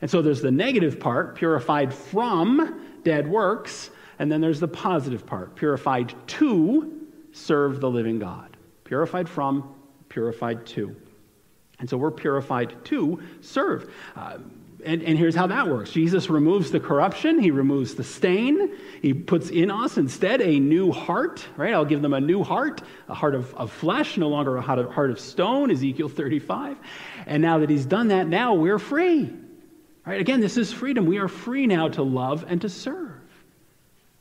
And 0.00 0.10
so 0.10 0.22
there's 0.22 0.40
the 0.40 0.50
negative 0.50 0.98
part, 0.98 1.34
purified 1.34 1.92
from 1.92 2.89
dead 3.04 3.28
works, 3.28 3.90
and 4.18 4.30
then 4.30 4.40
there's 4.40 4.60
the 4.60 4.68
positive 4.68 5.26
part, 5.26 5.56
purified 5.56 6.14
to 6.26 7.08
serve 7.32 7.80
the 7.80 7.90
living 7.90 8.18
God. 8.18 8.56
Purified 8.84 9.28
from, 9.28 9.74
purified 10.08 10.66
to. 10.66 10.94
And 11.78 11.88
so 11.88 11.96
we're 11.96 12.10
purified 12.10 12.84
to 12.86 13.22
serve. 13.40 13.92
Uh, 14.14 14.38
and, 14.84 15.02
and, 15.02 15.18
here's 15.18 15.34
how 15.34 15.46
that 15.48 15.68
works 15.68 15.90
Jesus 15.90 16.30
removes 16.30 16.70
the 16.70 16.80
corruption, 16.80 17.38
He 17.38 17.50
removes 17.50 17.94
the 17.94 18.04
stain, 18.04 18.74
He 19.02 19.12
puts 19.12 19.50
in 19.50 19.70
us 19.70 19.98
instead 19.98 20.40
a 20.40 20.58
new 20.58 20.90
heart, 20.90 21.46
right? 21.56 21.74
I'll 21.74 21.84
give 21.84 22.02
them 22.02 22.14
a 22.14 22.20
new 22.20 22.42
heart, 22.42 22.82
a 23.08 23.14
heart 23.14 23.34
of, 23.34 23.54
of 23.54 23.70
flesh, 23.70 24.16
no 24.16 24.28
longer 24.28 24.56
a 24.56 24.62
heart 24.62 24.78
of, 24.78 24.90
heart 24.90 25.10
of 25.10 25.20
stone, 25.20 25.70
Ezekiel 25.70 26.08
35. 26.08 26.78
And 27.26 27.42
now 27.42 27.58
that 27.58 27.68
He's 27.68 27.86
done 27.86 28.08
that, 28.08 28.26
now 28.26 28.54
we're 28.54 28.78
free. 28.78 29.30
Right? 30.06 30.20
Again, 30.20 30.40
this 30.40 30.56
is 30.56 30.72
freedom. 30.72 31.06
We 31.06 31.18
are 31.18 31.28
free 31.28 31.66
now 31.66 31.88
to 31.88 32.02
love 32.02 32.44
and 32.48 32.60
to 32.62 32.68
serve. 32.68 33.20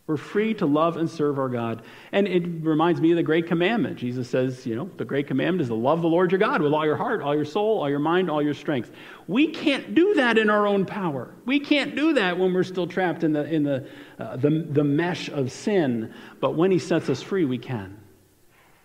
We're 0.09 0.17
free 0.17 0.55
to 0.55 0.65
love 0.65 0.97
and 0.97 1.07
serve 1.07 1.37
our 1.37 1.49
God. 1.49 1.83
And 2.11 2.27
it 2.27 2.43
reminds 2.63 2.99
me 2.99 3.11
of 3.11 3.17
the 3.17 3.21
great 3.21 3.45
commandment. 3.45 3.97
Jesus 3.97 4.27
says, 4.27 4.65
you 4.65 4.75
know, 4.75 4.89
the 4.97 5.05
great 5.05 5.27
commandment 5.27 5.61
is 5.61 5.67
to 5.67 5.75
love 5.75 6.01
the 6.01 6.07
Lord 6.07 6.31
your 6.31 6.39
God 6.39 6.63
with 6.63 6.73
all 6.73 6.83
your 6.83 6.95
heart, 6.95 7.21
all 7.21 7.35
your 7.35 7.45
soul, 7.45 7.79
all 7.79 7.89
your 7.91 7.99
mind, 7.99 8.27
all 8.27 8.41
your 8.41 8.55
strength. 8.55 8.89
We 9.27 9.49
can't 9.49 9.93
do 9.93 10.15
that 10.15 10.39
in 10.39 10.49
our 10.49 10.65
own 10.65 10.83
power. 10.83 11.31
We 11.45 11.59
can't 11.59 11.95
do 11.95 12.13
that 12.13 12.39
when 12.39 12.55
we're 12.55 12.63
still 12.63 12.87
trapped 12.87 13.23
in 13.23 13.33
the, 13.33 13.45
in 13.53 13.61
the, 13.61 13.87
uh, 14.17 14.35
the, 14.37 14.65
the 14.71 14.83
mesh 14.83 15.29
of 15.29 15.51
sin. 15.51 16.11
But 16.39 16.55
when 16.55 16.71
he 16.71 16.79
sets 16.79 17.07
us 17.07 17.21
free, 17.21 17.45
we 17.45 17.59
can. 17.59 17.95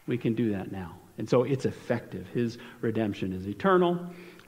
We 0.06 0.18
can 0.18 0.34
do 0.34 0.52
that 0.52 0.72
now. 0.72 0.94
And 1.16 1.26
so 1.26 1.44
it's 1.44 1.64
effective. 1.64 2.28
His 2.34 2.58
redemption 2.82 3.32
is 3.32 3.48
eternal, 3.48 3.98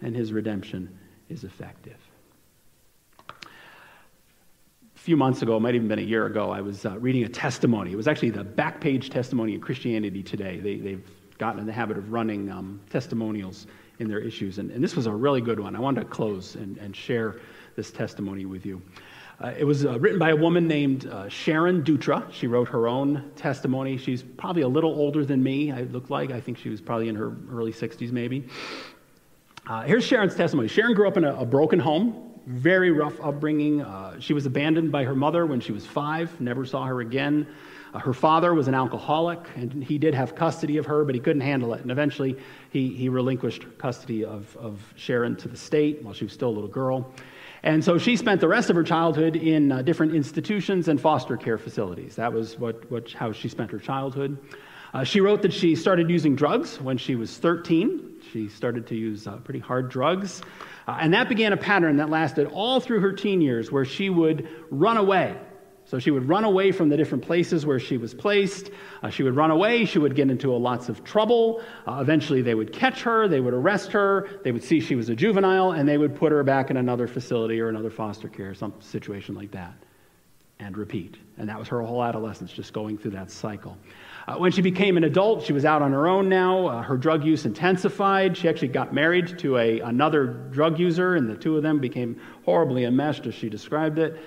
and 0.03 0.15
his 0.15 0.31
redemption 0.31 0.95
is 1.31 1.43
effective 1.45 1.97
few 5.07 5.17
months 5.17 5.41
ago, 5.41 5.57
it 5.57 5.61
might 5.61 5.69
have 5.69 5.77
even 5.77 5.87
been 5.87 6.01
a 6.01 6.03
year 6.03 6.27
ago, 6.27 6.51
I 6.51 6.61
was 6.61 6.85
uh, 6.85 6.99
reading 6.99 7.23
a 7.23 7.29
testimony. 7.29 7.93
It 7.93 7.97
was 7.97 8.09
actually 8.09 8.31
the 8.31 8.43
back 8.43 8.81
page 8.81 9.09
testimony 9.09 9.55
of 9.55 9.61
Christianity 9.61 10.21
Today. 10.21 10.59
They, 10.59 10.79
they've 10.79 11.09
gotten 11.39 11.61
in 11.61 11.67
the 11.67 11.73
habit 11.73 11.97
of 11.97 12.11
running 12.11 12.51
um, 12.51 12.81
testimonials 12.91 13.69
in 14.01 14.09
their 14.09 14.19
issues, 14.19 14.59
and, 14.59 14.69
and, 14.73 14.83
this 14.83 14.97
was 14.97 15.07
a 15.07 15.13
really 15.13 15.41
good 15.41 15.61
one. 15.61 15.77
I 15.77 15.79
wanted 15.79 16.01
to 16.01 16.07
close 16.09 16.57
and, 16.57 16.77
and 16.79 16.97
share 16.97 17.37
this 17.77 17.93
testimony 17.93 18.47
with 18.47 18.67
you. 18.67 18.83
Uh, 19.41 19.53
it 19.57 19.63
was 19.63 19.87
uh, 19.87 19.97
written 20.01 20.19
by 20.19 20.31
a 20.31 20.37
woman 20.37 20.67
named 20.67 21.07
uh, 21.07 21.29
Sharon 21.29 21.85
Dutra. 21.85 22.27
She 22.33 22.49
wrote 22.49 22.67
her 22.67 22.89
own 22.89 23.31
testimony. 23.37 23.99
She's 23.99 24.25
probably 24.25 24.63
a 24.63 24.69
little 24.69 24.91
older 24.91 25.25
than 25.25 25.41
me, 25.41 25.71
I 25.71 25.83
look 25.83 26.11
like. 26.11 26.33
I 26.33 26.41
think 26.41 26.59
she 26.59 26.69
was 26.69 26.81
probably 26.81 27.09
in 27.09 27.15
her 27.15 27.33
early 27.49 27.73
60s, 27.73 28.11
maybe. 28.11 28.49
Uh, 29.69 29.83
here's 29.83 30.03
Sharon's 30.03 30.35
testimony. 30.35 30.67
Sharon 30.67 30.95
grew 30.95 31.07
up 31.07 31.17
in 31.17 31.23
a, 31.23 31.37
a 31.37 31.47
broken 31.47 31.79
home 31.79 32.26
very 32.47 32.91
rough 32.91 33.21
upbringing. 33.21 33.83
Uh, 33.83 34.19
she 34.21 34.33
was 34.33 34.47
abandoned 34.47 34.93
by 34.93 35.05
her 35.05 35.15
mother 35.15 35.47
when 35.47 35.61
she 35.61 35.73
was 35.73 35.85
five, 35.85 36.41
never 36.41 36.65
saw 36.65 36.85
her 36.85 37.01
again. 37.01 37.47
Uh, 37.93 37.99
her 37.99 38.13
father 38.13 38.55
was 38.55 38.69
an 38.69 38.75
alcoholic, 38.75 39.41
and 39.57 39.83
he 39.83 39.99
did 39.99 40.15
have 40.15 40.35
custody 40.35 40.77
of 40.77 40.87
her, 40.87 41.05
but 41.05 41.15
he 41.15 41.21
couldn't 41.21 41.41
handle 41.41 41.75
it. 41.75 41.83
And 41.83 41.91
eventually, 41.91 42.37
he, 42.71 42.89
he 42.89 43.09
relinquished 43.09 43.67
custody 43.79 44.25
of, 44.25 44.57
of 44.57 44.81
Sharon 44.97 45.35
to 45.37 45.49
the 45.49 45.57
state 45.57 46.03
while 46.03 46.15
she 46.15 46.25
was 46.25 46.33
still 46.33 46.49
a 46.49 46.51
little 46.51 46.69
girl. 46.69 47.13
And 47.63 47.83
so 47.83 47.99
she 47.99 48.17
spent 48.17 48.41
the 48.41 48.49
rest 48.49 48.71
of 48.71 48.77
her 48.77 48.85
childhood 48.85 49.35
in 49.35 49.73
uh, 49.73 49.83
different 49.83 50.15
institutions 50.15 50.87
and 50.87 51.01
foster 51.01 51.37
care 51.37 51.59
facilities. 51.59 52.15
That 52.15 52.33
was 52.33 52.59
what, 52.59 52.89
what, 52.91 53.11
how 53.11 53.33
she 53.33 53.49
spent 53.49 53.73
her 53.73 53.79
childhood. 53.79 54.39
Uh, 54.95 55.03
she 55.03 55.21
wrote 55.21 55.43
that 55.43 55.53
she 55.53 55.75
started 55.75 56.09
using 56.09 56.37
drugs 56.37 56.81
when 56.81 56.97
she 56.97 57.17
was 57.17 57.37
13. 57.39 58.16
She 58.33 58.49
started 58.49 58.89
to 58.89 58.95
use 58.95 59.27
uh, 59.27 59.37
pretty 59.37 59.61
hard 59.61 59.89
drugs. 59.89 60.43
Uh, 60.87 60.99
and 61.01 61.15
that 61.15 61.29
began 61.29 61.53
a 61.53 61.57
pattern 61.57 61.97
that 61.97 62.11
lasted 62.11 62.47
all 62.47 62.81
through 62.81 63.01
her 63.01 63.13
teen 63.13 63.41
years 63.41 63.71
where 63.71 63.85
she 63.85 64.11
would 64.11 64.49
run 64.71 64.97
away. 64.97 65.37
So 65.87 66.01
she 66.01 66.11
would 66.11 66.29
run 66.29 66.43
away 66.43 66.73
from 66.73 66.89
the 66.89 66.97
different 66.97 67.25
places 67.25 67.65
where 67.65 67.79
she 67.79 67.97
was 67.97 68.13
placed. 68.13 68.71
Uh, 69.03 69.11
she 69.11 69.23
would 69.23 69.37
run 69.37 69.53
away. 69.53 69.85
She 69.85 70.01
would 70.01 70.17
get 70.17 70.29
into 70.31 70.53
lots 70.57 70.89
of 70.89 71.05
trouble. 71.05 71.63
Uh, 71.87 71.99
eventually, 72.01 72.43
they 72.43 72.57
would 72.57 72.73
catch 72.73 73.03
her. 73.03 73.29
They 73.29 73.41
would 73.41 73.55
arrest 73.55 73.93
her. 73.93 74.29
They 74.43 74.51
would 74.51 74.65
see 74.65 74.81
she 74.81 74.97
was 74.97 75.09
a 75.09 75.15
juvenile, 75.15 75.71
and 75.71 75.89
they 75.89 75.97
would 75.97 76.17
put 76.17 76.33
her 76.33 76.43
back 76.43 76.71
in 76.71 76.77
another 76.77 77.07
facility 77.07 77.61
or 77.61 77.69
another 77.69 77.91
foster 77.91 78.29
care, 78.29 78.53
some 78.53 78.75
situation 78.81 79.37
like 79.37 79.53
that, 79.53 79.75
and 80.67 80.77
repeat. 80.77 81.17
And 81.39 81.49
that 81.49 81.59
was 81.59 81.69
her 81.69 81.81
whole 81.81 82.03
adolescence, 82.03 82.53
just 82.53 82.73
going 82.73 82.99
through 82.99 83.13
that 83.13 83.31
cycle. 83.31 83.79
Uh, 84.27 84.35
when 84.35 84.51
she 84.51 84.61
became 84.61 84.97
an 84.97 85.05
adult, 85.05 85.45
she 85.45 85.53
was 85.53 85.65
out 85.65 85.81
on 85.81 85.93
her 85.93 86.09
own 86.09 86.29
now. 86.29 86.67
Uh, 86.67 86.83
her 86.83 86.97
drug 86.97 87.25
use 87.25 87.47
intensified. 87.47 88.37
She 88.37 88.49
actually 88.49 88.69
got 88.69 88.93
married 88.93 89.39
to 89.39 89.59
a, 89.59 89.79
another 89.81 90.27
drug 90.51 90.81
user, 90.81 91.15
and 91.15 91.31
the 91.31 91.37
two 91.37 91.57
of 91.57 91.63
them 91.63 91.79
became 91.79 92.21
horribly 92.45 92.85
enmeshed, 92.85 93.27
as 93.27 93.35
she 93.35 93.49
described 93.49 94.01
it. 94.01 94.19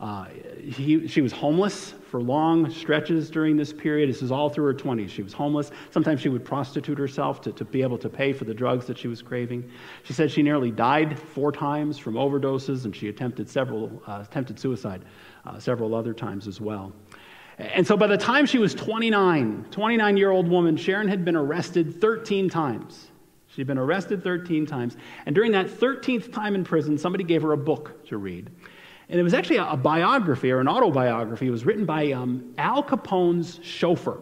Uh, 0.00 0.26
he, 0.60 1.08
she 1.08 1.20
was 1.20 1.32
homeless 1.32 1.94
for 2.08 2.22
long 2.22 2.70
stretches 2.70 3.30
during 3.30 3.56
this 3.56 3.72
period. 3.72 4.08
This 4.08 4.22
is 4.22 4.30
all 4.30 4.48
through 4.48 4.66
her 4.66 4.74
20s. 4.74 5.08
She 5.08 5.22
was 5.22 5.32
homeless. 5.32 5.72
Sometimes 5.90 6.20
she 6.20 6.28
would 6.28 6.44
prostitute 6.44 6.96
herself 6.96 7.40
to, 7.42 7.52
to 7.52 7.64
be 7.64 7.82
able 7.82 7.98
to 7.98 8.08
pay 8.08 8.32
for 8.32 8.44
the 8.44 8.54
drugs 8.54 8.86
that 8.86 8.96
she 8.96 9.08
was 9.08 9.22
craving. 9.22 9.68
She 10.04 10.12
said 10.12 10.30
she 10.30 10.42
nearly 10.42 10.70
died 10.70 11.18
four 11.18 11.50
times 11.50 11.98
from 11.98 12.14
overdoses, 12.14 12.84
and 12.84 12.94
she 12.94 13.08
attempted 13.08 13.50
several 13.50 14.00
uh, 14.06 14.20
attempted 14.22 14.60
suicide 14.60 15.04
uh, 15.44 15.58
several 15.58 15.94
other 15.94 16.14
times 16.14 16.46
as 16.46 16.60
well. 16.60 16.92
And 17.58 17.84
so 17.84 17.96
by 17.96 18.06
the 18.06 18.16
time 18.16 18.46
she 18.46 18.58
was 18.58 18.74
29, 18.74 19.66
29 19.72 20.16
year 20.16 20.30
old 20.30 20.48
woman, 20.48 20.76
Sharon 20.76 21.08
had 21.08 21.24
been 21.24 21.34
arrested 21.34 22.00
13 22.00 22.48
times. 22.48 23.08
She'd 23.48 23.66
been 23.66 23.78
arrested 23.78 24.22
13 24.22 24.66
times. 24.66 24.96
And 25.26 25.34
during 25.34 25.50
that 25.52 25.66
13th 25.66 26.32
time 26.32 26.54
in 26.54 26.62
prison, 26.62 26.96
somebody 26.96 27.24
gave 27.24 27.42
her 27.42 27.52
a 27.52 27.56
book 27.56 28.06
to 28.06 28.16
read. 28.16 28.50
And 29.08 29.18
it 29.18 29.22
was 29.22 29.34
actually 29.34 29.56
a, 29.56 29.70
a 29.70 29.76
biography 29.76 30.50
or 30.50 30.60
an 30.60 30.68
autobiography. 30.68 31.46
It 31.46 31.50
was 31.50 31.64
written 31.64 31.84
by 31.84 32.12
um, 32.12 32.54
Al 32.58 32.82
Capone's 32.82 33.60
chauffeur. 33.62 34.18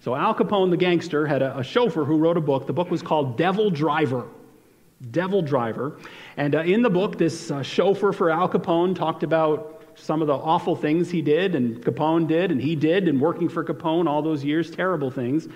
So 0.00 0.14
Al 0.14 0.34
Capone, 0.34 0.70
the 0.70 0.76
gangster, 0.76 1.26
had 1.26 1.42
a, 1.42 1.58
a, 1.58 1.62
chauffeur 1.62 2.04
who 2.04 2.16
wrote 2.16 2.38
a 2.38 2.40
book. 2.40 2.66
The 2.66 2.72
book 2.72 2.90
was 2.90 3.02
called 3.02 3.36
Devil 3.36 3.70
Driver. 3.70 4.28
Devil 5.10 5.42
Driver. 5.42 5.98
And 6.36 6.54
uh, 6.54 6.60
in 6.60 6.82
the 6.82 6.90
book, 6.90 7.18
this 7.18 7.50
uh, 7.50 7.62
chauffeur 7.62 8.12
for 8.12 8.30
Al 8.30 8.48
Capone 8.48 8.94
talked 8.94 9.22
about 9.22 9.82
some 9.96 10.22
of 10.22 10.26
the 10.26 10.34
awful 10.34 10.74
things 10.74 11.10
he 11.10 11.20
did 11.20 11.54
and 11.54 11.84
Capone 11.84 12.26
did 12.26 12.50
and 12.50 12.60
he 12.60 12.74
did 12.74 13.08
and 13.08 13.20
working 13.20 13.48
for 13.48 13.62
Capone 13.62 14.08
all 14.08 14.22
those 14.22 14.42
years, 14.42 14.70
terrible 14.70 15.10
things. 15.10 15.48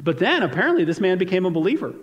But 0.00 0.18
then 0.18 0.42
apparently 0.42 0.84
this 0.84 0.98
man 1.00 1.18
became 1.18 1.46
a 1.46 1.50
believer. 1.50 1.94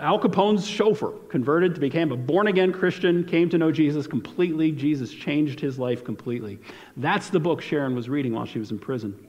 Al 0.00 0.20
Capone's 0.20 0.66
chauffeur 0.66 1.10
converted 1.28 1.74
to 1.74 1.80
become 1.80 2.12
a 2.12 2.16
born 2.16 2.46
again 2.46 2.72
Christian, 2.72 3.24
came 3.24 3.48
to 3.50 3.58
know 3.58 3.72
Jesus 3.72 4.06
completely. 4.06 4.70
Jesus 4.70 5.12
changed 5.12 5.58
his 5.58 5.76
life 5.76 6.04
completely. 6.04 6.58
That's 6.96 7.30
the 7.30 7.40
book 7.40 7.60
Sharon 7.60 7.96
was 7.96 8.08
reading 8.08 8.32
while 8.32 8.46
she 8.46 8.60
was 8.60 8.70
in 8.70 8.78
prison. 8.78 9.26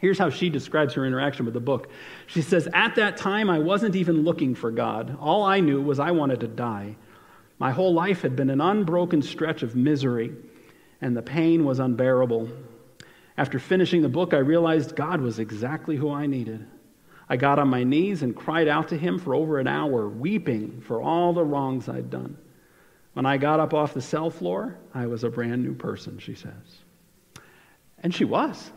Here's 0.00 0.18
how 0.18 0.28
she 0.28 0.50
describes 0.50 0.92
her 0.94 1.06
interaction 1.06 1.46
with 1.46 1.54
the 1.54 1.60
book. 1.60 1.88
She 2.26 2.42
says, 2.42 2.68
At 2.74 2.96
that 2.96 3.16
time, 3.16 3.48
I 3.48 3.58
wasn't 3.58 3.96
even 3.96 4.22
looking 4.22 4.54
for 4.54 4.70
God. 4.70 5.16
All 5.18 5.44
I 5.44 5.60
knew 5.60 5.80
was 5.80 5.98
I 5.98 6.10
wanted 6.10 6.40
to 6.40 6.48
die. 6.48 6.96
My 7.58 7.70
whole 7.70 7.94
life 7.94 8.20
had 8.20 8.36
been 8.36 8.50
an 8.50 8.60
unbroken 8.60 9.22
stretch 9.22 9.62
of 9.62 9.76
misery, 9.76 10.34
and 11.00 11.16
the 11.16 11.22
pain 11.22 11.64
was 11.64 11.78
unbearable. 11.78 12.50
After 13.38 13.58
finishing 13.58 14.02
the 14.02 14.10
book, 14.10 14.34
I 14.34 14.38
realized 14.38 14.94
God 14.94 15.22
was 15.22 15.38
exactly 15.38 15.96
who 15.96 16.10
I 16.10 16.26
needed. 16.26 16.66
I 17.28 17.36
got 17.36 17.58
on 17.58 17.68
my 17.68 17.84
knees 17.84 18.22
and 18.22 18.36
cried 18.36 18.68
out 18.68 18.88
to 18.88 18.98
him 18.98 19.18
for 19.18 19.34
over 19.34 19.58
an 19.58 19.66
hour, 19.66 20.08
weeping 20.08 20.80
for 20.80 21.00
all 21.00 21.32
the 21.32 21.44
wrongs 21.44 21.88
I'd 21.88 22.10
done. 22.10 22.36
When 23.14 23.26
I 23.26 23.36
got 23.36 23.60
up 23.60 23.72
off 23.72 23.94
the 23.94 24.02
cell 24.02 24.28
floor, 24.28 24.76
I 24.92 25.06
was 25.06 25.24
a 25.24 25.30
brand 25.30 25.62
new 25.62 25.74
person, 25.74 26.18
she 26.18 26.34
says. 26.34 26.52
And 28.02 28.14
she 28.14 28.24
was. 28.24 28.72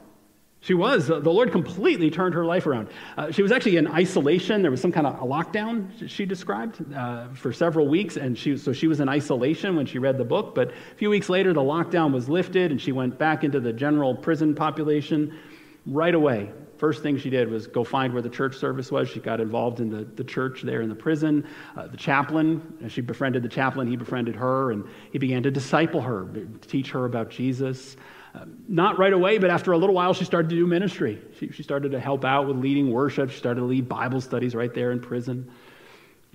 She 0.60 0.74
was. 0.74 1.08
The 1.08 1.20
Lord 1.20 1.52
completely 1.52 2.10
turned 2.10 2.34
her 2.34 2.46
life 2.46 2.66
around. 2.66 2.90
Uh, 3.16 3.32
she 3.32 3.42
was 3.42 3.52
actually 3.52 3.78
in 3.78 3.88
isolation. 3.88 4.62
There 4.62 4.72
was 4.72 4.82
some 4.82 4.92
kind 4.92 5.06
of 5.06 5.16
a 5.22 5.26
lockdown, 5.26 6.10
she 6.10 6.26
described, 6.26 6.84
uh, 6.94 7.28
for 7.30 7.54
several 7.54 7.88
weeks. 7.88 8.18
And 8.18 8.38
she, 8.38 8.58
so 8.58 8.74
she 8.74 8.88
was 8.88 9.00
in 9.00 9.08
isolation 9.08 9.76
when 9.76 9.86
she 9.86 10.00
read 10.00 10.18
the 10.18 10.26
book. 10.26 10.56
But 10.56 10.70
a 10.72 10.96
few 10.96 11.10
weeks 11.10 11.30
later, 11.30 11.54
the 11.54 11.62
lockdown 11.62 12.12
was 12.12 12.28
lifted 12.28 12.72
and 12.72 12.82
she 12.82 12.92
went 12.92 13.18
back 13.18 13.44
into 13.44 13.60
the 13.60 13.72
general 13.72 14.16
prison 14.16 14.56
population 14.56 15.38
right 15.86 16.16
away. 16.16 16.52
First 16.78 17.02
thing 17.02 17.18
she 17.18 17.30
did 17.30 17.50
was 17.50 17.66
go 17.68 17.84
find 17.84 18.14
where 18.14 18.22
the 18.22 18.30
church 18.30 18.56
service 18.56 18.92
was. 18.92 19.10
She 19.10 19.20
got 19.20 19.42
involved 19.42 19.80
in 19.80 19.90
the, 19.90 20.04
the 20.04 20.24
church 20.24 20.62
there 20.62 20.82
in 20.82 20.90
the 20.90 20.96
prison. 20.96 21.46
Uh, 21.76 21.88
the 21.88 21.98
chaplain, 21.98 22.78
and 22.82 22.92
she 22.92 23.02
befriended 23.02 23.42
the 23.44 23.50
chaplain, 23.50 23.88
he 23.88 23.96
befriended 23.96 24.36
her, 24.36 24.72
and 24.72 24.86
he 25.12 25.18
began 25.18 25.42
to 25.44 25.52
disciple 25.52 26.02
her, 26.02 26.28
teach 26.68 26.92
her 26.92 27.06
about 27.06 27.30
Jesus. 27.30 27.98
Uh, 28.36 28.46
not 28.68 29.00
right 29.00 29.14
away, 29.14 29.40
but 29.40 29.50
after 29.50 29.72
a 29.72 29.78
little 29.78 29.96
while, 29.96 30.14
she 30.14 30.24
started 30.24 30.50
to 30.50 30.56
do 30.56 30.68
ministry. 30.68 31.20
She, 31.40 31.52
she 31.52 31.64
started 31.64 31.92
to 31.94 32.00
help 32.00 32.24
out 32.24 32.48
with 32.48 32.58
leading 32.58 32.92
worship. 32.92 33.32
She 33.32 33.38
started 33.38 33.62
to 33.62 33.66
lead 33.66 33.90
Bible 33.90 34.22
studies 34.22 34.54
right 34.54 34.74
there 34.74 34.92
in 34.92 35.00
prison. 35.00 35.50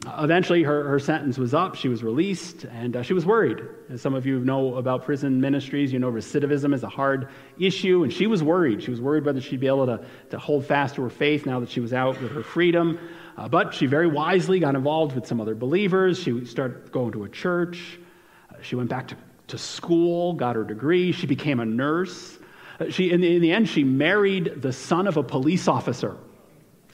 Eventually, 0.05 0.65
her, 0.65 0.89
her 0.89 0.99
sentence 0.99 1.39
was 1.39 1.55
up. 1.55 1.77
She 1.77 1.89
was 1.89 2.03
released, 2.03 2.65
and 2.65 2.97
uh, 2.97 3.03
she 3.03 3.15
was 3.15 3.25
worried. 3.25 3.63
As 3.89 4.03
some 4.03 4.15
of 4.15 4.27
you 4.27 4.41
know 4.41 4.75
about 4.75 5.05
prison 5.05 5.41
ministries, 5.41 5.93
you 5.93 6.01
know 6.01 6.11
recidivism 6.11 6.75
is 6.75 6.83
a 6.83 6.89
hard 6.89 7.29
issue, 7.59 8.03
and 8.03 8.13
she 8.13 8.27
was 8.27 8.43
worried. 8.43 8.83
She 8.83 8.91
was 8.91 9.01
worried 9.01 9.25
whether 9.25 9.41
she'd 9.41 9.61
be 9.61 9.69
able 9.69 9.87
to, 9.87 10.05
to 10.31 10.39
hold 10.41 10.67
fast 10.67 10.97
to 10.97 11.03
her 11.03 11.11
faith 11.11 11.47
now 11.47 11.61
that 11.61 11.71
she 11.71 11.79
was 11.79 11.93
out 11.93 12.21
with 12.21 12.33
her 12.33 12.43
freedom. 12.43 12.99
Uh, 13.37 13.49
but 13.49 13.75
she 13.75 13.87
very 13.87 14.09
wisely 14.09 14.59
got 14.59 14.75
involved 14.75 15.15
with 15.15 15.27
some 15.27 15.41
other 15.41 15.55
believers. 15.55 16.19
She 16.19 16.45
started 16.47 16.91
going 16.91 17.13
to 17.13 17.23
a 17.23 17.29
church. 17.29 17.99
Uh, 18.51 18.57
she 18.61 18.75
went 18.75 18.91
back 18.91 19.07
to, 19.09 19.17
to 19.49 19.59
school, 19.59 20.33
got 20.33 20.57
her 20.57 20.65
degree. 20.65 21.13
She 21.13 21.29
became 21.29 21.61
a 21.61 21.65
nurse. 21.65 22.39
Uh, 22.81 22.91
she, 22.91 23.13
in 23.13 23.21
the, 23.21 23.37
in 23.37 23.41
the 23.41 23.53
end, 23.53 23.69
she 23.69 23.85
married 23.85 24.63
the 24.63 24.73
son 24.73 25.07
of 25.07 25.17
a 25.17 25.23
police 25.23 25.69
officer. 25.69 26.17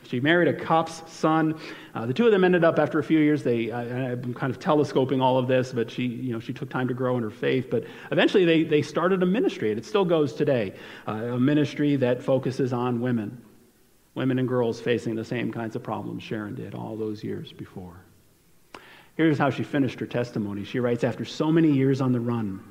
She 0.08 0.20
married 0.20 0.48
a 0.48 0.54
cop's 0.54 1.02
son. 1.12 1.60
Uh, 1.94 2.06
the 2.06 2.14
two 2.14 2.24
of 2.24 2.32
them 2.32 2.42
ended 2.42 2.64
up 2.64 2.78
after 2.78 2.98
a 2.98 3.04
few 3.04 3.18
years. 3.18 3.42
They, 3.42 3.70
uh, 3.70 3.82
I'm 3.82 4.32
kind 4.32 4.50
of 4.50 4.58
telescoping 4.58 5.20
all 5.20 5.36
of 5.36 5.48
this, 5.48 5.70
but 5.70 5.90
she, 5.90 6.04
you 6.04 6.32
know, 6.32 6.40
she 6.40 6.54
took 6.54 6.70
time 6.70 6.88
to 6.88 6.94
grow 6.94 7.18
in 7.18 7.22
her 7.22 7.30
faith. 7.30 7.68
But 7.70 7.84
eventually, 8.10 8.46
they, 8.46 8.62
they 8.62 8.80
started 8.80 9.22
a 9.22 9.26
ministry, 9.26 9.70
and 9.70 9.78
it 9.78 9.84
still 9.84 10.06
goes 10.06 10.32
today. 10.32 10.72
Uh, 11.06 11.12
a 11.12 11.38
ministry 11.38 11.96
that 11.96 12.22
focuses 12.22 12.72
on 12.72 13.02
women, 13.02 13.38
women 14.14 14.38
and 14.38 14.48
girls 14.48 14.80
facing 14.80 15.14
the 15.14 15.24
same 15.26 15.52
kinds 15.52 15.76
of 15.76 15.82
problems 15.82 16.22
Sharon 16.22 16.54
did 16.54 16.74
all 16.74 16.96
those 16.96 17.22
years 17.22 17.52
before. 17.52 18.00
Here's 19.14 19.36
how 19.36 19.50
she 19.50 19.62
finished 19.62 20.00
her 20.00 20.06
testimony. 20.06 20.64
She 20.64 20.80
writes, 20.80 21.04
after 21.04 21.26
so 21.26 21.52
many 21.52 21.70
years 21.70 22.00
on 22.00 22.12
the 22.12 22.20
run, 22.20 22.62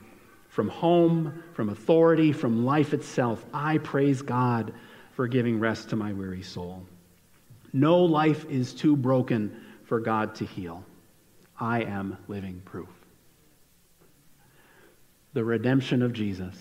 from 0.50 0.70
home, 0.70 1.44
from 1.54 1.70
authority, 1.70 2.32
from 2.32 2.66
life 2.66 2.96
itself, 2.96 3.46
I 3.54 3.78
praise 3.78 4.24
God 4.24 4.74
for 5.12 5.28
giving 5.28 5.60
rest 5.60 5.90
to 5.90 5.96
my 5.96 6.14
weary 6.14 6.42
soul. 6.42 6.84
No 7.78 8.00
life 8.00 8.44
is 8.50 8.74
too 8.74 8.96
broken 8.96 9.56
for 9.84 10.00
God 10.00 10.34
to 10.36 10.46
heal. 10.46 10.84
I 11.60 11.84
am 11.84 12.18
living 12.28 12.60
proof. 12.66 12.90
The 15.34 15.44
redemption 15.44 16.02
of 16.02 16.12
Jesus 16.12 16.56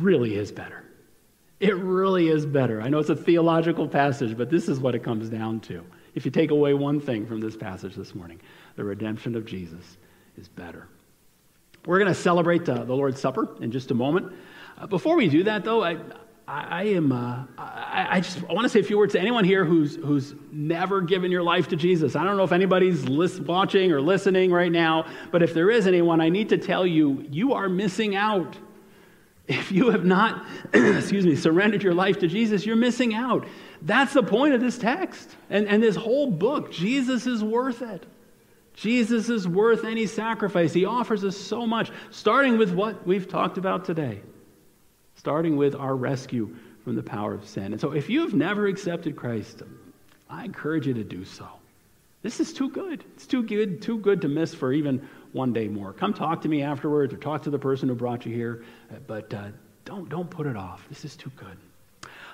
really 0.00 0.34
is 0.34 0.50
better. 0.50 0.82
It 1.60 1.76
really 1.76 2.26
is 2.26 2.44
better. 2.44 2.82
I 2.82 2.88
know 2.88 2.98
it's 2.98 3.08
a 3.08 3.14
theological 3.14 3.86
passage, 3.86 4.36
but 4.36 4.50
this 4.50 4.68
is 4.68 4.80
what 4.80 4.96
it 4.96 5.04
comes 5.04 5.28
down 5.28 5.60
to. 5.60 5.84
If 6.16 6.24
you 6.24 6.32
take 6.32 6.50
away 6.50 6.74
one 6.74 6.98
thing 6.98 7.24
from 7.24 7.40
this 7.40 7.56
passage 7.56 7.94
this 7.94 8.16
morning, 8.16 8.40
the 8.74 8.82
redemption 8.82 9.36
of 9.36 9.46
Jesus 9.46 9.96
is 10.36 10.48
better. 10.48 10.88
We're 11.86 12.00
going 12.00 12.12
to 12.12 12.20
celebrate 12.20 12.64
the, 12.64 12.82
the 12.82 12.94
Lord's 12.96 13.20
Supper 13.20 13.56
in 13.60 13.70
just 13.70 13.92
a 13.92 13.94
moment. 13.94 14.32
Uh, 14.76 14.88
before 14.88 15.14
we 15.14 15.28
do 15.28 15.44
that, 15.44 15.62
though, 15.62 15.84
I, 15.84 15.98
I, 16.46 16.80
I 16.80 16.82
am, 16.84 17.10
uh, 17.10 17.44
I, 17.56 18.08
I, 18.10 18.20
just 18.20 18.42
want 18.42 18.64
to 18.64 18.68
say 18.68 18.80
a 18.80 18.82
few 18.82 18.98
words 18.98 19.14
to 19.14 19.20
anyone 19.20 19.44
here 19.44 19.64
who's, 19.64 19.96
who's 19.96 20.34
never 20.52 21.00
given 21.00 21.30
your 21.30 21.42
life 21.42 21.68
to 21.68 21.76
Jesus. 21.76 22.16
I 22.16 22.24
don't 22.24 22.36
know 22.36 22.44
if 22.44 22.52
anybody's 22.52 23.08
list, 23.08 23.40
watching 23.40 23.92
or 23.92 24.00
listening 24.00 24.52
right 24.52 24.70
now, 24.70 25.06
but 25.30 25.42
if 25.42 25.54
there 25.54 25.70
is 25.70 25.86
anyone, 25.86 26.20
I 26.20 26.28
need 26.28 26.50
to 26.50 26.58
tell 26.58 26.86
you, 26.86 27.26
you 27.30 27.54
are 27.54 27.68
missing 27.68 28.14
out. 28.14 28.58
If 29.48 29.72
you 29.72 29.90
have 29.90 30.04
not, 30.04 30.44
excuse 30.74 31.24
me, 31.24 31.34
surrendered 31.34 31.82
your 31.82 31.94
life 31.94 32.18
to 32.20 32.28
Jesus, 32.28 32.66
you're 32.66 32.76
missing 32.76 33.14
out. 33.14 33.46
That's 33.80 34.12
the 34.12 34.22
point 34.22 34.54
of 34.54 34.60
this 34.60 34.76
text 34.76 35.36
and, 35.48 35.66
and 35.66 35.82
this 35.82 35.96
whole 35.96 36.30
book. 36.30 36.70
Jesus 36.70 37.26
is 37.26 37.42
worth 37.42 37.80
it. 37.80 38.04
Jesus 38.74 39.28
is 39.28 39.46
worth 39.46 39.84
any 39.84 40.06
sacrifice. 40.06 40.72
He 40.72 40.84
offers 40.84 41.24
us 41.24 41.36
so 41.36 41.66
much, 41.66 41.90
starting 42.10 42.58
with 42.58 42.72
what 42.72 43.06
we've 43.06 43.28
talked 43.28 43.56
about 43.56 43.84
today 43.84 44.20
starting 45.24 45.56
with 45.56 45.74
our 45.74 45.96
rescue 45.96 46.54
from 46.84 46.94
the 46.96 47.02
power 47.02 47.32
of 47.32 47.48
sin. 47.48 47.72
And 47.72 47.80
so, 47.80 47.92
if 47.92 48.10
you've 48.10 48.34
never 48.34 48.66
accepted 48.66 49.16
Christ, 49.16 49.62
I 50.28 50.44
encourage 50.44 50.86
you 50.86 50.92
to 50.92 51.02
do 51.02 51.24
so. 51.24 51.48
This 52.20 52.40
is 52.40 52.52
too 52.52 52.68
good. 52.68 53.02
It's 53.14 53.26
too 53.26 53.42
good, 53.42 53.80
too 53.80 53.96
good 53.96 54.20
to 54.20 54.28
miss 54.28 54.54
for 54.54 54.70
even 54.74 55.08
one 55.32 55.54
day 55.54 55.66
more. 55.66 55.94
Come 55.94 56.12
talk 56.12 56.42
to 56.42 56.48
me 56.48 56.60
afterwards 56.60 57.14
or 57.14 57.16
talk 57.16 57.42
to 57.44 57.50
the 57.50 57.58
person 57.58 57.88
who 57.88 57.94
brought 57.94 58.26
you 58.26 58.34
here, 58.34 58.64
but 59.06 59.32
uh, 59.32 59.46
don't, 59.86 60.10
don't 60.10 60.28
put 60.28 60.46
it 60.46 60.58
off. 60.58 60.86
This 60.90 61.06
is 61.06 61.16
too 61.16 61.32
good. 61.36 61.56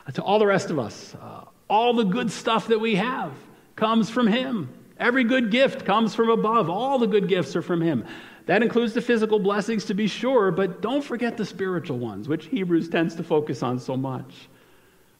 Uh, 0.09 0.11
to 0.11 0.23
all 0.25 0.41
the 0.41 0.47
rest 0.47 0.71
of 0.71 0.81
us, 0.81 1.15
uh, 1.23 1.45
all 1.69 1.95
the 1.95 2.03
good 2.03 2.33
stuff 2.33 2.67
that 2.67 2.81
we 2.81 2.97
have 2.97 3.33
comes 3.77 4.11
from 4.11 4.27
Him. 4.27 4.69
Every 4.99 5.23
good 5.23 5.53
gift 5.53 5.85
comes 5.85 6.13
from 6.13 6.29
above. 6.29 6.69
All 6.69 6.99
the 6.99 7.07
good 7.07 7.29
gifts 7.29 7.55
are 7.55 7.63
from 7.63 7.81
Him. 7.81 8.05
That 8.51 8.65
includes 8.65 8.95
the 8.95 9.01
physical 9.01 9.39
blessings 9.39 9.85
to 9.85 9.95
be 9.95 10.09
sure, 10.09 10.51
but 10.51 10.83
don't 10.83 11.05
forget 11.05 11.37
the 11.37 11.45
spiritual 11.45 12.01
ones, 12.01 12.27
which 12.27 12.47
Hebrews 12.47 12.89
tends 12.89 13.15
to 13.15 13.23
focus 13.23 13.63
on 13.63 13.79
so 13.79 13.97
much 13.97 14.49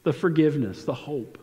the 0.03 0.11
forgiveness, 0.11 0.83
the 0.83 0.93
hope, 0.93 1.37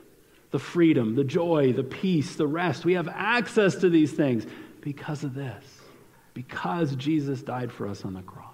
the 0.51 0.59
freedom, 0.59 1.15
the 1.15 1.25
joy, 1.25 1.73
the 1.73 1.83
peace, 1.83 2.37
the 2.37 2.47
rest. 2.47 2.85
We 2.85 2.93
have 2.93 3.09
access 3.09 3.75
to 3.77 3.89
these 3.89 4.13
things 4.13 4.47
because 4.83 5.25
of 5.25 5.33
this, 5.33 5.65
because 6.35 6.95
Jesus 6.95 7.41
died 7.41 7.73
for 7.73 7.89
us 7.89 8.05
on 8.05 8.13
the 8.13 8.21
cross. 8.21 8.45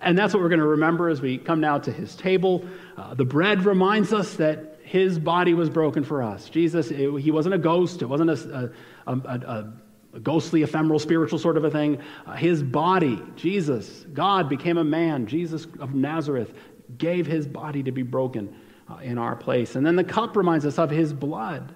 And 0.00 0.16
that's 0.16 0.32
what 0.32 0.40
we're 0.40 0.50
going 0.50 0.60
to 0.60 0.66
remember 0.66 1.08
as 1.08 1.20
we 1.20 1.36
come 1.36 1.60
now 1.60 1.78
to 1.78 1.90
his 1.90 2.14
table. 2.14 2.64
Uh, 2.96 3.12
the 3.14 3.24
bread 3.24 3.64
reminds 3.64 4.12
us 4.12 4.34
that 4.34 4.78
his 4.84 5.18
body 5.18 5.54
was 5.54 5.68
broken 5.68 6.04
for 6.04 6.22
us. 6.22 6.48
Jesus, 6.48 6.92
it, 6.92 7.12
he 7.22 7.32
wasn't 7.32 7.56
a 7.56 7.58
ghost, 7.58 8.02
it 8.02 8.06
wasn't 8.06 8.30
a, 8.30 8.70
a, 9.08 9.12
a, 9.16 9.16
a 9.16 9.72
a 10.12 10.20
ghostly, 10.20 10.62
ephemeral, 10.62 10.98
spiritual 10.98 11.38
sort 11.38 11.56
of 11.56 11.64
a 11.64 11.70
thing. 11.70 11.98
Uh, 12.26 12.32
his 12.34 12.62
body, 12.62 13.22
Jesus, 13.36 14.04
God 14.12 14.48
became 14.48 14.78
a 14.78 14.84
man. 14.84 15.26
Jesus 15.26 15.66
of 15.78 15.94
Nazareth 15.94 16.52
gave 16.98 17.26
his 17.26 17.46
body 17.46 17.82
to 17.82 17.92
be 17.92 18.02
broken 18.02 18.54
uh, 18.90 18.96
in 18.96 19.18
our 19.18 19.36
place. 19.36 19.76
And 19.76 19.86
then 19.86 19.96
the 19.96 20.04
cup 20.04 20.36
reminds 20.36 20.66
us 20.66 20.78
of 20.78 20.90
his 20.90 21.12
blood. 21.12 21.72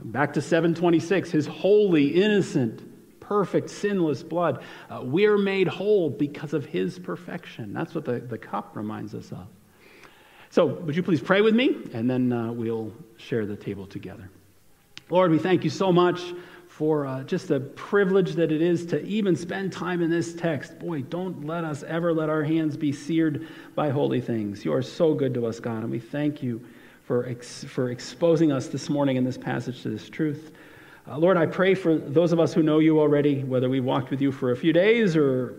Back 0.00 0.34
to 0.34 0.42
726, 0.42 1.30
his 1.30 1.46
holy, 1.46 2.08
innocent, 2.08 3.20
perfect, 3.20 3.70
sinless 3.70 4.22
blood. 4.22 4.62
Uh, 4.90 5.00
we're 5.02 5.38
made 5.38 5.66
whole 5.66 6.10
because 6.10 6.52
of 6.52 6.66
his 6.66 6.98
perfection. 6.98 7.72
That's 7.72 7.94
what 7.94 8.04
the, 8.04 8.20
the 8.20 8.38
cup 8.38 8.76
reminds 8.76 9.14
us 9.14 9.32
of. 9.32 9.46
So, 10.50 10.66
would 10.66 10.94
you 10.94 11.02
please 11.02 11.20
pray 11.20 11.40
with 11.40 11.54
me? 11.54 11.76
And 11.92 12.08
then 12.08 12.32
uh, 12.32 12.52
we'll 12.52 12.92
share 13.16 13.46
the 13.46 13.56
table 13.56 13.86
together. 13.86 14.30
Lord, 15.10 15.30
we 15.30 15.38
thank 15.38 15.64
you 15.64 15.70
so 15.70 15.92
much 15.92 16.32
for 16.76 17.06
uh, 17.06 17.22
just 17.22 17.46
the 17.46 17.60
privilege 17.60 18.32
that 18.32 18.50
it 18.50 18.60
is 18.60 18.84
to 18.84 19.00
even 19.04 19.36
spend 19.36 19.72
time 19.72 20.02
in 20.02 20.10
this 20.10 20.34
text. 20.34 20.76
Boy, 20.80 21.02
don't 21.02 21.46
let 21.46 21.62
us 21.62 21.84
ever 21.84 22.12
let 22.12 22.28
our 22.28 22.42
hands 22.42 22.76
be 22.76 22.90
seared 22.90 23.46
by 23.76 23.90
holy 23.90 24.20
things. 24.20 24.64
You 24.64 24.72
are 24.72 24.82
so 24.82 25.14
good 25.14 25.32
to 25.34 25.46
us, 25.46 25.60
God, 25.60 25.84
and 25.84 25.90
we 25.90 26.00
thank 26.00 26.42
you 26.42 26.60
for, 27.04 27.28
ex- 27.28 27.62
for 27.62 27.90
exposing 27.90 28.50
us 28.50 28.66
this 28.66 28.90
morning 28.90 29.16
in 29.16 29.22
this 29.22 29.38
passage 29.38 29.82
to 29.82 29.88
this 29.88 30.10
truth. 30.10 30.50
Uh, 31.06 31.16
Lord, 31.16 31.36
I 31.36 31.46
pray 31.46 31.76
for 31.76 31.94
those 31.96 32.32
of 32.32 32.40
us 32.40 32.52
who 32.52 32.64
know 32.64 32.80
you 32.80 32.98
already, 32.98 33.44
whether 33.44 33.70
we've 33.70 33.84
walked 33.84 34.10
with 34.10 34.20
you 34.20 34.32
for 34.32 34.50
a 34.50 34.56
few 34.56 34.72
days 34.72 35.14
or 35.14 35.54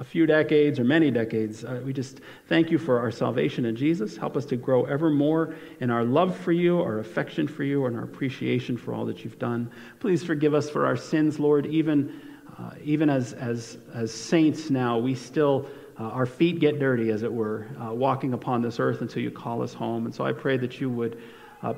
a 0.00 0.04
few 0.04 0.24
decades 0.24 0.80
or 0.80 0.84
many 0.84 1.10
decades. 1.10 1.62
Uh, 1.62 1.80
we 1.84 1.92
just 1.92 2.20
thank 2.48 2.70
you 2.70 2.78
for 2.78 2.98
our 2.98 3.10
salvation 3.10 3.66
in 3.66 3.76
Jesus. 3.76 4.16
Help 4.16 4.34
us 4.34 4.46
to 4.46 4.56
grow 4.56 4.84
ever 4.84 5.10
more 5.10 5.54
in 5.80 5.90
our 5.90 6.04
love 6.04 6.34
for 6.36 6.52
you, 6.52 6.80
our 6.80 7.00
affection 7.00 7.46
for 7.46 7.64
you, 7.64 7.84
and 7.84 7.94
our 7.94 8.04
appreciation 8.04 8.78
for 8.78 8.94
all 8.94 9.04
that 9.04 9.24
you've 9.24 9.38
done. 9.38 9.70
Please 10.00 10.24
forgive 10.24 10.54
us 10.54 10.70
for 10.70 10.86
our 10.86 10.96
sins, 10.96 11.38
Lord. 11.38 11.66
Even, 11.66 12.18
uh, 12.58 12.70
even 12.82 13.10
as, 13.10 13.34
as, 13.34 13.76
as 13.94 14.12
saints 14.12 14.70
now, 14.70 14.96
we 14.98 15.14
still, 15.14 15.68
uh, 15.98 16.04
our 16.04 16.26
feet 16.26 16.60
get 16.60 16.80
dirty, 16.80 17.10
as 17.10 17.22
it 17.22 17.32
were, 17.32 17.68
uh, 17.78 17.92
walking 17.92 18.32
upon 18.32 18.62
this 18.62 18.80
earth 18.80 19.02
until 19.02 19.22
you 19.22 19.30
call 19.30 19.60
us 19.60 19.74
home. 19.74 20.06
And 20.06 20.14
so 20.14 20.24
I 20.24 20.32
pray 20.32 20.56
that 20.56 20.80
you 20.80 20.88
would 20.88 21.20
uh, 21.62 21.74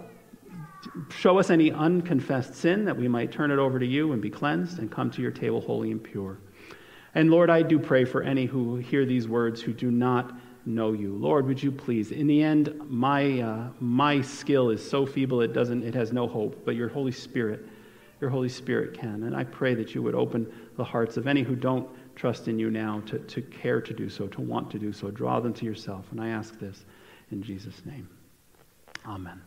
show 1.11 1.41
us 1.41 1.51
any 1.51 1.73
unconfessed 1.73 2.55
sin, 2.55 2.85
that 2.85 2.97
we 2.97 3.09
might 3.09 3.33
turn 3.33 3.51
it 3.51 3.59
over 3.59 3.81
to 3.81 3.87
you 3.87 4.13
and 4.13 4.23
be 4.23 4.31
cleansed 4.31 4.79
and 4.79 4.93
come 4.93 5.11
to 5.11 5.21
your 5.23 5.33
table 5.33 5.61
holy 5.61 5.91
and 5.91 6.03
pure. 6.03 6.39
And 7.15 7.31
Lord, 7.31 7.51
I 7.51 7.63
do 7.63 7.79
pray 7.79 8.05
for 8.05 8.23
any 8.23 8.47
who 8.47 8.77
hear 8.77 9.05
these 9.05 9.29
words 9.29 9.61
who 9.61 9.73
do 9.73 9.91
not 9.91 10.35
know 10.65 10.93
you. 10.93 11.15
Lord, 11.15 11.47
would 11.47 11.63
you 11.63 11.73
please? 11.73 12.13
In 12.13 12.27
the 12.27 12.43
end, 12.43 12.81
my, 12.89 13.41
uh, 13.41 13.69
my 13.81 14.23
skill 14.23 14.71
is 14.71 14.89
so 14.89 15.05
feeble 15.05 15.41
it 15.41 15.53
doesn't, 15.53 15.83
it 15.83 15.95
has 15.95 16.13
no 16.13 16.27
hope, 16.27 16.65
but 16.65 16.75
your 16.75 16.89
Holy 16.89 17.13
Spirit, 17.13 17.67
your 18.21 18.31
Holy 18.31 18.49
Spirit 18.49 18.95
can. 18.95 19.25
And 19.25 19.37
I 19.37 19.45
pray 19.45 19.75
that 19.75 19.95
you 19.95 20.03
would 20.03 20.15
open 20.15 20.51
the 20.77 20.85
hearts 20.85 21.17
of 21.17 21.27
any 21.27 21.43
who 21.43 21.57
don't 21.57 21.89
trust 22.17 22.49
in 22.49 22.59
you 22.59 22.71
now 22.71 23.03
to, 23.07 23.19
to 23.19 23.43
care 23.43 23.81
to 23.81 23.93
do 23.93 24.09
so, 24.09 24.27
to 24.29 24.41
want 24.41 24.71
to 24.71 24.79
do 24.79 24.93
so. 24.93 25.11
Draw 25.11 25.41
them 25.41 25.53
to 25.55 25.65
yourself. 25.65 26.07
And 26.13 26.21
I 26.21 26.29
ask 26.29 26.59
this 26.59 26.85
in 27.31 27.43
Jesus' 27.43 27.85
name. 27.85 28.09
Amen. 29.07 29.41